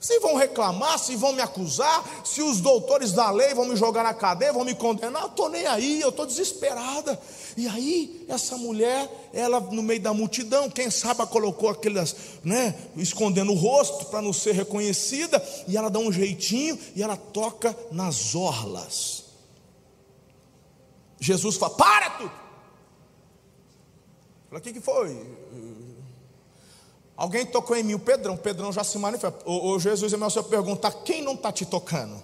Se 0.00 0.20
vão 0.20 0.36
reclamar, 0.36 0.96
se 0.96 1.16
vão 1.16 1.32
me 1.32 1.42
acusar, 1.42 2.04
se 2.24 2.40
os 2.40 2.60
doutores 2.60 3.12
da 3.12 3.30
lei 3.32 3.52
vão 3.52 3.64
me 3.64 3.74
jogar 3.74 4.04
na 4.04 4.14
cadeia, 4.14 4.52
vão 4.52 4.64
me 4.64 4.74
condenar, 4.74 5.22
eu 5.22 5.28
estou 5.28 5.48
nem 5.48 5.66
aí, 5.66 6.00
eu 6.00 6.10
estou 6.10 6.24
desesperada. 6.24 7.20
E 7.56 7.66
aí, 7.66 8.24
essa 8.28 8.56
mulher, 8.56 9.10
ela 9.32 9.58
no 9.58 9.82
meio 9.82 10.00
da 10.00 10.14
multidão, 10.14 10.70
quem 10.70 10.88
sabe 10.88 11.26
colocou 11.26 11.68
aquelas, 11.68 12.14
né, 12.44 12.76
escondendo 12.96 13.50
o 13.50 13.56
rosto 13.56 14.06
para 14.06 14.22
não 14.22 14.32
ser 14.32 14.52
reconhecida, 14.52 15.44
e 15.66 15.76
ela 15.76 15.90
dá 15.90 15.98
um 15.98 16.12
jeitinho 16.12 16.78
e 16.94 17.02
ela 17.02 17.16
toca 17.16 17.76
nas 17.90 18.36
orlas. 18.36 19.24
Jesus 21.18 21.56
fala: 21.56 21.74
Para 21.74 22.10
tudo! 22.10 22.32
Fala, 24.48 24.60
o 24.60 24.62
que, 24.62 24.72
que 24.72 24.80
foi? 24.80 25.37
Alguém 27.18 27.44
tocou 27.44 27.76
em 27.76 27.82
mim, 27.82 27.94
o 27.94 27.98
Pedrão, 27.98 28.34
o 28.34 28.38
Pedrão 28.38 28.72
já 28.72 28.84
se 28.84 28.96
manifesta. 28.96 29.40
O, 29.44 29.72
o 29.72 29.78
Jesus, 29.80 30.12
meu 30.12 30.30
senhor 30.30 30.44
pergunta: 30.44 30.88
quem 31.04 31.20
não 31.20 31.34
está 31.34 31.50
te 31.50 31.66
tocando? 31.66 32.14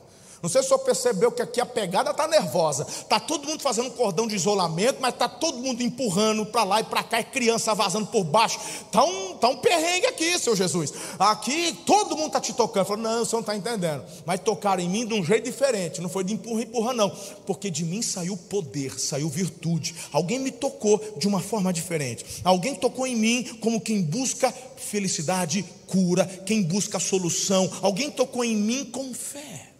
Não 0.44 0.48
sei 0.50 0.60
se 0.60 0.66
o 0.66 0.68
senhor 0.68 0.80
percebeu 0.80 1.32
que 1.32 1.40
aqui 1.40 1.58
a 1.58 1.64
pegada 1.64 2.10
está 2.10 2.28
nervosa. 2.28 2.86
Está 2.86 3.18
todo 3.18 3.48
mundo 3.48 3.62
fazendo 3.62 3.90
cordão 3.92 4.26
de 4.26 4.34
isolamento, 4.34 4.98
mas 5.00 5.14
está 5.14 5.26
todo 5.26 5.56
mundo 5.56 5.82
empurrando 5.82 6.44
para 6.44 6.64
lá 6.64 6.80
e 6.80 6.84
para 6.84 7.02
cá, 7.02 7.18
e 7.18 7.24
criança 7.24 7.74
vazando 7.74 8.08
por 8.08 8.24
baixo. 8.24 8.60
Está 8.84 9.02
um, 9.02 9.38
tá 9.38 9.48
um 9.48 9.56
perrengue 9.56 10.04
aqui, 10.06 10.38
seu 10.38 10.54
Jesus. 10.54 10.92
Aqui 11.18 11.72
todo 11.86 12.14
mundo 12.14 12.26
está 12.26 12.42
te 12.42 12.52
tocando. 12.52 12.84
Falou, 12.84 13.02
não, 13.02 13.22
o 13.22 13.24
senhor 13.24 13.40
não 13.40 13.40
está 13.40 13.56
entendendo. 13.56 14.04
Mas 14.26 14.38
tocaram 14.40 14.82
em 14.82 14.88
mim 14.88 15.06
de 15.06 15.14
um 15.14 15.24
jeito 15.24 15.46
diferente. 15.46 16.02
Não 16.02 16.10
foi 16.10 16.22
de 16.22 16.34
empurra, 16.34 16.60
empurra, 16.60 16.92
não. 16.92 17.08
Porque 17.46 17.70
de 17.70 17.82
mim 17.82 18.02
saiu 18.02 18.36
poder, 18.36 19.00
saiu 19.00 19.30
virtude. 19.30 19.94
Alguém 20.12 20.38
me 20.38 20.50
tocou 20.50 21.00
de 21.16 21.26
uma 21.26 21.40
forma 21.40 21.72
diferente. 21.72 22.42
Alguém 22.44 22.74
tocou 22.74 23.06
em 23.06 23.16
mim 23.16 23.44
como 23.62 23.80
quem 23.80 24.02
busca 24.02 24.52
felicidade, 24.76 25.64
cura, 25.86 26.26
quem 26.44 26.62
busca 26.62 27.00
solução. 27.00 27.66
Alguém 27.80 28.10
tocou 28.10 28.44
em 28.44 28.54
mim 28.54 28.84
com 28.84 29.14
fé. 29.14 29.73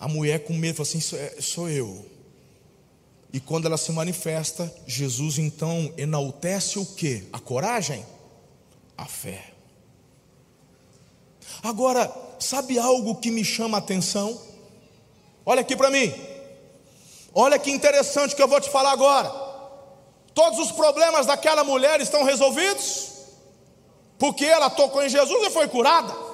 A 0.00 0.08
mulher 0.08 0.44
com 0.44 0.54
medo 0.54 0.80
assim: 0.80 0.98
é, 1.16 1.36
sou 1.40 1.68
eu. 1.68 2.06
E 3.32 3.38
quando 3.38 3.66
ela 3.66 3.76
se 3.76 3.92
manifesta, 3.92 4.74
Jesus 4.86 5.38
então 5.38 5.92
enaltece 5.96 6.78
o 6.78 6.86
que? 6.86 7.28
A 7.32 7.38
coragem? 7.38 8.04
A 8.96 9.04
fé. 9.04 9.52
Agora, 11.62 12.10
sabe 12.40 12.78
algo 12.78 13.16
que 13.16 13.30
me 13.30 13.44
chama 13.44 13.76
a 13.76 13.80
atenção? 13.80 14.40
Olha 15.44 15.60
aqui 15.60 15.76
para 15.76 15.90
mim. 15.90 16.12
Olha 17.34 17.58
que 17.58 17.70
interessante 17.70 18.34
que 18.34 18.42
eu 18.42 18.48
vou 18.48 18.60
te 18.60 18.70
falar 18.70 18.92
agora. 18.92 19.30
Todos 20.34 20.58
os 20.58 20.72
problemas 20.72 21.26
daquela 21.26 21.62
mulher 21.62 22.00
estão 22.00 22.24
resolvidos? 22.24 23.10
Porque 24.18 24.44
ela 24.44 24.70
tocou 24.70 25.02
em 25.02 25.08
Jesus 25.08 25.46
e 25.46 25.50
foi 25.50 25.68
curada. 25.68 26.29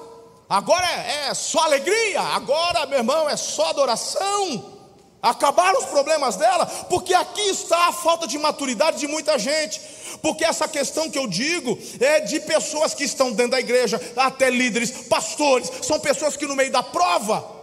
Agora 0.49 0.87
é, 0.87 1.29
é 1.29 1.35
só 1.35 1.61
alegria, 1.61 2.21
agora, 2.21 2.87
meu 2.87 2.99
irmão, 2.99 3.29
é 3.29 3.37
só 3.37 3.71
adoração. 3.71 4.77
Acabaram 5.21 5.81
os 5.81 5.87
problemas 5.87 6.37
dela, 6.37 6.67
porque 6.89 7.13
aqui 7.13 7.41
está 7.41 7.89
a 7.89 7.93
falta 7.93 8.29
de 8.29 8.39
maturidade 8.39 8.99
de 8.99 9.09
muita 9.09 9.39
gente. 9.39 9.81
Porque 10.23 10.45
essa 10.45 10.69
questão 10.69 11.11
que 11.11 11.19
eu 11.19 11.27
digo 11.27 11.77
é 11.99 12.21
de 12.21 12.39
pessoas 12.41 12.95
que 12.95 13.05
estão 13.05 13.33
dentro 13.33 13.53
da 13.53 13.61
igreja, 13.61 14.01
até 14.17 14.49
líderes, 14.51 14.91
pastores, 15.09 15.71
são 15.83 15.99
pessoas 15.99 16.37
que 16.37 16.47
no 16.47 16.55
meio 16.55 16.71
da 16.71 16.83
prova 16.83 17.56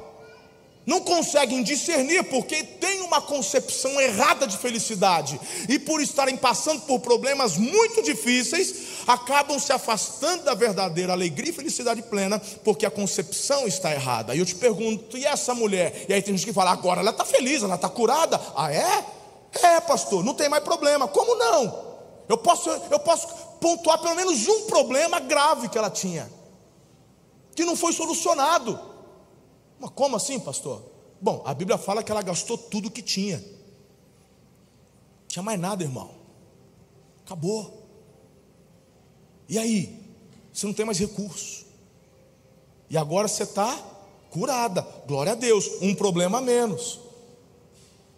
não 0.85 0.99
conseguem 0.99 1.63
discernir 1.63 2.23
porque 2.25 2.63
têm 2.63 3.01
uma 3.01 3.21
concepção 3.21 3.99
errada 4.01 4.45
de 4.45 4.57
felicidade 4.57 5.39
e 5.69 5.79
por 5.79 6.01
estarem 6.01 6.35
passando 6.35 6.81
por 6.81 6.99
problemas 6.99 7.55
muito 7.57 8.01
difíceis, 8.01 8.75
acabam 9.07 9.57
se 9.59 9.71
afastando 9.71 10.43
da 10.43 10.53
verdadeira 10.53 11.13
alegria 11.13 11.51
e 11.51 11.53
felicidade 11.53 12.01
plena 12.01 12.41
porque 12.63 12.85
a 12.85 12.91
concepção 12.91 13.65
está 13.65 13.93
errada. 13.93 14.35
E 14.35 14.39
eu 14.39 14.45
te 14.45 14.55
pergunto, 14.55 15.17
e 15.17 15.25
essa 15.25 15.53
mulher? 15.53 16.05
E 16.07 16.13
aí 16.13 16.21
tem 16.21 16.35
gente 16.35 16.45
que 16.45 16.53
fala, 16.53 16.71
agora 16.71 16.99
ela 16.99 17.11
está 17.11 17.23
feliz, 17.23 17.63
ela 17.63 17.75
está 17.75 17.87
curada. 17.87 18.39
Ah, 18.55 18.71
é? 18.71 19.05
É, 19.61 19.79
pastor, 19.81 20.23
não 20.23 20.33
tem 20.33 20.49
mais 20.49 20.63
problema. 20.63 21.07
Como 21.07 21.35
não? 21.35 21.93
Eu 22.27 22.37
posso, 22.37 22.69
eu 22.69 22.99
posso 22.99 23.27
pontuar 23.59 23.99
pelo 23.99 24.15
menos 24.15 24.47
um 24.47 24.65
problema 24.65 25.19
grave 25.19 25.69
que 25.69 25.77
ela 25.77 25.89
tinha, 25.89 26.29
que 27.55 27.63
não 27.63 27.75
foi 27.75 27.93
solucionado. 27.93 28.92
Mas 29.83 29.91
como 29.91 30.15
assim, 30.15 30.39
pastor? 30.39 30.81
Bom, 31.19 31.43
a 31.45 31.53
Bíblia 31.53 31.77
fala 31.77 32.01
que 32.01 32.09
ela 32.09 32.21
gastou 32.21 32.57
tudo 32.57 32.89
que 32.89 33.01
tinha. 33.01 33.43
tinha 35.27 35.43
mais 35.43 35.59
nada, 35.59 35.83
irmão. 35.83 36.11
Acabou. 37.25 37.83
E 39.49 39.59
aí? 39.59 39.99
Você 40.53 40.65
não 40.65 40.73
tem 40.73 40.85
mais 40.85 40.97
recurso. 40.97 41.65
E 42.89 42.95
agora 42.95 43.27
você 43.27 43.43
está 43.43 43.77
curada. 44.31 44.87
Glória 45.05 45.33
a 45.33 45.35
Deus. 45.35 45.69
Um 45.81 45.93
problema 45.93 46.37
a 46.37 46.41
menos. 46.41 47.01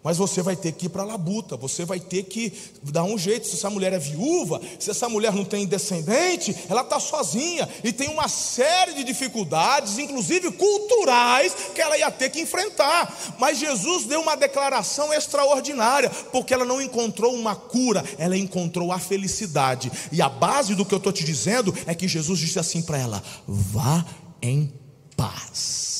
Mas 0.06 0.18
você 0.18 0.40
vai 0.40 0.54
ter 0.54 0.70
que 0.70 0.86
ir 0.86 0.88
para 0.88 1.02
a 1.02 1.04
labuta, 1.04 1.56
você 1.56 1.84
vai 1.84 1.98
ter 1.98 2.22
que 2.22 2.52
dar 2.80 3.02
um 3.02 3.18
jeito. 3.18 3.48
Se 3.48 3.54
essa 3.54 3.68
mulher 3.68 3.92
é 3.92 3.98
viúva, 3.98 4.60
se 4.78 4.88
essa 4.88 5.08
mulher 5.08 5.32
não 5.32 5.44
tem 5.44 5.66
descendente, 5.66 6.56
ela 6.68 6.82
está 6.82 7.00
sozinha 7.00 7.68
e 7.82 7.92
tem 7.92 8.08
uma 8.08 8.28
série 8.28 8.94
de 8.94 9.02
dificuldades, 9.02 9.98
inclusive 9.98 10.52
culturais, 10.52 11.56
que 11.74 11.80
ela 11.80 11.98
ia 11.98 12.08
ter 12.08 12.30
que 12.30 12.40
enfrentar. 12.40 13.12
Mas 13.40 13.58
Jesus 13.58 14.04
deu 14.04 14.20
uma 14.20 14.36
declaração 14.36 15.12
extraordinária, 15.12 16.08
porque 16.30 16.54
ela 16.54 16.64
não 16.64 16.80
encontrou 16.80 17.34
uma 17.34 17.56
cura, 17.56 18.04
ela 18.16 18.38
encontrou 18.38 18.92
a 18.92 19.00
felicidade. 19.00 19.90
E 20.12 20.22
a 20.22 20.28
base 20.28 20.76
do 20.76 20.84
que 20.84 20.94
eu 20.94 20.98
estou 20.98 21.12
te 21.12 21.24
dizendo 21.24 21.74
é 21.84 21.96
que 21.96 22.06
Jesus 22.06 22.38
disse 22.38 22.60
assim 22.60 22.80
para 22.80 22.96
ela: 22.96 23.20
vá 23.44 24.06
em 24.40 24.72
paz. 25.16 25.95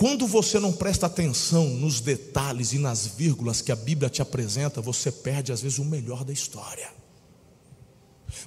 Quando 0.00 0.26
você 0.26 0.58
não 0.58 0.72
presta 0.72 1.04
atenção 1.04 1.68
nos 1.68 2.00
detalhes 2.00 2.72
e 2.72 2.78
nas 2.78 3.06
vírgulas 3.06 3.60
que 3.60 3.70
a 3.70 3.76
Bíblia 3.76 4.08
te 4.08 4.22
apresenta, 4.22 4.80
você 4.80 5.12
perde 5.12 5.52
às 5.52 5.60
vezes 5.60 5.78
o 5.78 5.84
melhor 5.84 6.24
da 6.24 6.32
história. 6.32 6.90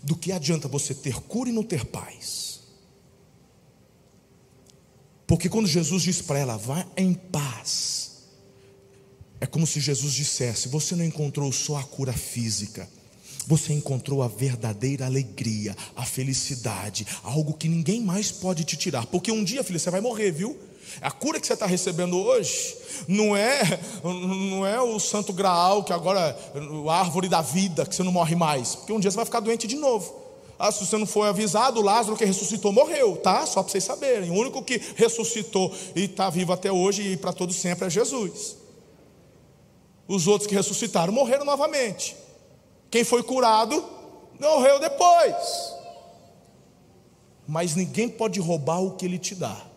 Do 0.02 0.16
que 0.16 0.32
adianta 0.32 0.68
você 0.68 0.96
ter 0.96 1.14
cura 1.14 1.52
e 1.52 1.54
não 1.54 1.62
ter 1.62 1.86
paz? 1.86 2.62
Porque 5.28 5.48
quando 5.48 5.68
Jesus 5.68 6.02
diz 6.02 6.24
para 6.24 6.40
ela, 6.40 6.58
vá 6.58 6.88
em 6.98 7.14
paz, 7.14 8.24
é 9.40 9.46
como 9.46 9.68
se 9.68 9.80
Jesus 9.80 10.12
dissesse: 10.12 10.70
você 10.70 10.96
não 10.96 11.06
encontrou 11.06 11.52
só 11.52 11.76
a 11.76 11.84
cura 11.84 12.14
física, 12.14 12.90
você 13.46 13.74
encontrou 13.74 14.24
a 14.24 14.28
verdadeira 14.28 15.06
alegria, 15.06 15.78
a 15.96 16.04
felicidade, 16.04 17.06
algo 17.22 17.54
que 17.54 17.70
ninguém 17.70 18.02
mais 18.02 18.32
pode 18.32 18.64
te 18.64 18.76
tirar. 18.76 19.06
Porque 19.06 19.32
um 19.32 19.44
dia, 19.44 19.64
filha, 19.64 19.78
você 19.78 19.92
vai 19.92 20.02
morrer, 20.02 20.32
viu? 20.32 20.73
A 21.02 21.12
cura 21.12 21.40
que 21.40 21.48
você 21.48 21.54
está 21.54 21.66
recebendo 21.66 22.18
hoje 22.18 22.78
não 23.08 23.36
é, 23.36 23.80
não 24.04 24.66
é 24.66 24.82
o 24.82 25.00
santo 25.00 25.34
graal, 25.34 25.84
que 25.84 25.94
agora 25.94 26.38
a 26.88 27.00
árvore 27.00 27.28
da 27.28 27.42
vida, 27.42 27.86
que 27.86 27.96
você 27.96 28.04
não 28.04 28.12
morre 28.12 28.36
mais, 28.36 28.76
porque 28.76 28.94
um 28.94 29.00
dia 29.00 29.10
você 29.10 29.16
vai 29.16 29.26
ficar 29.26 29.40
doente 29.40 29.68
de 29.68 29.76
novo. 29.76 30.22
Ah, 30.58 30.72
se 30.72 30.86
você 30.86 30.98
não 30.98 31.06
foi 31.06 31.28
avisado, 31.28 31.80
o 31.80 31.84
Lázaro 31.84 32.16
que 32.16 32.24
ressuscitou 32.24 32.72
morreu, 32.72 33.18
tá? 33.18 33.46
Só 33.46 33.62
para 33.62 33.72
vocês 33.72 33.84
saberem. 33.84 34.30
O 34.30 34.36
único 34.36 34.64
que 34.64 34.80
ressuscitou 34.96 35.74
e 35.96 36.06
está 36.06 36.30
vivo 36.30 36.54
até 36.54 36.72
hoje 36.72 37.02
e 37.02 37.18
para 37.18 37.34
todo 37.34 37.52
sempre 37.52 37.88
é 37.88 37.90
Jesus. 37.90 38.56
Os 40.08 40.28
outros 40.28 40.48
que 40.48 40.56
ressuscitaram 40.56 41.12
morreram 41.12 41.44
novamente. 41.44 42.16
Quem 42.90 43.04
foi 43.04 43.24
curado 43.24 43.84
morreu 44.40 44.80
depois. 44.80 45.74
Mas 47.48 47.76
ninguém 47.76 48.08
pode 48.08 48.40
roubar 48.40 48.80
o 48.82 48.92
que 48.92 49.06
ele 49.06 49.18
te 49.18 49.36
dá 49.36 49.73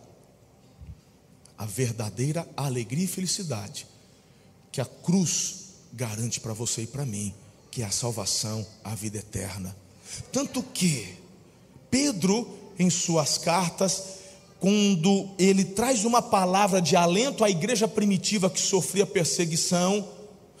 a 1.57 1.65
verdadeira 1.65 2.47
alegria 2.55 3.05
e 3.05 3.07
felicidade 3.07 3.87
que 4.77 4.81
a 4.81 4.85
cruz 4.85 5.67
garante 5.91 6.39
para 6.39 6.53
você 6.53 6.83
e 6.83 6.87
para 6.87 7.03
mim, 7.03 7.33
que 7.71 7.81
é 7.81 7.85
a 7.85 7.89
salvação, 7.89 8.63
a 8.83 8.93
vida 8.93 9.17
eterna. 9.17 9.75
Tanto 10.31 10.61
que 10.61 11.15
Pedro, 11.89 12.47
em 12.77 12.87
suas 12.87 13.39
cartas, 13.39 14.03
quando 14.59 15.29
ele 15.39 15.65
traz 15.65 16.05
uma 16.05 16.21
palavra 16.21 16.79
de 16.79 16.95
alento 16.95 17.43
à 17.43 17.49
igreja 17.49 17.87
primitiva 17.87 18.51
que 18.51 18.59
sofria 18.59 19.05
perseguição, 19.05 20.07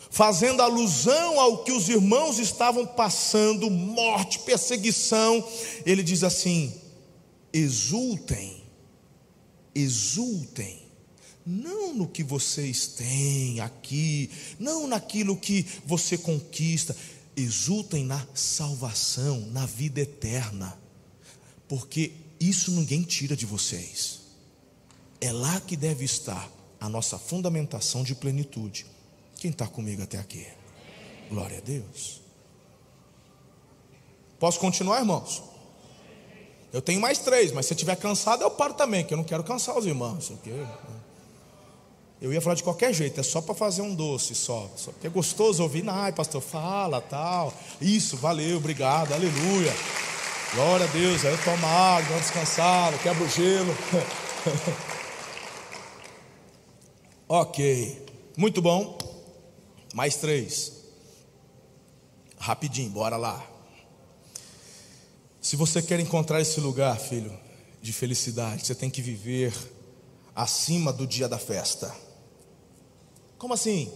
fazendo 0.09 0.63
alusão 0.63 1.39
ao 1.39 1.63
que 1.63 1.71
os 1.71 1.87
irmãos 1.89 2.39
estavam 2.39 2.87
passando, 2.87 3.69
morte, 3.69 4.39
perseguição, 4.39 5.47
ele 5.85 6.01
diz 6.01 6.23
assim: 6.23 6.73
exultem, 7.53 8.63
exultem 9.75 10.86
não 11.47 11.93
no 11.93 12.07
que 12.07 12.23
vocês 12.23 12.87
têm 12.87 13.61
aqui, 13.61 14.29
não 14.59 14.85
naquilo 14.85 15.37
que 15.37 15.65
você 15.85 16.17
conquista, 16.17 16.93
exultem 17.37 18.03
na 18.03 18.27
salvação, 18.33 19.39
na 19.51 19.65
vida 19.65 20.01
eterna, 20.01 20.77
porque 21.69 22.11
isso 22.37 22.71
ninguém 22.71 23.01
tira 23.01 23.33
de 23.33 23.45
vocês, 23.45 24.19
é 25.21 25.31
lá 25.31 25.61
que 25.61 25.77
deve 25.77 26.03
estar 26.03 26.51
a 26.81 26.89
nossa 26.89 27.17
fundamentação 27.17 28.03
de 28.03 28.13
plenitude. 28.13 28.85
Quem 29.37 29.51
está 29.51 29.65
comigo 29.67 30.03
até 30.03 30.17
aqui? 30.17 30.45
Glória 31.29 31.59
a 31.59 31.61
Deus. 31.61 32.21
Posso 34.37 34.59
continuar, 34.59 34.99
irmãos? 34.99 35.41
Eu 36.73 36.81
tenho 36.81 36.99
mais 36.99 37.19
três, 37.19 37.51
mas 37.51 37.65
se 37.65 37.73
estiver 37.73 37.95
cansado, 37.95 38.43
eu 38.43 38.51
paro 38.51 38.73
também, 38.73 39.05
que 39.05 39.13
eu 39.13 39.17
não 39.17 39.23
quero 39.23 39.43
cansar 39.43 39.77
os 39.77 39.85
irmãos. 39.85 40.29
Okay? 40.29 40.67
Eu 42.19 42.33
ia 42.33 42.41
falar 42.41 42.55
de 42.55 42.63
qualquer 42.63 42.93
jeito, 42.93 43.19
é 43.19 43.23
só 43.23 43.41
para 43.41 43.53
fazer 43.53 43.83
um 43.83 43.93
doce 43.93 44.33
só. 44.33 44.69
só 44.75 44.91
porque 44.91 45.05
é 45.05 45.09
gostoso 45.09 45.61
ouvir, 45.61 45.87
ai, 45.87 46.11
pastor, 46.11 46.41
fala, 46.41 46.99
tal. 46.99 47.53
Isso, 47.79 48.17
valeu, 48.17 48.57
obrigado, 48.57 49.13
aleluia. 49.13 49.71
Glória 50.55 50.87
a 50.87 50.89
Deus, 50.89 51.23
aí 51.23 51.31
eu 51.31 51.43
tomo 51.43 51.65
água, 51.67 52.09
dou 52.09 52.19
descansado, 52.19 52.97
quebro 52.99 53.23
o 53.23 53.29
gelo. 53.29 53.77
ok, 57.29 58.05
muito 58.35 58.63
bom. 58.63 58.97
Mais 59.93 60.15
três. 60.15 60.73
Rapidinho, 62.39 62.89
bora 62.89 63.17
lá. 63.17 63.45
Se 65.39 65.55
você 65.55 65.81
quer 65.81 65.99
encontrar 65.99 66.41
esse 66.41 66.59
lugar, 66.59 66.97
filho, 66.99 67.31
de 67.81 67.93
felicidade, 67.93 68.65
você 68.65 68.73
tem 68.73 68.89
que 68.89 69.01
viver 69.01 69.53
acima 70.35 70.91
do 70.91 71.05
dia 71.05 71.27
da 71.27 71.37
festa. 71.37 72.06
Como 73.37 73.53
assim? 73.53 73.91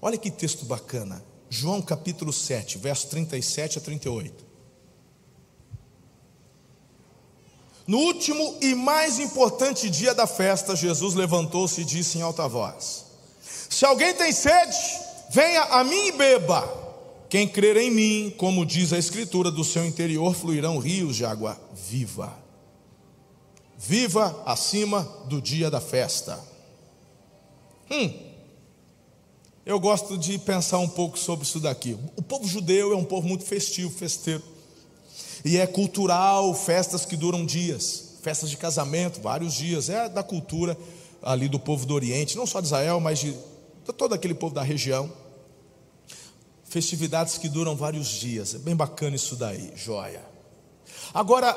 Olha 0.00 0.18
que 0.18 0.30
texto 0.30 0.64
bacana. 0.64 1.24
João 1.48 1.80
capítulo 1.80 2.32
7, 2.32 2.78
verso 2.78 3.08
37 3.08 3.78
a 3.78 3.80
38. 3.80 4.44
No 7.86 7.98
último 7.98 8.58
e 8.62 8.74
mais 8.74 9.18
importante 9.18 9.90
dia 9.90 10.14
da 10.14 10.26
festa, 10.26 10.74
Jesus 10.74 11.14
levantou-se 11.14 11.82
e 11.82 11.84
disse 11.84 12.18
em 12.18 12.22
alta 12.22 12.48
voz: 12.48 13.04
Se 13.42 13.84
alguém 13.84 14.14
tem 14.14 14.32
sede, 14.32 14.76
venha 15.30 15.62
a 15.64 15.84
mim 15.84 16.06
e 16.08 16.12
beba. 16.12 16.82
Quem 17.28 17.48
crer 17.48 17.76
em 17.76 17.90
mim, 17.90 18.34
como 18.36 18.64
diz 18.64 18.92
a 18.92 18.98
Escritura, 18.98 19.50
do 19.50 19.64
seu 19.64 19.84
interior 19.84 20.34
fluirão 20.34 20.78
rios 20.78 21.16
de 21.16 21.24
água 21.24 21.60
viva. 21.74 22.32
Viva 23.76 24.42
acima 24.46 25.02
do 25.26 25.42
dia 25.42 25.70
da 25.70 25.80
festa. 25.80 26.42
Hum, 27.90 28.33
eu 29.66 29.80
gosto 29.80 30.18
de 30.18 30.38
pensar 30.38 30.78
um 30.78 30.88
pouco 30.88 31.18
sobre 31.18 31.46
isso 31.46 31.58
daqui. 31.58 31.96
O 32.16 32.22
povo 32.22 32.46
judeu 32.46 32.92
é 32.92 32.96
um 32.96 33.04
povo 33.04 33.26
muito 33.26 33.44
festivo, 33.44 33.90
festeiro. 33.90 34.42
E 35.44 35.56
é 35.56 35.66
cultural, 35.66 36.54
festas 36.54 37.04
que 37.04 37.16
duram 37.16 37.46
dias, 37.46 38.16
festas 38.22 38.50
de 38.50 38.56
casamento, 38.56 39.20
vários 39.20 39.54
dias. 39.54 39.88
É 39.88 40.08
da 40.08 40.22
cultura 40.22 40.76
ali 41.22 41.48
do 41.48 41.58
povo 41.58 41.86
do 41.86 41.94
Oriente, 41.94 42.36
não 42.36 42.46
só 42.46 42.60
de 42.60 42.66
Israel, 42.66 43.00
mas 43.00 43.18
de 43.18 43.34
todo 43.96 44.14
aquele 44.14 44.34
povo 44.34 44.54
da 44.54 44.62
região. 44.62 45.10
Festividades 46.64 47.38
que 47.38 47.48
duram 47.48 47.74
vários 47.74 48.08
dias. 48.08 48.54
É 48.54 48.58
bem 48.58 48.76
bacana 48.76 49.16
isso 49.16 49.36
daí, 49.36 49.72
joia. 49.76 50.22
Agora, 51.14 51.56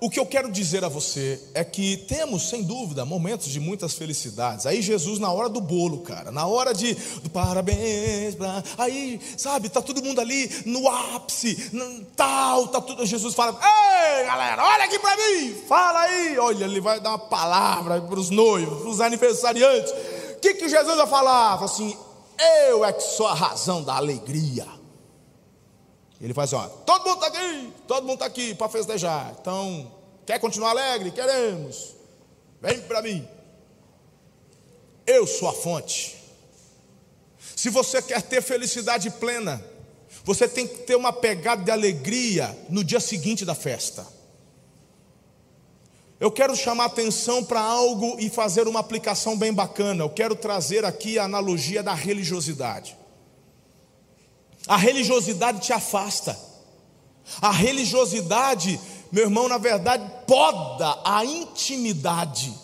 o 0.00 0.08
que 0.08 0.18
eu 0.18 0.26
quero 0.26 0.50
dizer 0.50 0.84
a 0.84 0.88
você 0.88 1.40
é 1.54 1.64
que 1.64 1.96
temos, 2.08 2.48
sem 2.48 2.62
dúvida, 2.62 3.04
momentos 3.04 3.48
de 3.48 3.58
muitas 3.58 3.94
felicidades. 3.94 4.64
Aí 4.64 4.80
Jesus 4.80 5.18
na 5.18 5.32
hora 5.32 5.48
do 5.48 5.60
bolo, 5.60 5.98
cara, 6.00 6.30
na 6.30 6.46
hora 6.46 6.72
de 6.72 6.94
do 6.94 7.30
parabéns, 7.30 8.36
aí, 8.76 9.20
sabe, 9.36 9.68
tá 9.68 9.82
todo 9.82 10.02
mundo 10.02 10.20
ali 10.20 10.48
no 10.64 10.88
ápice, 10.88 11.70
tal, 12.14 12.68
tá 12.68 12.80
tudo. 12.80 13.04
Jesus 13.04 13.34
fala: 13.34 13.58
"Ei, 13.60 14.24
galera, 14.24 14.64
olha 14.64 14.84
aqui 14.84 14.98
para 14.98 15.16
mim. 15.16 15.54
Fala 15.68 16.02
aí". 16.02 16.38
Olha, 16.38 16.64
ele 16.64 16.80
vai 16.80 17.00
dar 17.00 17.10
uma 17.10 17.18
palavra 17.18 18.00
para 18.00 18.20
os 18.20 18.30
noivos, 18.30 18.82
para 18.82 18.90
os 18.90 19.00
aniversariantes. 19.00 19.92
O 20.36 20.40
que 20.40 20.54
que 20.54 20.68
Jesus 20.68 20.96
vai 20.96 21.06
falar? 21.08 21.54
Fala 21.54 21.64
assim: 21.64 21.96
"Eu 22.68 22.84
é 22.84 22.92
que 22.92 23.02
sou 23.02 23.26
a 23.26 23.34
razão 23.34 23.82
da 23.82 23.96
alegria". 23.96 24.77
Ele 26.20 26.34
faz 26.34 26.52
assim: 26.52 26.64
ó, 26.64 26.68
todo 26.68 27.04
mundo 27.06 27.24
está 27.24 27.26
aqui, 27.26 27.72
todo 27.86 28.02
mundo 28.02 28.14
está 28.14 28.26
aqui 28.26 28.54
para 28.54 28.68
festejar. 28.68 29.36
Então, 29.40 29.92
quer 30.26 30.38
continuar 30.38 30.70
alegre? 30.70 31.10
Queremos. 31.10 31.94
Vem 32.60 32.80
para 32.82 33.02
mim. 33.02 33.26
Eu 35.06 35.26
sou 35.26 35.48
a 35.48 35.52
fonte. 35.52 36.16
Se 37.56 37.70
você 37.70 38.02
quer 38.02 38.22
ter 38.22 38.42
felicidade 38.42 39.10
plena, 39.10 39.64
você 40.24 40.46
tem 40.46 40.66
que 40.66 40.78
ter 40.78 40.96
uma 40.96 41.12
pegada 41.12 41.62
de 41.62 41.70
alegria 41.70 42.56
no 42.68 42.84
dia 42.84 43.00
seguinte 43.00 43.44
da 43.44 43.54
festa. 43.54 44.06
Eu 46.20 46.32
quero 46.32 46.54
chamar 46.56 46.86
atenção 46.86 47.44
para 47.44 47.60
algo 47.60 48.16
e 48.18 48.28
fazer 48.28 48.66
uma 48.66 48.80
aplicação 48.80 49.38
bem 49.38 49.52
bacana. 49.52 50.02
Eu 50.02 50.10
quero 50.10 50.34
trazer 50.34 50.84
aqui 50.84 51.16
a 51.18 51.24
analogia 51.24 51.80
da 51.80 51.94
religiosidade. 51.94 52.96
A 54.68 54.76
religiosidade 54.76 55.60
te 55.60 55.72
afasta. 55.72 56.38
A 57.40 57.50
religiosidade, 57.50 58.78
meu 59.10 59.24
irmão, 59.24 59.48
na 59.48 59.58
verdade, 59.58 60.08
poda 60.26 61.00
a 61.04 61.24
intimidade. 61.24 62.54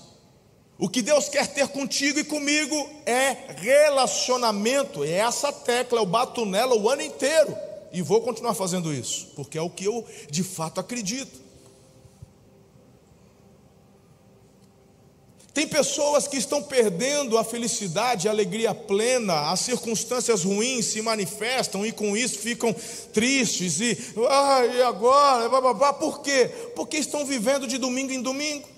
O 0.79 0.89
que 0.89 1.01
Deus 1.01 1.29
quer 1.29 1.47
ter 1.47 1.69
contigo 1.69 2.19
e 2.19 2.25
comigo 2.25 2.75
é 3.07 3.55
relacionamento. 3.57 5.03
É 5.03 5.13
essa 5.13 5.53
tecla, 5.53 6.01
eu 6.01 6.07
bato 6.07 6.45
nela 6.45 6.77
o 6.77 6.91
ano 6.91 7.03
inteiro. 7.03 7.57
E 7.93 8.03
vou 8.03 8.21
continuar 8.21 8.55
fazendo 8.55 8.93
isso, 8.93 9.29
porque 9.37 9.57
é 9.57 9.63
o 9.63 9.71
que 9.71 9.85
eu 9.85 10.05
de 10.31 10.43
fato 10.43 10.81
acredito. 10.81 11.44
Tem 15.55 15.69
pessoas 15.69 16.27
que 16.27 16.37
estão 16.37 16.61
perdendo 16.61 17.39
a 17.39 17.45
felicidade, 17.45 18.27
a 18.27 18.33
alegria 18.33 18.75
plena, 18.75 19.53
as 19.53 19.61
circunstâncias 19.61 20.43
ruins 20.43 20.87
se 20.87 21.01
manifestam 21.01 21.87
e 21.87 21.93
com 21.93 22.17
isso 22.17 22.41
ficam 22.41 22.75
tristes 23.13 23.81
e, 23.81 23.97
ah, 24.29 24.67
e 24.67 24.83
agora? 24.83 25.49
Por 25.95 26.23
quê? 26.23 26.51
Porque 26.75 26.97
estão 26.97 27.25
vivendo 27.25 27.69
de 27.69 27.79
domingo 27.79 28.13
em 28.13 28.21
domingo. 28.21 28.69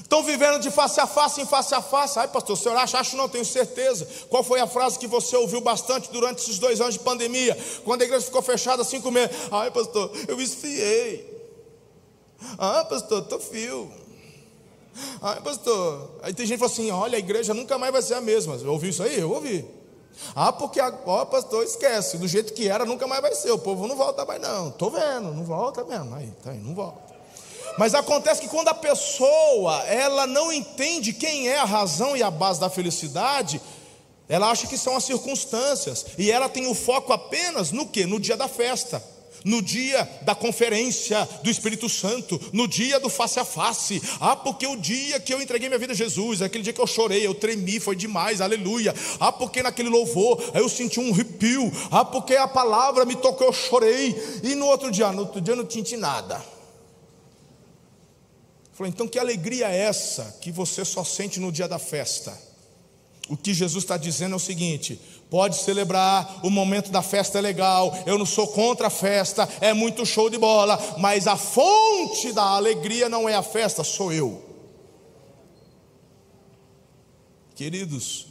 Estão 0.00 0.22
vivendo 0.22 0.60
de 0.60 0.70
face 0.70 1.00
a 1.00 1.06
face 1.06 1.40
em 1.40 1.46
face 1.46 1.74
a 1.74 1.80
face. 1.80 2.18
Ai, 2.18 2.28
pastor, 2.28 2.54
o 2.54 2.60
senhor 2.60 2.76
acha? 2.76 2.98
Acho 2.98 3.16
não, 3.16 3.26
tenho 3.26 3.44
certeza. 3.44 4.06
Qual 4.28 4.44
foi 4.44 4.60
a 4.60 4.66
frase 4.66 4.98
que 4.98 5.06
você 5.06 5.34
ouviu 5.34 5.62
bastante 5.62 6.10
durante 6.10 6.42
esses 6.42 6.58
dois 6.58 6.78
anos 6.78 6.94
de 6.94 7.00
pandemia? 7.00 7.56
Quando 7.84 8.02
a 8.02 8.04
igreja 8.04 8.26
ficou 8.26 8.42
fechada 8.42 8.84
cinco 8.84 9.10
meses. 9.10 9.34
Ai, 9.50 9.70
pastor, 9.70 10.12
eu 10.28 10.38
esfiei. 10.38 11.26
Ah, 12.58 12.84
pastor, 12.84 13.22
estou 13.22 13.40
fio. 13.40 14.07
Ai, 15.22 15.40
pastor. 15.40 16.10
Aí 16.22 16.32
tem 16.32 16.46
gente 16.46 16.58
que 16.58 16.60
fala 16.60 16.72
assim: 16.72 16.90
olha, 16.90 17.16
a 17.16 17.18
igreja 17.18 17.54
nunca 17.54 17.78
mais 17.78 17.92
vai 17.92 18.02
ser 18.02 18.14
a 18.14 18.20
mesma. 18.20 18.54
Eu 18.56 18.72
ouvi 18.72 18.88
isso 18.88 19.02
aí? 19.02 19.18
Eu 19.18 19.30
ouvi. 19.30 19.64
Ah, 20.34 20.52
porque 20.52 20.80
agora, 20.80 21.26
pastor, 21.26 21.64
esquece. 21.64 22.18
Do 22.18 22.26
jeito 22.26 22.52
que 22.52 22.68
era, 22.68 22.84
nunca 22.84 23.06
mais 23.06 23.22
vai 23.22 23.34
ser. 23.34 23.50
O 23.52 23.58
povo 23.58 23.86
não 23.86 23.96
volta 23.96 24.24
mais, 24.24 24.40
não. 24.40 24.68
Estou 24.68 24.90
vendo, 24.90 25.32
não 25.32 25.44
volta 25.44 25.84
mesmo. 25.84 26.14
Aí, 26.14 26.32
tá 26.42 26.50
aí, 26.50 26.58
não 26.58 26.74
volta. 26.74 27.16
Mas 27.78 27.94
acontece 27.94 28.40
que 28.40 28.48
quando 28.48 28.68
a 28.68 28.74
pessoa 28.74 29.82
ela 29.84 30.26
não 30.26 30.52
entende 30.52 31.12
quem 31.12 31.48
é 31.48 31.58
a 31.58 31.64
razão 31.64 32.16
e 32.16 32.22
a 32.22 32.30
base 32.30 32.58
da 32.58 32.68
felicidade, 32.68 33.60
ela 34.28 34.50
acha 34.50 34.66
que 34.66 34.76
são 34.76 34.96
as 34.96 35.04
circunstâncias 35.04 36.06
e 36.18 36.30
ela 36.30 36.48
tem 36.48 36.66
o 36.66 36.74
foco 36.74 37.12
apenas 37.12 37.70
no 37.70 37.86
que? 37.86 38.04
No 38.04 38.18
dia 38.18 38.36
da 38.36 38.48
festa 38.48 39.02
no 39.44 39.62
dia 39.62 40.08
da 40.22 40.34
conferência 40.34 41.28
do 41.42 41.50
Espírito 41.50 41.88
Santo, 41.88 42.40
no 42.52 42.66
dia 42.66 42.98
do 43.00 43.08
face 43.08 43.38
a 43.38 43.44
face. 43.44 44.00
Ah, 44.20 44.36
porque 44.36 44.66
o 44.66 44.76
dia 44.76 45.20
que 45.20 45.32
eu 45.32 45.40
entreguei 45.40 45.68
minha 45.68 45.78
vida 45.78 45.92
a 45.92 45.96
Jesus, 45.96 46.42
aquele 46.42 46.64
dia 46.64 46.72
que 46.72 46.80
eu 46.80 46.86
chorei, 46.86 47.26
eu 47.26 47.34
tremi, 47.34 47.80
foi 47.80 47.96
demais, 47.96 48.40
aleluia. 48.40 48.94
Ah, 49.20 49.32
porque 49.32 49.62
naquele 49.62 49.88
louvor 49.88 50.42
eu 50.54 50.68
senti 50.68 51.00
um 51.00 51.12
arrepio. 51.12 51.70
Ah, 51.90 52.04
porque 52.04 52.34
a 52.34 52.48
palavra 52.48 53.04
me 53.04 53.16
tocou, 53.16 53.46
eu 53.46 53.52
chorei. 53.52 54.14
E 54.42 54.54
no 54.54 54.66
outro 54.66 54.90
dia, 54.90 55.12
no 55.12 55.20
outro 55.20 55.40
dia 55.40 55.52
eu 55.52 55.56
não 55.56 55.68
senti 55.68 55.96
nada. 55.96 56.44
Falou, 58.72 58.88
então 58.88 59.08
que 59.08 59.18
alegria 59.18 59.68
é 59.68 59.76
essa 59.76 60.38
que 60.40 60.52
você 60.52 60.84
só 60.84 61.02
sente 61.02 61.40
no 61.40 61.50
dia 61.50 61.66
da 61.66 61.80
festa? 61.80 62.46
O 63.28 63.36
que 63.36 63.52
Jesus 63.52 63.84
está 63.84 63.96
dizendo 63.96 64.34
é 64.34 64.36
o 64.36 64.40
seguinte: 64.40 65.00
Pode 65.30 65.56
celebrar, 65.56 66.40
o 66.42 66.48
momento 66.48 66.90
da 66.90 67.02
festa 67.02 67.38
é 67.38 67.40
legal, 67.42 67.92
eu 68.06 68.16
não 68.16 68.24
sou 68.24 68.48
contra 68.48 68.86
a 68.86 68.90
festa, 68.90 69.46
é 69.60 69.74
muito 69.74 70.06
show 70.06 70.30
de 70.30 70.38
bola, 70.38 70.78
mas 70.98 71.26
a 71.26 71.36
fonte 71.36 72.32
da 72.32 72.42
alegria 72.42 73.10
não 73.10 73.28
é 73.28 73.34
a 73.34 73.42
festa, 73.42 73.84
sou 73.84 74.10
eu. 74.10 74.42
Queridos, 77.54 78.28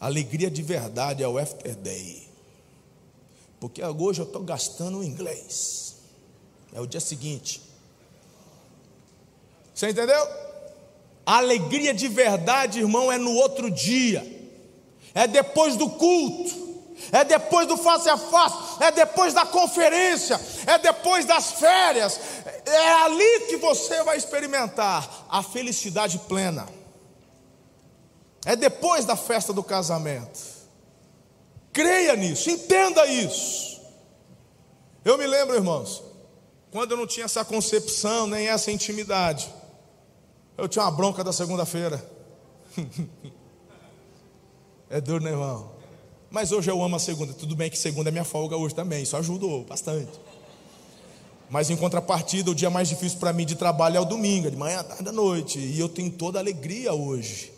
alegria 0.00 0.50
de 0.50 0.62
verdade 0.62 1.22
é 1.22 1.28
o 1.28 1.36
after 1.36 1.76
day, 1.76 2.26
porque 3.60 3.84
hoje 3.84 4.22
eu 4.22 4.26
estou 4.26 4.42
gastando 4.42 5.00
o 5.00 5.04
inglês, 5.04 5.96
é 6.72 6.80
o 6.80 6.86
dia 6.86 7.00
seguinte. 7.00 7.60
Você 9.74 9.90
entendeu? 9.90 10.26
A 11.26 11.36
alegria 11.36 11.92
de 11.92 12.08
verdade, 12.08 12.78
irmão, 12.78 13.12
é 13.12 13.18
no 13.18 13.34
outro 13.34 13.70
dia 13.70 14.41
é 15.14 15.26
depois 15.26 15.76
do 15.76 15.88
culto, 15.90 16.62
é 17.10 17.24
depois 17.24 17.66
do 17.66 17.76
face 17.76 18.08
a 18.08 18.16
face, 18.16 18.56
é 18.80 18.90
depois 18.90 19.34
da 19.34 19.44
conferência, 19.44 20.40
é 20.66 20.78
depois 20.78 21.24
das 21.24 21.52
férias, 21.52 22.18
é 22.64 22.92
ali 23.02 23.40
que 23.48 23.56
você 23.56 24.02
vai 24.04 24.16
experimentar 24.16 25.26
a 25.28 25.42
felicidade 25.42 26.18
plena. 26.20 26.66
É 28.44 28.56
depois 28.56 29.04
da 29.04 29.16
festa 29.16 29.52
do 29.52 29.62
casamento. 29.62 30.40
Creia 31.72 32.16
nisso, 32.16 32.50
entenda 32.50 33.06
isso. 33.06 33.80
Eu 35.04 35.16
me 35.18 35.26
lembro, 35.26 35.54
irmãos, 35.54 36.02
quando 36.70 36.92
eu 36.92 36.96
não 36.96 37.06
tinha 37.06 37.26
essa 37.26 37.44
concepção, 37.44 38.26
nem 38.26 38.48
essa 38.48 38.70
intimidade, 38.70 39.52
eu 40.56 40.68
tinha 40.68 40.84
uma 40.84 40.90
bronca 40.90 41.24
da 41.24 41.32
segunda-feira. 41.32 42.04
É 44.92 45.00
duro, 45.00 45.24
né, 45.24 45.30
irmão? 45.30 45.72
Mas 46.30 46.52
hoje 46.52 46.70
eu 46.70 46.82
amo 46.82 46.96
a 46.96 46.98
segunda. 46.98 47.32
Tudo 47.32 47.56
bem 47.56 47.70
que 47.70 47.78
segunda 47.78 48.10
é 48.10 48.12
minha 48.12 48.24
folga 48.24 48.58
hoje 48.58 48.74
também. 48.74 49.02
Isso 49.02 49.16
ajudou 49.16 49.64
bastante. 49.64 50.12
Mas 51.48 51.70
em 51.70 51.76
contrapartida, 51.76 52.50
o 52.50 52.54
dia 52.54 52.68
mais 52.68 52.90
difícil 52.90 53.18
para 53.18 53.32
mim 53.32 53.46
de 53.46 53.54
trabalho 53.54 53.96
é 53.96 54.00
o 54.00 54.04
domingo, 54.04 54.50
de 54.50 54.56
manhã, 54.56 54.84
tarde, 54.84 55.08
à 55.08 55.10
noite. 55.10 55.58
E 55.58 55.80
eu 55.80 55.88
tenho 55.88 56.10
toda 56.10 56.38
a 56.38 56.42
alegria 56.42 56.92
hoje 56.92 57.50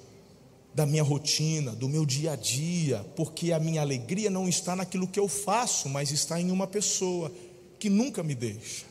da 0.73 0.87
minha 0.87 1.03
rotina, 1.03 1.73
do 1.73 1.89
meu 1.89 2.07
dia 2.07 2.35
a 2.35 2.37
dia, 2.37 3.05
porque 3.17 3.53
a 3.53 3.59
minha 3.59 3.81
alegria 3.81 4.31
não 4.31 4.49
está 4.49 4.77
naquilo 4.77 5.09
que 5.09 5.19
eu 5.19 5.27
faço, 5.27 5.89
mas 5.89 6.13
está 6.13 6.41
em 6.41 6.53
uma 6.53 6.69
pessoa 6.69 7.33
que 7.81 7.91
nunca 7.91 8.23
me 8.23 8.37
deixa. 8.37 8.85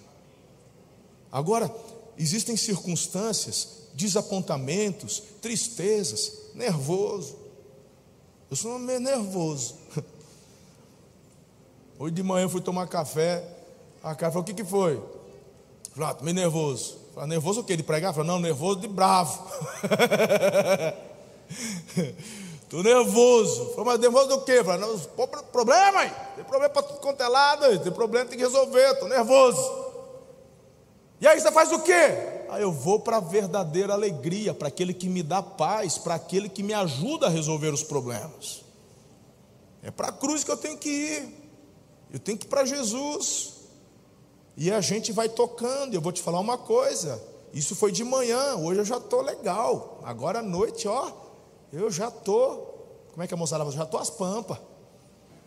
Agora, 1.31 1.73
existem 2.17 2.57
circunstâncias, 2.57 3.87
desapontamentos, 3.93 5.23
tristezas, 5.41 6.33
nervoso, 6.53 7.42
eu 8.53 8.55
sou 8.55 8.77
meio 8.77 8.99
nervoso. 8.99 9.75
Hoje 11.97 12.13
de 12.13 12.21
manhã 12.21 12.43
eu 12.43 12.49
fui 12.49 12.61
tomar 12.61 12.85
café. 12.85 13.43
A 14.03 14.13
cara 14.13 14.31
falou: 14.31 14.43
O 14.43 14.45
que, 14.45 14.53
que 14.53 14.63
foi? 14.63 15.01
Falei: 15.95 16.09
ah, 16.11 16.17
meio 16.21 16.35
nervoso. 16.35 16.99
Falei, 17.15 17.29
nervoso 17.29 17.61
o 17.61 17.63
quê? 17.63 17.75
De 17.75 17.81
pregar? 17.81 18.13
Falei: 18.13 18.29
Não, 18.29 18.39
nervoso 18.39 18.79
de 18.79 18.87
bravo. 18.87 19.43
Estou 22.61 22.83
nervoso. 22.83 23.71
Falei, 23.71 23.85
mas 23.85 23.99
nervoso 23.99 24.27
do 24.27 24.41
quê? 24.41 24.63
Falei, 24.63 24.81
não, 24.81 24.99
problema 25.51 26.01
aí. 26.01 26.11
Tem 26.35 26.43
problema 26.43 26.69
para 26.69 26.83
tudo 26.83 26.99
quanto 26.99 27.21
é 27.21 27.27
lado. 27.27 27.79
Tem 27.79 27.91
problema, 27.91 28.27
tem 28.27 28.37
que 28.37 28.43
resolver. 28.43 28.91
Estou 28.91 29.09
nervoso. 29.09 29.82
E 31.23 31.27
aí 31.27 31.39
você 31.39 31.49
faz 31.53 31.71
o 31.71 31.79
quê? 31.79 32.43
Aí 32.49 32.61
eu 32.61 32.71
vou 32.73 32.99
para 32.99 33.15
a 33.15 33.21
verdadeira 33.21 33.93
alegria, 33.93 34.53
para 34.53 34.67
aquele 34.67 34.93
que 34.93 35.07
me 35.07 35.23
dá 35.23 35.41
paz, 35.41 35.97
para 35.97 36.15
aquele 36.15 36.49
que 36.49 36.61
me 36.61 36.73
ajuda 36.73 37.27
a 37.27 37.29
resolver 37.29 37.73
os 37.73 37.81
problemas. 37.81 38.61
É 39.81 39.89
para 39.89 40.09
a 40.09 40.11
cruz 40.11 40.43
que 40.43 40.51
eu 40.51 40.57
tenho 40.57 40.77
que 40.77 40.89
ir. 40.89 41.53
Eu 42.11 42.19
tenho 42.19 42.37
que 42.37 42.45
ir 42.45 42.49
para 42.49 42.65
Jesus. 42.65 43.53
E 44.57 44.69
a 44.69 44.81
gente 44.81 45.13
vai 45.13 45.29
tocando. 45.29 45.93
Eu 45.93 46.01
vou 46.01 46.11
te 46.11 46.21
falar 46.21 46.41
uma 46.41 46.57
coisa. 46.57 47.23
Isso 47.53 47.73
foi 47.73 47.93
de 47.93 48.03
manhã. 48.03 48.57
Hoje 48.57 48.81
eu 48.81 48.85
já 48.85 48.97
estou 48.97 49.21
legal. 49.21 50.01
Agora 50.03 50.39
à 50.39 50.43
noite, 50.43 50.89
ó, 50.89 51.09
eu 51.71 51.89
já 51.89 52.09
estou. 52.09 53.07
Como 53.11 53.23
é 53.23 53.27
que 53.27 53.33
a 53.33 53.37
moçada 53.37 53.63
fala? 53.63 53.73
Já 53.73 53.83
estou 53.83 53.99
às 54.01 54.09
pampas. 54.09 54.57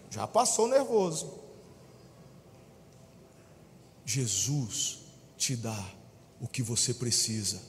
Já 0.08 0.26
passou 0.26 0.68
nervoso. 0.68 1.34
Jesus 4.06 5.04
te 5.36 5.56
dá 5.56 5.92
o 6.40 6.48
que 6.48 6.62
você 6.62 6.94
precisa, 6.94 7.60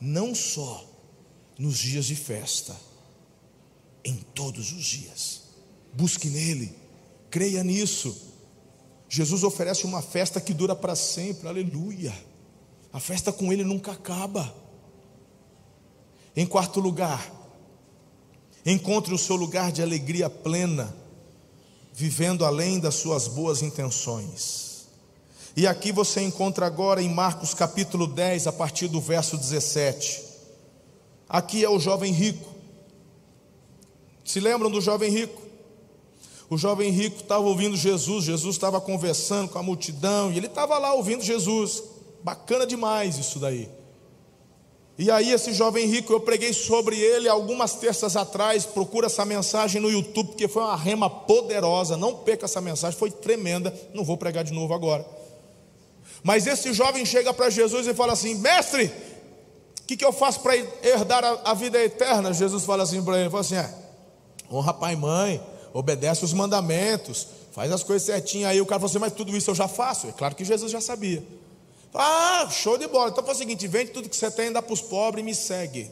não 0.00 0.34
só 0.34 0.86
nos 1.58 1.78
dias 1.78 2.06
de 2.06 2.16
festa, 2.16 2.76
em 4.04 4.16
todos 4.34 4.72
os 4.72 4.84
dias. 4.84 5.42
Busque 5.92 6.28
nele, 6.28 6.74
creia 7.30 7.62
nisso. 7.62 8.16
Jesus 9.08 9.42
oferece 9.42 9.84
uma 9.84 10.00
festa 10.00 10.40
que 10.40 10.54
dura 10.54 10.74
para 10.74 10.94
sempre, 10.94 11.48
aleluia. 11.48 12.14
A 12.92 13.00
festa 13.00 13.32
com 13.32 13.52
ele 13.52 13.64
nunca 13.64 13.92
acaba. 13.92 14.54
Em 16.34 16.46
quarto 16.46 16.80
lugar, 16.80 17.30
encontre 18.64 19.12
o 19.12 19.18
seu 19.18 19.36
lugar 19.36 19.72
de 19.72 19.82
alegria 19.82 20.30
plena, 20.30 20.94
vivendo 21.92 22.44
além 22.44 22.78
das 22.78 22.94
suas 22.94 23.26
boas 23.26 23.62
intenções. 23.62 24.69
E 25.56 25.66
aqui 25.66 25.90
você 25.90 26.20
encontra 26.20 26.66
agora 26.66 27.02
em 27.02 27.08
Marcos 27.08 27.54
capítulo 27.54 28.06
10, 28.06 28.46
a 28.46 28.52
partir 28.52 28.88
do 28.88 29.00
verso 29.00 29.36
17. 29.36 30.22
Aqui 31.28 31.64
é 31.64 31.68
o 31.68 31.78
jovem 31.78 32.12
rico. 32.12 32.48
Se 34.24 34.38
lembram 34.38 34.70
do 34.70 34.80
jovem 34.80 35.10
rico? 35.10 35.40
O 36.48 36.56
jovem 36.56 36.90
rico 36.90 37.20
estava 37.20 37.44
ouvindo 37.44 37.76
Jesus, 37.76 38.24
Jesus 38.24 38.56
estava 38.56 38.80
conversando 38.80 39.48
com 39.48 39.58
a 39.58 39.62
multidão, 39.62 40.32
e 40.32 40.36
ele 40.36 40.46
estava 40.46 40.78
lá 40.78 40.92
ouvindo 40.94 41.22
Jesus. 41.22 41.82
Bacana 42.22 42.66
demais 42.66 43.18
isso 43.18 43.38
daí. 43.38 43.68
E 44.98 45.10
aí, 45.10 45.32
esse 45.32 45.54
jovem 45.54 45.86
rico, 45.86 46.12
eu 46.12 46.20
preguei 46.20 46.52
sobre 46.52 46.98
ele 46.98 47.28
algumas 47.28 47.74
terças 47.74 48.16
atrás. 48.16 48.66
Procura 48.66 49.06
essa 49.06 49.24
mensagem 49.24 49.80
no 49.80 49.90
YouTube, 49.90 50.26
porque 50.26 50.46
foi 50.46 50.62
uma 50.62 50.76
rema 50.76 51.08
poderosa. 51.08 51.96
Não 51.96 52.16
perca 52.16 52.44
essa 52.44 52.60
mensagem, 52.60 52.98
foi 52.98 53.10
tremenda. 53.10 53.72
Não 53.94 54.04
vou 54.04 54.18
pregar 54.18 54.44
de 54.44 54.52
novo 54.52 54.74
agora. 54.74 55.06
Mas 56.22 56.46
esse 56.46 56.72
jovem 56.72 57.04
chega 57.04 57.32
para 57.32 57.50
Jesus 57.50 57.86
e 57.86 57.94
fala 57.94 58.12
assim: 58.12 58.34
Mestre, 58.34 58.92
o 59.80 59.86
que, 59.86 59.96
que 59.96 60.04
eu 60.04 60.12
faço 60.12 60.40
para 60.40 60.56
herdar 60.56 61.24
a, 61.24 61.50
a, 61.50 61.54
vida 61.54 61.78
eterna? 61.82 62.32
Jesus 62.32 62.64
fala 62.64 62.82
assim 62.82 63.02
para 63.02 63.18
ele: 63.18 63.30
fala 63.30 63.40
assim, 63.40 63.56
é, 63.56 63.74
honra 64.50 64.74
pai 64.74 64.92
e 64.94 64.96
mãe, 64.96 65.42
obedece 65.72 66.24
os 66.24 66.32
mandamentos, 66.32 67.26
faz 67.52 67.72
as 67.72 67.82
coisas 67.82 68.06
certinhas. 68.06 68.50
Aí 68.50 68.60
o 68.60 68.66
cara 68.66 68.80
falou 68.80 68.90
assim: 68.90 68.98
Mas 68.98 69.12
tudo 69.12 69.36
isso 69.36 69.50
eu 69.50 69.54
já 69.54 69.66
faço. 69.66 70.06
É 70.08 70.12
claro 70.12 70.34
que 70.34 70.44
Jesus 70.44 70.70
já 70.70 70.80
sabia. 70.80 71.22
Ah, 71.94 72.48
show 72.50 72.78
de 72.78 72.86
bola. 72.86 73.10
Então 73.10 73.24
foi 73.24 73.34
o 73.34 73.38
seguinte: 73.38 73.66
vende 73.66 73.90
tudo 73.90 74.08
que 74.08 74.16
você 74.16 74.30
tem, 74.30 74.52
dá 74.52 74.62
para 74.62 74.74
os 74.74 74.82
pobres 74.82 75.22
e 75.22 75.24
me 75.24 75.34
segue. 75.34 75.90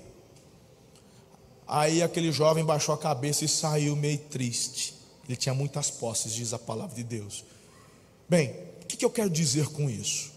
Aí 1.66 2.02
aquele 2.02 2.32
jovem 2.32 2.64
baixou 2.64 2.94
a 2.94 2.98
cabeça 2.98 3.44
e 3.44 3.48
saiu 3.48 3.94
meio 3.94 4.18
triste. 4.18 4.94
Ele 5.26 5.36
tinha 5.36 5.54
muitas 5.54 5.90
posses, 5.90 6.32
diz 6.32 6.54
a 6.54 6.58
palavra 6.58 6.96
de 6.96 7.02
Deus. 7.02 7.44
Bem, 8.26 8.56
o 8.94 8.98
que 8.98 9.04
eu 9.04 9.10
quero 9.10 9.28
dizer 9.28 9.66
com 9.68 9.88
isso? 9.88 10.32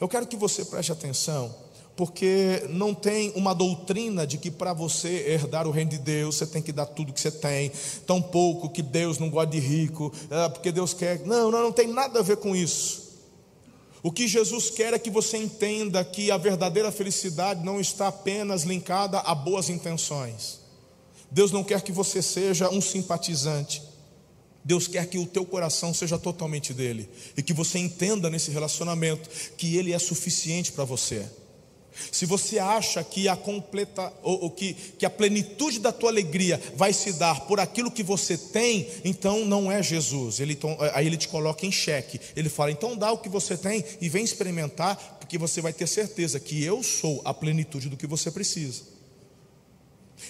Eu 0.00 0.08
quero 0.08 0.26
que 0.26 0.36
você 0.36 0.64
preste 0.64 0.90
atenção, 0.90 1.54
porque 1.94 2.66
não 2.70 2.94
tem 2.94 3.30
uma 3.36 3.54
doutrina 3.54 4.26
de 4.26 4.38
que 4.38 4.50
para 4.50 4.72
você 4.72 5.08
herdar 5.28 5.66
o 5.66 5.70
reino 5.70 5.90
de 5.90 5.98
Deus 5.98 6.36
você 6.36 6.46
tem 6.46 6.62
que 6.62 6.72
dar 6.72 6.86
tudo 6.86 7.12
que 7.12 7.20
você 7.20 7.30
tem, 7.30 7.70
tão 8.06 8.22
pouco 8.22 8.70
que 8.70 8.80
Deus 8.80 9.18
não 9.18 9.28
gosta 9.28 9.50
de 9.50 9.58
rico, 9.58 10.10
é, 10.30 10.48
porque 10.48 10.72
Deus 10.72 10.94
quer. 10.94 11.20
Não, 11.26 11.50
não, 11.50 11.62
não 11.62 11.72
tem 11.72 11.86
nada 11.86 12.20
a 12.20 12.22
ver 12.22 12.38
com 12.38 12.56
isso. 12.56 13.10
O 14.02 14.10
que 14.10 14.26
Jesus 14.26 14.70
quer 14.70 14.94
é 14.94 14.98
que 14.98 15.10
você 15.10 15.36
entenda 15.36 16.02
que 16.02 16.30
a 16.30 16.38
verdadeira 16.38 16.90
felicidade 16.90 17.62
não 17.62 17.78
está 17.78 18.08
apenas 18.08 18.62
linkada 18.62 19.18
a 19.18 19.34
boas 19.34 19.68
intenções. 19.68 20.60
Deus 21.30 21.52
não 21.52 21.62
quer 21.62 21.82
que 21.82 21.92
você 21.92 22.22
seja 22.22 22.70
um 22.70 22.80
simpatizante. 22.80 23.82
Deus 24.64 24.86
quer 24.86 25.06
que 25.06 25.18
o 25.18 25.26
teu 25.26 25.44
coração 25.44 25.94
seja 25.94 26.18
totalmente 26.18 26.74
dele 26.74 27.08
e 27.36 27.42
que 27.42 27.52
você 27.52 27.78
entenda 27.78 28.28
nesse 28.28 28.50
relacionamento 28.50 29.28
que 29.56 29.76
ele 29.76 29.92
é 29.92 29.98
suficiente 29.98 30.72
para 30.72 30.84
você. 30.84 31.26
Se 32.10 32.24
você 32.24 32.58
acha 32.58 33.02
que 33.02 33.28
a 33.28 33.36
completa 33.36 34.12
ou, 34.22 34.44
ou, 34.44 34.50
que, 34.50 34.74
que 34.74 35.04
a 35.04 35.10
plenitude 35.10 35.80
da 35.80 35.92
tua 35.92 36.10
alegria 36.10 36.60
vai 36.76 36.92
se 36.92 37.12
dar 37.14 37.40
por 37.46 37.58
aquilo 37.60 37.90
que 37.90 38.02
você 38.02 38.36
tem, 38.38 38.88
então 39.04 39.44
não 39.44 39.70
é 39.70 39.82
Jesus. 39.82 40.40
Ele, 40.40 40.52
então, 40.52 40.76
aí 40.94 41.06
ele 41.06 41.16
te 41.16 41.28
coloca 41.28 41.66
em 41.66 41.72
xeque. 41.72 42.20
Ele 42.36 42.48
fala: 42.48 42.70
então 42.70 42.96
dá 42.96 43.10
o 43.10 43.18
que 43.18 43.28
você 43.28 43.56
tem 43.56 43.84
e 44.00 44.08
vem 44.08 44.24
experimentar, 44.24 45.18
porque 45.20 45.36
você 45.36 45.60
vai 45.60 45.72
ter 45.72 45.86
certeza 45.86 46.40
que 46.40 46.62
eu 46.62 46.82
sou 46.82 47.20
a 47.24 47.34
plenitude 47.34 47.88
do 47.88 47.96
que 47.96 48.06
você 48.06 48.30
precisa. 48.30 48.82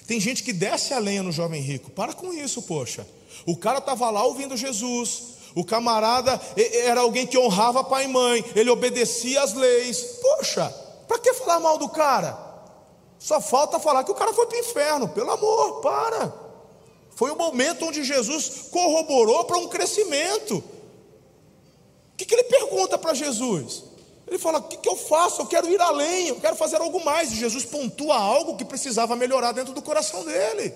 Tem 0.07 0.21
gente 0.21 0.43
que 0.43 0.53
desce 0.53 0.95
a 0.95 0.99
lenha 0.99 1.23
no 1.23 1.33
jovem 1.33 1.61
rico. 1.61 1.91
Para 1.91 2.13
com 2.13 2.33
isso, 2.33 2.63
poxa. 2.63 3.07
O 3.47 3.57
cara 3.57 3.79
estava 3.79 4.11
lá 4.11 4.25
ouvindo 4.25 4.57
Jesus. 4.57 5.31
O 5.55 5.65
camarada 5.65 6.41
era 6.85 7.01
alguém 7.01 7.27
que 7.27 7.39
honrava 7.39 7.83
pai 7.83 8.05
e 8.05 8.09
mãe. 8.09 8.45
Ele 8.55 8.71
obedecia 8.71 9.43
às 9.43 9.55
leis. 9.55 10.19
Poxa. 10.23 10.69
Para 11.09 11.19
que 11.19 11.35
falar 11.35 11.59
mal 11.59 11.77
do 11.77 11.89
cara? 11.89 12.39
Só 13.19 13.41
falta 13.41 13.79
falar 13.79 14.05
que 14.05 14.13
o 14.13 14.15
cara 14.15 14.33
foi 14.33 14.47
para 14.47 14.57
o 14.57 14.61
inferno. 14.61 15.09
Pelo 15.09 15.31
amor, 15.31 15.81
para. 15.81 16.33
Foi 17.11 17.31
o 17.31 17.37
momento 17.37 17.85
onde 17.85 18.03
Jesus 18.03 18.69
corroborou 18.71 19.45
para 19.45 19.59
um 19.59 19.69
crescimento. 19.69 20.57
O 20.57 22.17
que, 22.17 22.25
que 22.25 22.35
ele 22.35 22.45
pergunta 22.45 22.97
para 22.97 23.13
Jesus? 23.13 23.85
Ele 24.27 24.39
fala: 24.39 24.59
O 24.59 24.63
que, 24.63 24.77
que 24.77 24.89
eu 24.89 24.97
faço? 24.97 25.43
Eu 25.43 25.47
quero 25.47 25.69
ir 25.69 25.81
além, 25.81 26.29
eu 26.29 26.37
quero 26.37 26.57
fazer 26.57 26.77
algo 26.77 27.05
mais. 27.05 27.33
E 27.33 27.37
Jesus 27.37 27.65
pontua 27.65 28.17
algo 28.17 28.57
que 28.57 28.65
precisava 28.65 29.17
melhorar 29.17 29.53
dentro 29.53 29.75
do 29.75 29.83
coração 29.83 30.25
dele. 30.25 30.73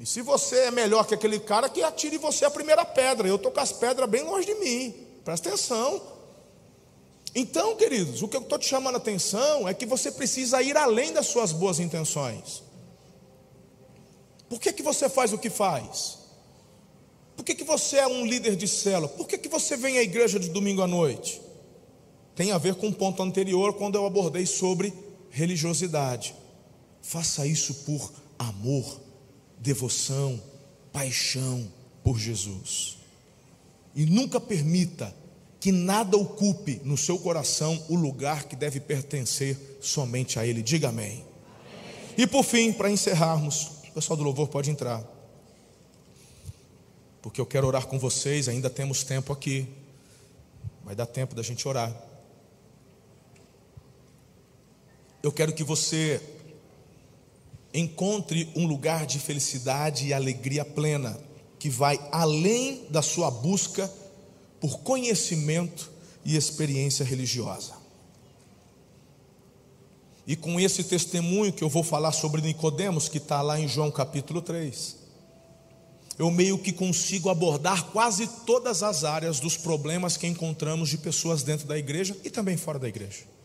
E 0.00 0.06
se 0.06 0.22
você 0.22 0.56
é 0.56 0.70
melhor 0.70 1.06
que 1.06 1.14
aquele 1.14 1.40
cara, 1.40 1.68
que 1.68 1.82
atire 1.82 2.18
você 2.18 2.44
a 2.44 2.50
primeira 2.50 2.84
pedra. 2.84 3.26
Eu 3.26 3.36
estou 3.36 3.50
com 3.50 3.60
as 3.60 3.72
pedras 3.72 4.08
bem 4.08 4.22
longe 4.22 4.46
de 4.46 4.54
mim. 4.54 4.94
Presta 5.24 5.48
atenção. 5.48 6.00
Então, 7.34 7.76
queridos, 7.76 8.22
o 8.22 8.28
que 8.28 8.36
eu 8.36 8.40
estou 8.40 8.58
te 8.58 8.66
chamando 8.66 8.94
a 8.94 8.98
atenção 8.98 9.68
é 9.68 9.74
que 9.74 9.84
você 9.84 10.10
precisa 10.10 10.62
ir 10.62 10.76
além 10.76 11.12
das 11.12 11.26
suas 11.26 11.52
boas 11.52 11.78
intenções. 11.78 12.62
Por 14.48 14.60
que, 14.60 14.72
que 14.72 14.82
você 14.82 15.08
faz 15.08 15.32
o 15.32 15.38
que 15.38 15.50
faz? 15.50 16.18
Por 17.36 17.44
que, 17.44 17.54
que 17.54 17.64
você 17.64 17.98
é 17.98 18.06
um 18.06 18.24
líder 18.24 18.56
de 18.56 18.66
célula? 18.66 19.08
Por 19.08 19.26
que, 19.26 19.36
que 19.36 19.48
você 19.48 19.76
vem 19.76 19.98
à 19.98 20.02
igreja 20.02 20.38
de 20.40 20.48
domingo 20.48 20.82
à 20.82 20.86
noite? 20.86 21.40
Tem 22.34 22.50
a 22.50 22.58
ver 22.58 22.76
com 22.76 22.86
o 22.86 22.88
um 22.90 22.92
ponto 22.92 23.22
anterior, 23.22 23.74
quando 23.74 23.96
eu 23.96 24.06
abordei 24.06 24.46
sobre 24.46 24.92
religiosidade. 25.30 26.34
Faça 27.02 27.46
isso 27.46 27.74
por 27.84 28.12
amor, 28.38 29.00
devoção, 29.60 30.40
paixão 30.92 31.70
por 32.02 32.18
Jesus. 32.18 32.98
E 33.94 34.06
nunca 34.06 34.40
permita 34.40 35.14
que 35.60 35.72
nada 35.72 36.16
ocupe 36.16 36.80
no 36.84 36.96
seu 36.96 37.18
coração 37.18 37.84
o 37.88 37.96
lugar 37.96 38.44
que 38.44 38.54
deve 38.54 38.80
pertencer 38.80 39.78
somente 39.80 40.38
a 40.38 40.46
Ele. 40.46 40.62
Diga 40.62 40.88
amém. 40.88 41.12
amém. 41.12 41.24
E 42.16 42.26
por 42.26 42.44
fim, 42.44 42.72
para 42.72 42.90
encerrarmos, 42.90 43.68
o 43.88 43.92
pessoal 43.92 44.16
do 44.16 44.22
louvor 44.22 44.48
pode 44.48 44.70
entrar, 44.70 45.04
porque 47.20 47.40
eu 47.40 47.46
quero 47.46 47.66
orar 47.66 47.86
com 47.86 47.98
vocês. 47.98 48.48
Ainda 48.48 48.70
temos 48.70 49.02
tempo 49.02 49.32
aqui, 49.32 49.68
vai 50.84 50.94
dar 50.94 51.06
tempo 51.06 51.34
da 51.34 51.42
gente 51.42 51.66
orar. 51.66 51.94
Eu 55.20 55.32
quero 55.32 55.52
que 55.52 55.64
você 55.64 56.22
encontre 57.72 58.50
um 58.56 58.66
lugar 58.66 59.06
de 59.06 59.18
felicidade 59.18 60.06
e 60.06 60.12
alegria 60.12 60.64
plena, 60.64 61.18
que 61.58 61.68
vai 61.68 61.98
além 62.12 62.86
da 62.90 63.02
sua 63.02 63.30
busca 63.30 63.92
por 64.60 64.80
conhecimento 64.80 65.90
e 66.24 66.36
experiência 66.36 67.04
religiosa. 67.04 67.74
E 70.26 70.36
com 70.36 70.60
esse 70.60 70.84
testemunho 70.84 71.52
que 71.52 71.64
eu 71.64 71.68
vou 71.68 71.82
falar 71.82 72.12
sobre 72.12 72.42
Nicodemos, 72.42 73.08
que 73.08 73.18
está 73.18 73.40
lá 73.40 73.58
em 73.58 73.66
João 73.66 73.90
capítulo 73.90 74.42
3, 74.42 74.96
eu 76.18 76.30
meio 76.30 76.58
que 76.58 76.72
consigo 76.72 77.30
abordar 77.30 77.84
quase 77.86 78.26
todas 78.44 78.82
as 78.82 79.04
áreas 79.04 79.40
dos 79.40 79.56
problemas 79.56 80.16
que 80.16 80.26
encontramos 80.26 80.88
de 80.88 80.98
pessoas 80.98 81.42
dentro 81.42 81.66
da 81.66 81.78
igreja 81.78 82.16
e 82.24 82.28
também 82.28 82.56
fora 82.56 82.78
da 82.78 82.88
igreja. 82.88 83.37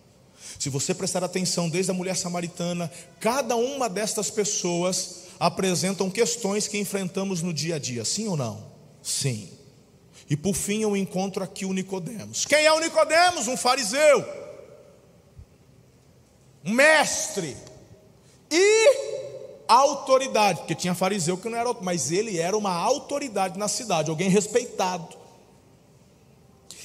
Se 0.60 0.70
você 0.70 0.94
prestar 0.94 1.24
atenção, 1.24 1.70
desde 1.70 1.92
a 1.92 1.94
mulher 1.94 2.16
samaritana, 2.16 2.92
cada 3.20 3.56
uma 3.56 3.90
destas 3.90 4.30
pessoas 4.30 5.24
apresentam 5.40 6.10
questões 6.10 6.68
que 6.68 6.78
enfrentamos 6.78 7.42
no 7.42 7.54
dia 7.54 7.76
a 7.76 7.80
dia, 7.80 8.06
sim 8.06 8.28
ou 8.28 8.38
não? 8.38 8.66
Sim. 9.02 9.50
E 10.30 10.38
por 10.38 10.54
fim 10.54 10.82
eu 10.82 10.96
encontro 10.96 11.44
aqui 11.44 11.66
o 11.66 11.74
Nicodemos. 11.74 12.46
Quem 12.46 12.66
é 12.66 12.72
o 12.72 12.80
Nicodemos? 12.80 13.48
Um 13.48 13.58
fariseu. 13.58 14.26
Um 16.66 16.72
mestre. 16.72 17.58
E 18.50 19.24
autoridade, 19.68 20.60
porque 20.60 20.76
tinha 20.76 20.96
fariseu 20.96 21.38
que 21.38 21.50
não 21.50 21.58
era, 21.58 21.74
mas 21.82 22.12
ele 22.12 22.38
era 22.38 22.58
uma 22.58 22.74
autoridade 22.74 23.58
na 23.58 23.68
cidade, 23.68 24.10
alguém 24.10 24.30
respeitado. 24.30 25.18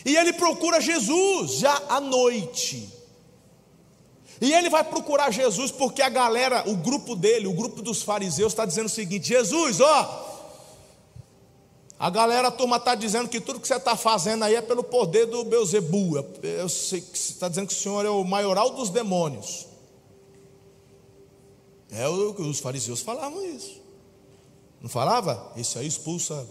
E 0.05 0.17
ele 0.17 0.33
procura 0.33 0.81
Jesus 0.81 1.59
já 1.59 1.83
à 1.89 2.01
noite. 2.01 2.98
E 4.41 4.53
ele 4.53 4.71
vai 4.71 4.85
procurar 4.85 5.31
Jesus 5.31 5.71
porque 5.71 6.01
a 6.01 6.09
galera, 6.09 6.69
o 6.69 6.77
grupo 6.77 7.17
dele, 7.17 7.47
o 7.47 7.53
grupo 7.53 7.83
dos 7.83 8.03
fariseus, 8.03 8.53
está 8.53 8.65
dizendo 8.65 8.87
o 8.87 8.91
seguinte: 8.91 9.29
Jesus, 9.29 9.81
ó, 9.81 10.29
a 11.99 12.09
galera, 12.11 12.49
a 12.49 12.51
turma 12.53 12.77
está 12.77 12.95
dizendo 12.95 13.29
que 13.29 13.41
tudo 13.41 13.59
que 13.59 13.67
você 13.67 13.75
está 13.75 13.97
fazendo 13.97 14.45
aí 14.45 14.55
é 14.55 14.63
pelo 14.63 14.85
poder 14.85 15.27
do 15.27 15.45
Beuzebu. 15.45 16.25
Você 16.63 16.99
está 16.99 17.49
dizendo 17.49 17.67
que 17.67 17.75
o 17.75 17.77
Senhor 17.77 18.07
é 18.07 18.11
o 18.11 18.23
maioral 18.23 18.71
dos 18.71 18.89
demônios. 18.89 19.67
É 21.91 22.07
o 22.07 22.35
que 22.35 22.43
os 22.43 22.61
fariseus 22.61 23.01
falavam 23.01 23.45
isso. 23.45 23.81
Não 24.81 24.89
falava? 24.89 25.53
Esse 25.57 25.77
aí 25.77 25.89
expulsa 25.89 26.47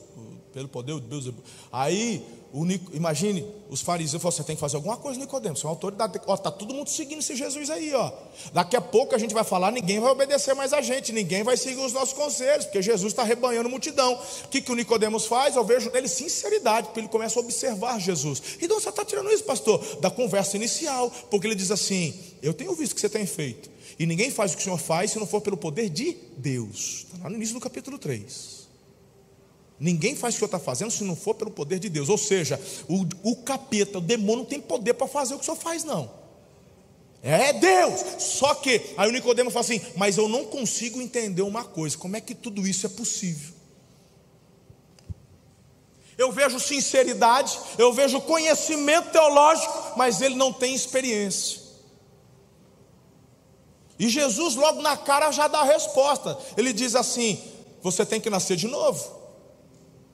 pelo 0.51 0.67
poder 0.67 0.99
de 0.99 1.07
Beuzebu. 1.07 1.41
Aí 1.71 2.25
o, 2.53 2.65
imagine, 2.93 3.45
os 3.69 3.81
fariseus 3.81 4.21
falaram: 4.21 4.37
você 4.37 4.43
tem 4.43 4.55
que 4.55 4.59
fazer 4.59 4.77
alguma 4.77 4.95
coisa, 4.95 5.19
Nicodemos, 5.19 5.59
você 5.59 5.65
é 5.65 5.67
uma 5.67 5.73
autoridade. 5.73 6.19
Ó, 6.25 6.37
tá 6.37 6.49
todo 6.49 6.73
mundo 6.73 6.89
seguindo 6.89 7.19
esse 7.19 7.35
Jesus 7.35 7.69
aí, 7.69 7.93
ó. 7.93 8.11
Daqui 8.53 8.75
a 8.77 8.81
pouco 8.81 9.13
a 9.13 9.17
gente 9.17 9.33
vai 9.33 9.43
falar, 9.43 9.71
ninguém 9.71 9.99
vai 9.99 10.11
obedecer 10.11 10.53
mais 10.53 10.71
a 10.71 10.81
gente, 10.81 11.11
ninguém 11.11 11.43
vai 11.43 11.57
seguir 11.57 11.81
os 11.81 11.91
nossos 11.91 12.13
conselhos, 12.13 12.65
porque 12.65 12.81
Jesus 12.81 13.11
está 13.11 13.23
rebanhando 13.23 13.69
multidão. 13.69 14.13
O 14.45 14.47
que, 14.47 14.61
que 14.61 14.71
o 14.71 14.75
Nicodemos 14.75 15.25
faz? 15.25 15.55
Eu 15.55 15.65
vejo 15.65 15.91
nele 15.91 16.07
sinceridade, 16.07 16.87
porque 16.87 17.01
ele 17.01 17.09
começa 17.09 17.37
a 17.37 17.43
observar 17.43 17.99
Jesus. 17.99 18.41
E 18.61 18.67
de 18.67 18.73
onde 18.73 18.83
você 18.83 18.89
está 18.89 19.03
tirando 19.03 19.29
isso, 19.29 19.43
pastor? 19.43 19.83
Da 19.99 20.09
conversa 20.09 20.55
inicial, 20.55 21.11
porque 21.29 21.47
ele 21.47 21.55
diz 21.55 21.69
assim: 21.69 22.17
Eu 22.41 22.53
tenho 22.53 22.73
visto 22.73 22.93
o 22.93 22.95
que 22.95 23.01
você 23.01 23.09
tem 23.09 23.25
feito, 23.25 23.69
e 23.99 24.05
ninguém 24.05 24.31
faz 24.31 24.53
o 24.53 24.55
que 24.55 24.61
o 24.61 24.63
Senhor 24.63 24.77
faz 24.77 25.11
se 25.11 25.19
não 25.19 25.27
for 25.27 25.41
pelo 25.41 25.57
poder 25.57 25.89
de 25.89 26.15
Deus. 26.37 27.05
Está 27.11 27.23
lá 27.23 27.29
no 27.29 27.35
início 27.35 27.53
do 27.53 27.59
capítulo 27.59 27.99
3. 27.99 28.56
Ninguém 29.79 30.15
faz 30.15 30.33
o 30.33 30.37
que 30.37 30.43
o 30.43 30.47
senhor 30.47 30.57
está 30.57 30.59
fazendo 30.59 30.91
se 30.91 31.03
não 31.03 31.15
for 31.15 31.35
pelo 31.35 31.51
poder 31.51 31.79
de 31.79 31.89
Deus. 31.89 32.09
Ou 32.09 32.17
seja, 32.17 32.59
o, 32.87 33.05
o 33.23 33.35
capeta, 33.35 33.99
o 33.99 34.01
demônio 34.01 34.39
não 34.39 34.45
tem 34.45 34.59
poder 34.59 34.95
para 34.95 35.07
fazer 35.07 35.35
o 35.35 35.37
que 35.37 35.43
o 35.43 35.45
senhor 35.45 35.57
faz, 35.57 35.83
não. 35.83 36.09
É 37.21 37.53
Deus. 37.53 38.23
Só 38.23 38.55
que, 38.55 38.93
aí 38.97 39.07
o 39.07 39.11
Nicodemo 39.11 39.51
fala 39.51 39.65
assim: 39.65 39.81
Mas 39.95 40.17
eu 40.17 40.27
não 40.27 40.45
consigo 40.45 41.01
entender 41.01 41.41
uma 41.41 41.63
coisa: 41.63 41.97
como 41.97 42.15
é 42.15 42.21
que 42.21 42.33
tudo 42.33 42.65
isso 42.65 42.85
é 42.85 42.89
possível? 42.89 43.55
Eu 46.17 46.31
vejo 46.31 46.59
sinceridade, 46.59 47.59
eu 47.77 47.93
vejo 47.93 48.19
conhecimento 48.21 49.11
teológico, 49.11 49.93
mas 49.95 50.19
ele 50.21 50.33
não 50.35 50.51
tem 50.51 50.73
experiência. 50.73 51.61
E 53.99 54.09
Jesus, 54.09 54.55
logo 54.55 54.81
na 54.81 54.97
cara, 54.97 55.31
já 55.31 55.47
dá 55.47 55.59
a 55.59 55.63
resposta. 55.63 56.37
Ele 56.55 56.73
diz 56.73 56.95
assim: 56.95 57.39
Você 57.83 58.05
tem 58.05 58.19
que 58.19 58.29
nascer 58.29 58.55
de 58.55 58.67
novo. 58.67 59.16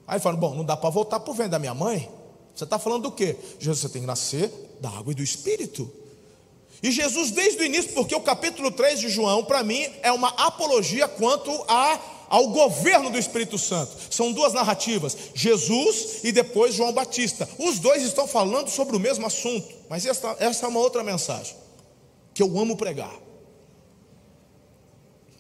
Aí 0.08 0.20
fala: 0.20 0.36
Bom, 0.38 0.54
não 0.54 0.64
dá 0.66 0.76
para 0.76 0.90
voltar 0.90 1.20
para 1.20 1.32
o 1.32 1.34
ventre 1.34 1.52
da 1.52 1.60
minha 1.60 1.74
mãe. 1.74 2.10
Você 2.56 2.64
está 2.66 2.78
falando 2.78 3.04
do 3.04 3.12
quê? 3.12 3.36
Jesus, 3.60 3.92
tem 3.92 4.02
que 4.02 4.08
nascer 4.08 4.52
da 4.80 4.90
água 4.90 5.12
e 5.12 5.16
do 5.16 5.24
espírito. 5.24 5.92
E 6.82 6.92
Jesus, 6.92 7.32
desde 7.32 7.62
o 7.62 7.66
início, 7.66 7.94
porque 7.94 8.14
o 8.14 8.22
capítulo 8.22 8.70
3 8.70 9.00
de 9.00 9.10
João, 9.10 9.46
para 9.46 9.64
mim, 9.64 9.88
é 10.02 10.12
uma 10.12 10.28
apologia 10.30 11.08
quanto 11.08 11.50
a, 11.68 12.00
ao 12.30 12.50
governo 12.50 13.10
do 13.10 13.18
Espírito 13.18 13.58
Santo. 13.58 13.96
São 14.10 14.34
duas 14.34 14.54
narrativas: 14.54 15.16
Jesus 15.34 16.20
e 16.24 16.32
depois 16.32 16.76
João 16.76 16.92
Batista. 16.92 17.48
Os 17.58 17.80
dois 17.80 18.04
estão 18.04 18.28
falando 18.28 18.70
sobre 18.70 18.96
o 18.96 19.00
mesmo 19.00 19.26
assunto, 19.26 19.68
mas 19.90 20.06
essa, 20.06 20.36
essa 20.40 20.66
é 20.66 20.70
uma 20.70 20.80
outra 20.80 21.04
mensagem 21.04 21.56
que 22.34 22.44
eu 22.44 22.60
amo 22.60 22.76
pregar. 22.76 23.14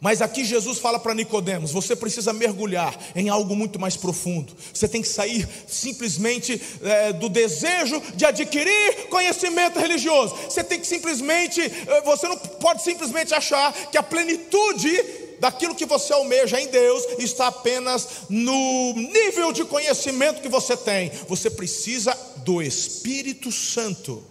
Mas 0.04 0.22
aqui 0.22 0.44
Jesus 0.44 0.80
fala 0.80 1.00
para 1.00 1.16
Nicodemos: 1.16 1.72
você 1.72 1.96
precisa 1.96 2.34
mergulhar 2.34 2.94
em 3.16 3.30
algo 3.30 3.56
muito 3.56 3.80
mais 3.80 3.96
profundo. 3.96 4.54
Você 4.74 4.86
tem 4.86 5.02
que 5.02 5.08
sair 5.08 5.48
simplesmente 5.66 6.62
é, 6.82 7.14
do 7.14 7.30
desejo 7.30 8.02
de 8.14 8.26
adquirir 8.26 9.08
conhecimento 9.10 9.80
religioso. 9.80 10.36
Você 10.36 10.62
tem 10.62 10.78
que 10.78 10.86
simplesmente, 10.86 11.62
é, 11.62 12.02
você 12.02 12.28
não 12.28 12.36
pode 12.36 12.84
simplesmente 12.84 13.34
achar 13.34 13.72
que 13.72 13.98
a 13.98 14.04
plenitude 14.04 14.92
daquilo 15.40 15.74
que 15.74 15.86
você 15.86 16.12
almeja 16.12 16.60
em 16.60 16.68
Deus 16.68 17.02
está 17.20 17.48
apenas 17.48 18.24
no 18.30 18.94
nível 18.96 19.54
de 19.54 19.64
conhecimento 19.64 20.42
que 20.42 20.50
você 20.50 20.76
tem. 20.76 21.14
Você 21.30 21.50
precisa 21.50 22.14
do 22.44 22.62
Espírito 22.62 23.54
Santo. 23.54 24.22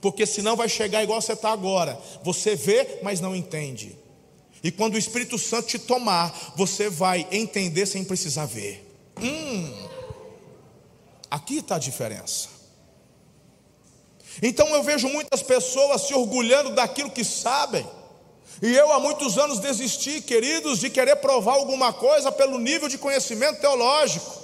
Porque 0.00 0.24
senão 0.24 0.54
vai 0.54 0.68
chegar 0.68 1.02
igual 1.02 1.20
você 1.20 1.32
está 1.32 1.50
agora. 1.50 1.98
Você 2.22 2.54
vê, 2.54 3.00
mas 3.02 3.18
não 3.18 3.34
entende. 3.34 4.01
E 4.62 4.70
quando 4.70 4.94
o 4.94 4.98
Espírito 4.98 5.38
Santo 5.38 5.68
te 5.68 5.78
tomar, 5.78 6.52
você 6.56 6.88
vai 6.88 7.26
entender 7.30 7.86
sem 7.86 8.04
precisar 8.04 8.46
ver. 8.46 8.86
Hum, 9.20 9.88
aqui 11.30 11.58
está 11.58 11.76
a 11.76 11.80
diferença. 11.80 12.48
Então 14.40 14.68
eu 14.68 14.82
vejo 14.82 15.08
muitas 15.08 15.42
pessoas 15.42 16.02
se 16.02 16.14
orgulhando 16.14 16.74
daquilo 16.74 17.10
que 17.10 17.24
sabem. 17.24 17.86
E 18.62 18.72
eu 18.74 18.92
há 18.92 19.00
muitos 19.00 19.36
anos 19.36 19.58
desisti, 19.58 20.20
queridos, 20.20 20.78
de 20.78 20.88
querer 20.88 21.16
provar 21.16 21.54
alguma 21.54 21.92
coisa 21.92 22.30
pelo 22.30 22.58
nível 22.58 22.88
de 22.88 22.96
conhecimento 22.96 23.60
teológico. 23.60 24.42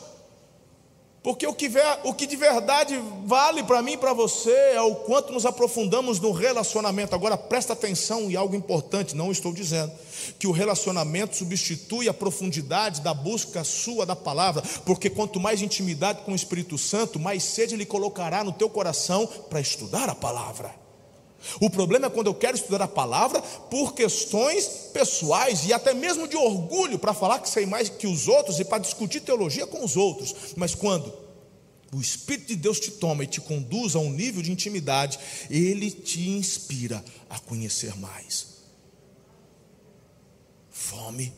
Porque 1.23 1.47
o 1.47 1.53
que, 1.53 1.71
o 2.05 2.15
que 2.15 2.27
de 2.27 2.37
verdade 2.37 2.99
vale 3.25 3.63
para 3.65 3.83
mim 3.83 3.93
e 3.93 3.97
para 3.97 4.13
você 4.13 4.53
é 4.75 4.81
o 4.81 4.95
quanto 4.95 5.33
nos 5.33 5.45
aprofundamos 5.45 6.21
no 6.21 6.31
relacionamento. 6.31 7.15
Agora 7.15 7.37
presta 7.37 7.73
atenção 7.73 8.31
e 8.31 8.37
algo 8.37 8.55
importante, 8.55 9.17
não 9.17 9.33
estou 9.33 9.53
dizendo 9.53 9.93
que 10.39 10.47
o 10.47 10.53
relacionamento 10.53 11.37
substitui 11.37 12.09
a 12.09 12.15
profundidade 12.15 13.01
da 13.01 13.13
busca 13.13 13.65
sua 13.65 14.07
da 14.07 14.17
palavra, 14.17 14.63
porque 14.85 15.11
quanto 15.11 15.41
mais 15.41 15.61
intimidade 15.61 16.23
com 16.23 16.33
o 16.33 16.37
Espírito 16.37 16.79
Santo, 16.79 17.19
mais 17.19 17.43
sede 17.43 17.75
ele 17.75 17.87
colocará 17.87 18.45
no 18.45 18.53
teu 18.53 18.71
coração 18.71 19.27
para 19.27 19.61
estudar 19.61 20.09
a 20.09 20.15
palavra. 20.15 20.88
O 21.61 21.71
problema 21.71 22.07
é 22.07 22.11
quando 22.11 22.27
eu 22.27 22.35
quero 22.35 22.57
estudar 22.57 22.83
a 22.83 22.89
palavra 22.89 23.41
por 23.41 23.95
questões 23.95 24.67
pessoais 24.93 25.65
e 25.67 25.73
até 25.73 25.95
mesmo 25.95 26.27
de 26.27 26.37
orgulho 26.37 26.99
para 26.99 27.15
falar 27.15 27.39
que 27.39 27.49
sei 27.49 27.65
mais 27.65 27.89
que 27.89 28.07
os 28.07 28.27
outros 28.29 28.59
e 28.59 28.65
para 28.65 28.79
discutir 28.79 29.21
teologia 29.21 29.67
com 29.67 29.85
os 29.85 29.97
outros. 29.97 30.35
Mas 30.57 30.75
quando 30.75 31.13
o 31.93 32.01
Espírito 32.01 32.49
de 32.49 32.57
Deus 32.57 32.81
te 32.81 32.91
toma 32.91 33.25
e 33.25 33.27
te 33.27 33.41
conduz 33.41 33.95
a 33.95 33.99
um 33.99 34.11
nível 34.11 34.43
de 34.43 34.53
intimidade, 34.53 35.19
ele 35.49 35.91
te 35.91 36.29
inspira 36.29 37.03
a 37.31 37.39
conhecer 37.39 37.97
mais. 37.97 38.59
Fome. 40.71 41.33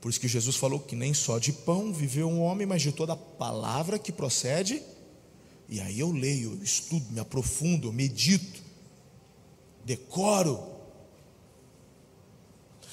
Por 0.00 0.10
isso 0.10 0.20
que 0.20 0.28
Jesus 0.28 0.56
falou 0.56 0.80
que 0.80 0.96
nem 0.96 1.14
só 1.14 1.38
de 1.38 1.52
pão 1.52 1.92
viveu 1.92 2.28
um 2.28 2.42
homem, 2.42 2.66
mas 2.66 2.82
de 2.82 2.90
toda 2.90 3.12
a 3.12 3.16
palavra 3.16 4.00
que 4.00 4.10
procede. 4.10 4.82
E 5.68 5.80
aí 5.80 6.00
eu 6.00 6.10
leio, 6.10 6.54
eu 6.54 6.62
estudo, 6.62 7.06
me 7.10 7.20
aprofundo, 7.20 7.88
eu 7.88 7.92
medito 7.92 8.61
decoro. 9.84 10.70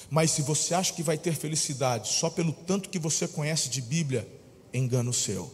Mas 0.10 0.32
se 0.32 0.42
você 0.42 0.74
acha 0.74 0.94
que 0.94 1.04
vai 1.04 1.18
ter 1.18 1.36
felicidade 1.36 2.10
só 2.10 2.30
pelo 2.30 2.52
tanto 2.52 2.90
que 2.90 2.98
você 2.98 3.28
conhece 3.28 3.70
de 3.70 3.82
Bíblia, 3.82 4.28
engano 4.74 5.14
seu. 5.14 5.54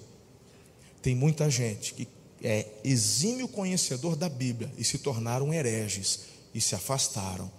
Tem 1.02 1.14
muita 1.14 1.50
gente 1.50 1.94
que 1.94 2.08
é 2.42 2.68
exímio 2.84 3.48
conhecedor 3.48 4.16
da 4.16 4.30
Bíblia 4.30 4.72
e 4.78 4.84
se 4.84 5.00
tornaram 5.00 5.54
hereges 5.54 6.22
e 6.54 6.62
se 6.62 6.76
afastaram 6.76 7.52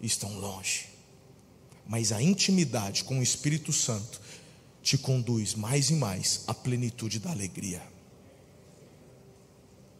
e 0.00 0.06
estão 0.06 0.32
longe. 0.38 0.88
Mas 1.86 2.12
a 2.12 2.22
intimidade 2.22 3.04
com 3.04 3.18
o 3.18 3.22
Espírito 3.22 3.72
Santo 3.72 4.20
te 4.82 4.96
conduz 4.96 5.54
mais 5.54 5.90
e 5.90 5.94
mais 5.94 6.44
à 6.46 6.54
plenitude 6.54 7.18
da 7.18 7.30
alegria. 7.30 7.82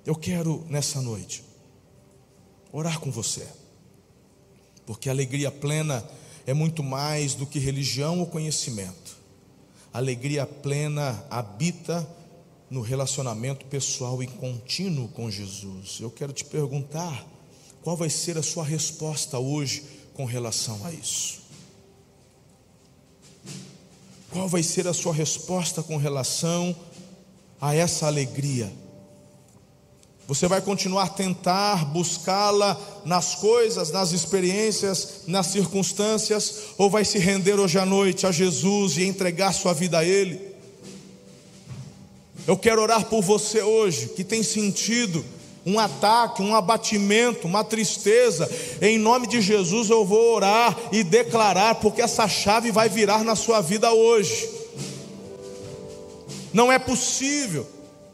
Eu 0.07 0.15
quero 0.15 0.65
nessa 0.69 1.03
noite 1.03 1.50
orar 2.73 3.01
com 3.01 3.11
você. 3.11 3.47
Porque 4.87 5.09
alegria 5.09 5.51
plena 5.51 6.05
é 6.47 6.55
muito 6.55 6.83
mais 6.83 7.35
do 7.35 7.47
que 7.47 7.59
religião 7.59 8.21
ou 8.21 8.27
conhecimento. 8.27 9.19
alegria 9.93 10.47
plena 10.47 11.25
habita 11.29 12.09
no 12.71 12.81
relacionamento 12.81 13.67
pessoal 13.67 14.23
e 14.23 14.27
contínuo 14.27 15.09
com 15.09 15.31
Jesus. 15.31 15.99
Eu 16.01 16.11
quero 16.11 16.33
te 16.33 16.45
perguntar, 16.45 17.27
qual 17.83 17.97
vai 17.97 18.09
ser 18.09 18.39
a 18.39 18.43
sua 18.43 18.65
resposta 18.65 19.39
hoje 19.39 19.85
com 20.15 20.25
relação 20.25 20.85
a 20.87 20.93
isso? 20.93 21.41
Qual 24.31 24.49
vai 24.49 24.63
ser 24.63 24.87
a 24.87 24.95
sua 24.95 25.13
resposta 25.13 25.83
com 25.83 25.97
relação 25.97 26.75
a 27.61 27.75
essa 27.75 28.07
alegria? 28.07 28.73
Você 30.31 30.47
vai 30.47 30.61
continuar 30.61 31.03
a 31.03 31.09
tentar 31.09 31.87
buscá-la 31.87 32.81
nas 33.05 33.35
coisas, 33.35 33.91
nas 33.91 34.13
experiências, 34.13 35.23
nas 35.27 35.49
circunstâncias, 35.49 36.55
ou 36.79 36.89
vai 36.89 37.05
se 37.05 37.19
render 37.19 37.59
hoje 37.59 37.81
à 37.81 37.85
noite 37.85 38.29
a 38.29 38.31
Jesus 38.31 38.97
e 38.97 39.03
entregar 39.03 39.53
sua 39.53 39.73
vida 39.73 39.99
a 39.99 40.05
Ele? 40.05 40.41
Eu 42.47 42.57
quero 42.57 42.81
orar 42.81 43.07
por 43.07 43.23
você 43.23 43.61
hoje 43.61 44.11
que 44.11 44.23
tem 44.23 44.41
sentido 44.45 45.25
um 45.67 45.81
ataque, 45.81 46.43
um 46.43 46.55
abatimento, 46.55 47.49
uma 47.49 47.65
tristeza. 47.65 48.49
Em 48.81 48.99
nome 48.99 49.27
de 49.27 49.41
Jesus 49.41 49.91
eu 49.91 50.05
vou 50.05 50.37
orar 50.37 50.79
e 50.93 51.03
declarar, 51.03 51.75
porque 51.75 52.03
essa 52.03 52.29
chave 52.29 52.71
vai 52.71 52.89
virar 52.89 53.25
na 53.25 53.35
sua 53.35 53.61
vida 53.61 53.93
hoje. 53.93 54.49
Não 56.53 56.71
é 56.71 56.79
possível 56.79 57.67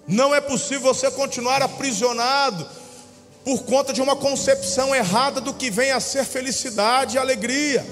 não 0.06 0.34
é 0.34 0.40
possível 0.40 0.94
você 0.94 1.10
continuar 1.10 1.62
aprisionado 1.62 2.66
por 3.44 3.64
conta 3.64 3.92
de 3.92 4.00
uma 4.00 4.14
concepção 4.14 4.94
errada 4.94 5.40
do 5.40 5.52
que 5.52 5.70
vem 5.70 5.90
a 5.90 6.00
ser 6.00 6.24
felicidade 6.24 7.16
e 7.16 7.18
alegria. 7.18 7.84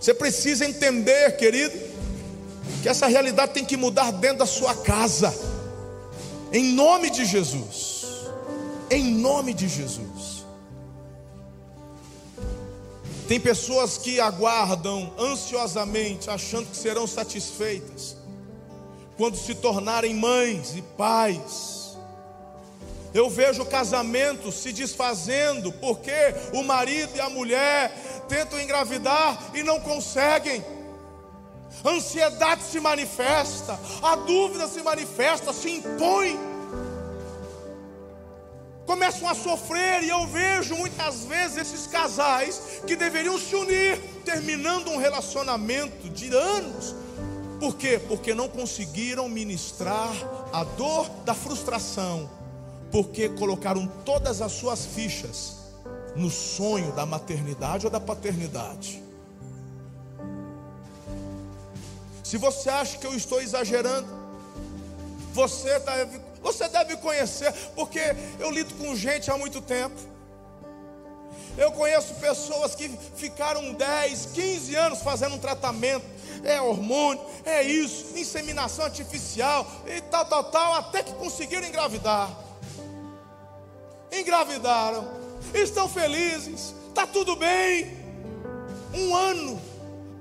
Você 0.00 0.12
precisa 0.12 0.66
entender, 0.66 1.36
querido, 1.36 1.78
que 2.82 2.88
essa 2.88 3.06
realidade 3.06 3.52
tem 3.52 3.64
que 3.64 3.76
mudar 3.76 4.10
dentro 4.12 4.38
da 4.38 4.46
sua 4.46 4.74
casa, 4.74 5.34
em 6.52 6.72
nome 6.72 7.10
de 7.10 7.24
Jesus. 7.24 7.98
Em 8.90 9.04
nome 9.04 9.52
de 9.52 9.68
Jesus. 9.68 10.44
Tem 13.26 13.38
pessoas 13.38 13.98
que 13.98 14.18
aguardam 14.18 15.12
ansiosamente, 15.18 16.30
achando 16.30 16.66
que 16.70 16.76
serão 16.76 17.06
satisfeitas 17.06 18.17
quando 19.18 19.36
se 19.36 19.54
tornarem 19.56 20.14
mães 20.14 20.76
e 20.76 20.80
pais. 20.80 21.98
Eu 23.12 23.28
vejo 23.28 23.66
casamentos 23.66 24.54
se 24.54 24.72
desfazendo 24.72 25.72
porque 25.72 26.12
o 26.54 26.62
marido 26.62 27.16
e 27.16 27.20
a 27.20 27.28
mulher 27.28 27.90
tentam 28.28 28.60
engravidar 28.60 29.50
e 29.54 29.62
não 29.64 29.80
conseguem. 29.80 30.64
A 31.84 31.90
ansiedade 31.90 32.62
se 32.62 32.78
manifesta, 32.78 33.78
a 34.02 34.14
dúvida 34.14 34.68
se 34.68 34.82
manifesta, 34.82 35.52
se 35.52 35.70
impõe. 35.70 36.38
Começam 38.86 39.28
a 39.28 39.34
sofrer, 39.34 40.02
e 40.02 40.08
eu 40.08 40.26
vejo 40.28 40.74
muitas 40.76 41.24
vezes 41.24 41.58
esses 41.58 41.86
casais 41.86 42.80
que 42.86 42.96
deveriam 42.96 43.38
se 43.38 43.54
unir, 43.54 44.00
terminando 44.24 44.90
um 44.90 44.96
relacionamento 44.96 46.08
de 46.08 46.34
anos, 46.34 46.94
Por 47.58 47.74
quê? 47.76 48.00
Porque 48.06 48.34
não 48.34 48.48
conseguiram 48.48 49.28
ministrar 49.28 50.12
a 50.52 50.62
dor 50.62 51.08
da 51.24 51.34
frustração, 51.34 52.30
porque 52.90 53.28
colocaram 53.28 53.86
todas 54.04 54.40
as 54.40 54.52
suas 54.52 54.86
fichas 54.86 55.56
no 56.14 56.30
sonho 56.30 56.92
da 56.92 57.04
maternidade 57.04 57.86
ou 57.86 57.90
da 57.90 58.00
paternidade. 58.00 59.02
Se 62.22 62.36
você 62.36 62.68
acha 62.68 62.98
que 62.98 63.06
eu 63.06 63.14
estou 63.14 63.40
exagerando, 63.40 64.06
você 65.32 65.78
deve, 65.80 66.20
você 66.42 66.68
deve 66.68 66.96
conhecer, 66.98 67.52
porque 67.74 68.00
eu 68.38 68.50
lido 68.50 68.74
com 68.74 68.94
gente 68.94 69.30
há 69.30 69.38
muito 69.38 69.60
tempo. 69.60 69.96
Eu 71.58 71.72
conheço 71.72 72.14
pessoas 72.14 72.76
que 72.76 72.88
ficaram 73.16 73.74
10, 73.74 74.26
15 74.26 74.76
anos 74.76 75.02
fazendo 75.02 75.34
um 75.34 75.38
tratamento, 75.40 76.06
é 76.44 76.62
hormônio, 76.62 77.20
é 77.44 77.64
isso, 77.64 78.16
inseminação 78.16 78.84
artificial 78.84 79.66
e 79.84 80.00
tal, 80.02 80.24
tal, 80.24 80.44
tal, 80.44 80.74
até 80.74 81.02
que 81.02 81.12
conseguiram 81.14 81.66
engravidar. 81.66 82.30
Engravidaram, 84.12 85.08
estão 85.52 85.88
felizes, 85.88 86.72
está 86.90 87.08
tudo 87.08 87.34
bem. 87.34 87.98
Um 88.94 89.16
ano, 89.16 89.60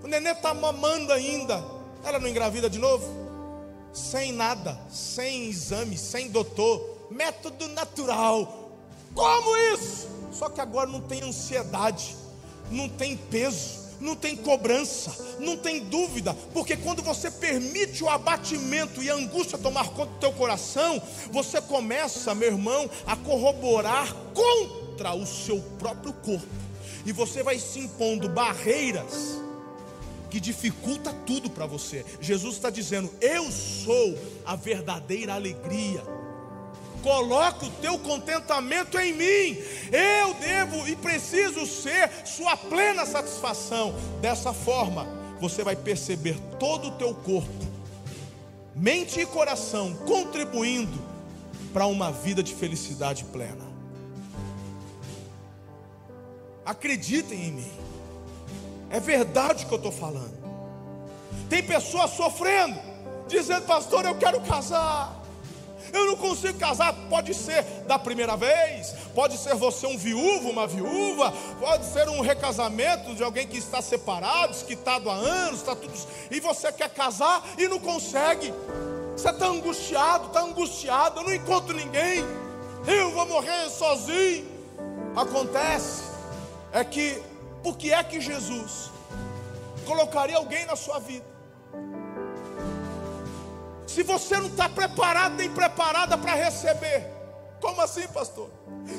o 0.03 0.07
neném 0.07 0.31
está 0.31 0.55
mamando 0.55 1.13
ainda. 1.13 1.63
Ela 2.03 2.17
não 2.17 2.27
engravida 2.27 2.67
de 2.67 2.79
novo? 2.79 3.05
Sem 3.93 4.31
nada, 4.31 4.75
sem 4.89 5.49
exame, 5.49 5.99
sem 5.99 6.29
doutor, 6.29 7.07
método 7.11 7.67
natural. 7.67 8.66
Como 9.17 9.57
isso? 9.73 10.07
Só 10.31 10.47
que 10.47 10.61
agora 10.61 10.87
não 10.87 11.01
tem 11.01 11.23
ansiedade, 11.23 12.15
não 12.69 12.87
tem 12.87 13.17
peso, 13.17 13.87
não 13.99 14.15
tem 14.15 14.35
cobrança, 14.35 15.11
não 15.39 15.57
tem 15.57 15.83
dúvida, 15.85 16.35
porque 16.53 16.77
quando 16.77 17.01
você 17.01 17.31
permite 17.31 18.03
o 18.03 18.09
abatimento 18.09 19.01
e 19.01 19.09
a 19.09 19.15
angústia 19.15 19.57
tomar 19.57 19.89
conta 19.89 20.11
do 20.11 20.19
teu 20.19 20.31
coração, 20.33 21.01
você 21.31 21.59
começa, 21.59 22.35
meu 22.35 22.49
irmão, 22.49 22.87
a 23.07 23.15
corroborar 23.15 24.13
contra 24.35 25.15
o 25.15 25.25
seu 25.25 25.59
próprio 25.79 26.13
corpo, 26.13 26.45
e 27.03 27.11
você 27.11 27.41
vai 27.41 27.57
se 27.57 27.79
impondo 27.79 28.29
barreiras 28.29 29.41
que 30.29 30.39
dificulta 30.39 31.11
tudo 31.25 31.49
para 31.49 31.65
você. 31.65 32.05
Jesus 32.21 32.55
está 32.55 32.69
dizendo: 32.69 33.09
Eu 33.19 33.51
sou 33.51 34.15
a 34.45 34.55
verdadeira 34.55 35.33
alegria. 35.33 36.03
Coloca 37.01 37.65
o 37.65 37.71
teu 37.71 37.97
contentamento 37.99 38.97
em 38.99 39.13
mim. 39.13 39.61
Eu 39.91 40.33
devo 40.35 40.87
e 40.87 40.95
preciso 40.95 41.65
ser 41.65 42.09
sua 42.25 42.57
plena 42.57 43.05
satisfação. 43.05 43.93
Dessa 44.21 44.53
forma, 44.53 45.07
você 45.39 45.63
vai 45.63 45.75
perceber 45.75 46.37
todo 46.59 46.89
o 46.89 46.91
teu 46.91 47.13
corpo, 47.13 47.65
mente 48.75 49.19
e 49.19 49.25
coração 49.25 49.93
contribuindo 50.05 51.07
para 51.73 51.85
uma 51.85 52.11
vida 52.11 52.41
de 52.41 52.53
felicidade 52.53 53.23
plena. 53.25 53.65
Acreditem 56.65 57.45
em 57.45 57.51
mim. 57.51 57.71
É 58.89 58.99
verdade 58.99 59.63
o 59.63 59.67
que 59.67 59.73
eu 59.73 59.77
estou 59.77 59.91
falando. 59.91 60.37
Tem 61.49 61.63
pessoas 61.63 62.11
sofrendo, 62.11 62.79
dizendo, 63.27 63.65
pastor, 63.65 64.05
eu 64.05 64.15
quero 64.15 64.41
casar. 64.41 65.16
Eu 65.93 66.05
não 66.05 66.15
consigo 66.15 66.57
casar. 66.57 66.93
Pode 67.09 67.33
ser 67.33 67.63
da 67.87 67.97
primeira 67.97 68.35
vez, 68.35 68.93
pode 69.13 69.37
ser 69.37 69.55
você 69.55 69.87
um 69.87 69.97
viúvo, 69.97 70.49
uma 70.49 70.67
viúva, 70.67 71.33
pode 71.59 71.85
ser 71.85 72.07
um 72.09 72.21
recasamento 72.21 73.15
de 73.15 73.23
alguém 73.23 73.47
que 73.47 73.57
está 73.57 73.81
separado, 73.81 74.53
esquitado 74.53 75.09
há 75.09 75.13
anos, 75.13 75.59
está 75.59 75.75
tudo. 75.75 75.93
E 76.29 76.39
você 76.39 76.71
quer 76.71 76.89
casar 76.89 77.43
e 77.57 77.67
não 77.67 77.79
consegue. 77.79 78.53
Você 79.13 79.29
está 79.29 79.47
angustiado, 79.47 80.27
está 80.27 80.41
angustiado, 80.41 81.19
eu 81.19 81.23
não 81.23 81.33
encontro 81.33 81.75
ninguém. 81.75 82.23
Eu 82.85 83.11
vou 83.11 83.25
morrer 83.25 83.69
sozinho. 83.69 84.45
Acontece 85.15 86.03
é 86.71 86.83
que 86.83 87.21
por 87.63 87.77
que 87.77 87.91
é 87.91 88.03
que 88.03 88.21
Jesus 88.21 88.91
colocaria 89.85 90.37
alguém 90.37 90.65
na 90.65 90.75
sua 90.75 90.99
vida? 90.99 91.36
Se 93.97 94.03
você 94.03 94.37
não 94.37 94.45
está 94.45 94.69
preparado 94.69 95.37
nem 95.37 95.49
preparada 95.49 96.15
para 96.15 96.35
receber, 96.35 97.07
como 97.59 97.81
assim, 97.81 98.07
pastor? 98.09 98.47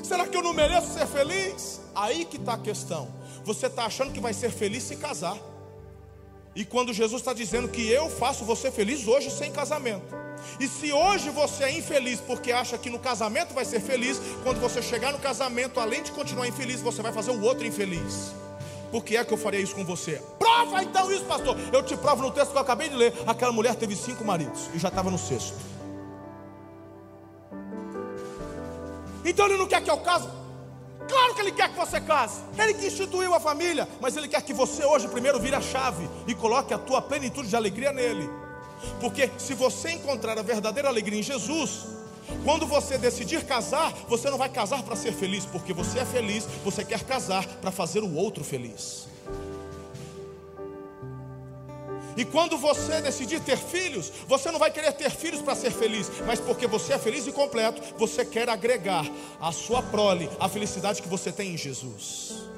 Será 0.03 0.27
que 0.27 0.37
eu 0.37 0.43
não 0.43 0.53
mereço 0.53 0.93
ser 0.93 1.07
feliz? 1.07 1.81
Aí 1.95 2.25
que 2.25 2.37
está 2.37 2.55
a 2.55 2.59
questão. 2.59 3.07
Você 3.45 3.67
está 3.67 3.85
achando 3.85 4.13
que 4.13 4.19
vai 4.19 4.33
ser 4.33 4.51
feliz 4.51 4.83
se 4.83 4.97
casar. 4.97 5.39
E 6.53 6.65
quando 6.65 6.93
Jesus 6.93 7.21
está 7.23 7.33
dizendo 7.33 7.69
que 7.69 7.89
eu 7.89 8.11
faço 8.11 8.45
você 8.45 8.73
feliz 8.73 9.07
hoje 9.07 9.31
sem 9.31 9.53
casamento. 9.53 10.17
E 10.59 10.67
se 10.67 10.91
hoje 10.93 11.31
você 11.31 11.63
é 11.63 11.79
infeliz 11.79 12.21
porque 12.21 12.51
acha 12.51 12.77
que 12.77 12.91
no 12.91 12.99
casamento 12.99 13.55
vai 13.55 13.65
ser 13.65 13.79
feliz, 13.79 14.21
quando 14.43 14.59
você 14.59 14.83
chegar 14.83 15.13
no 15.13 15.21
casamento, 15.21 15.79
além 15.79 16.03
de 16.03 16.11
continuar 16.11 16.49
infeliz, 16.49 16.81
você 16.81 17.03
vai 17.03 17.13
fazer 17.13 17.31
o 17.31 17.41
outro 17.41 17.65
infeliz. 17.65 18.33
Por 18.91 19.05
que 19.05 19.17
é 19.17 19.25
que 19.25 19.33
eu 19.33 19.39
faria 19.39 19.61
isso 19.61 19.75
com 19.75 19.85
você? 19.85 20.23
Prova 20.39 20.83
então 20.83 21.11
isso, 21.13 21.25
pastor. 21.25 21.57
Eu 21.73 21.83
te 21.83 21.97
provo 21.97 22.23
no 22.23 22.31
texto 22.31 22.53
que 22.53 22.57
eu 22.57 22.63
acabei 22.63 22.89
de 22.89 22.97
ler. 22.97 23.13
Aquela 23.27 23.53
mulher 23.53 23.75
teve 23.75 23.95
cinco 23.95 24.25
maridos 24.25 24.69
e 24.75 24.79
já 24.79 24.89
estava 24.89 25.11
no 25.11 25.19
sexto. 25.19 25.57
Então 29.25 29.47
ele 29.47 29.59
não 29.59 29.67
quer 29.67 29.83
que 29.83 29.91
eu 29.91 29.99
case? 29.99 30.29
Claro 31.07 31.35
que 31.35 31.41
ele 31.41 31.53
quer 31.53 31.71
que 31.71 31.77
você 31.79 32.01
case. 32.01 32.41
Ele 32.59 32.75
que 32.75 32.87
instituiu 32.87 33.35
a 33.35 33.41
família, 33.41 33.89
mas 34.01 34.17
ele 34.17 34.29
quer 34.29 34.43
que 34.43 34.53
você 34.53 34.85
hoje 34.85 35.09
primeiro 35.09 35.39
vire 35.39 35.57
a 35.57 35.61
chave 35.61 36.09
e 36.27 36.35
coloque 36.35 36.73
a 36.73 36.79
tua 36.79 37.01
plenitude 37.01 37.49
de 37.49 37.57
alegria 37.57 37.93
nele. 37.93 38.29
Porque 39.01 39.31
se 39.39 39.55
você 39.55 39.93
encontrar 39.93 40.39
a 40.39 40.43
verdadeira 40.43 40.89
alegria 40.89 41.19
em 41.19 41.23
Jesus, 41.23 41.87
quando 42.45 42.67
você 42.67 42.99
decidir 42.99 43.45
casar, 43.45 43.93
você 44.09 44.31
não 44.31 44.39
vai 44.39 44.49
casar 44.49 44.83
para 44.83 44.97
ser 44.97 45.13
feliz, 45.13 45.45
porque 45.45 45.73
você 45.73 46.01
é 46.01 46.05
feliz, 46.05 46.47
você 46.65 46.85
quer 46.85 47.03
casar 47.03 47.47
para 47.47 47.71
fazer 47.71 48.01
o 48.01 48.15
outro 48.15 48.45
feliz. 48.45 49.09
E 52.19 52.25
quando 52.25 52.59
você 52.59 53.01
decidir 53.01 53.41
ter 53.41 53.57
filhos, 53.57 54.11
você 54.27 54.51
não 54.51 54.59
vai 54.59 54.73
querer 54.73 54.93
ter 54.93 55.09
filhos 55.09 55.41
para 55.41 55.55
ser 55.55 55.71
feliz, 55.71 56.11
mas 56.27 56.41
porque 56.41 56.67
você 56.67 56.95
é 56.95 56.99
feliz 56.99 57.29
e 57.29 57.33
completo, 57.33 57.81
você 57.97 58.25
quer 58.25 58.49
agregar 58.49 59.07
à 59.41 59.53
sua 59.53 59.81
prole 59.81 60.29
a 60.41 60.49
felicidade 60.49 61.01
que 61.01 61.09
você 61.09 61.31
tem 61.31 61.55
em 61.55 61.57
Jesus. 61.57 62.49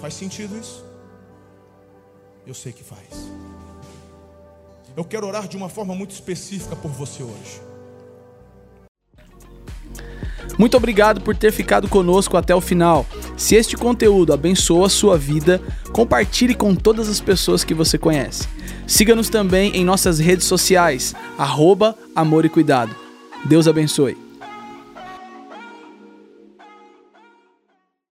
Faz 0.00 0.14
sentido 0.14 0.56
isso? 0.56 0.84
Eu 2.46 2.54
sei 2.54 2.72
que 2.72 2.84
faz. 2.84 3.08
Eu 4.98 5.04
quero 5.04 5.28
orar 5.28 5.46
de 5.46 5.56
uma 5.56 5.68
forma 5.68 5.94
muito 5.94 6.10
específica 6.10 6.74
por 6.74 6.90
você 6.90 7.22
hoje. 7.22 7.62
Muito 10.58 10.76
obrigado 10.76 11.20
por 11.20 11.36
ter 11.36 11.52
ficado 11.52 11.86
conosco 11.86 12.36
até 12.36 12.52
o 12.52 12.60
final. 12.60 13.06
Se 13.36 13.54
este 13.54 13.76
conteúdo 13.76 14.32
abençoa 14.32 14.86
a 14.86 14.90
sua 14.90 15.16
vida, 15.16 15.62
compartilhe 15.92 16.52
com 16.52 16.74
todas 16.74 17.08
as 17.08 17.20
pessoas 17.20 17.62
que 17.62 17.74
você 17.74 17.96
conhece. 17.96 18.48
Siga-nos 18.88 19.28
também 19.28 19.70
em 19.76 19.84
nossas 19.84 20.18
redes 20.18 20.46
sociais, 20.46 21.14
arroba 21.38 21.96
Amor 22.12 22.44
e 22.44 22.48
Cuidado. 22.48 22.92
Deus 23.44 23.68
abençoe. 23.68 24.27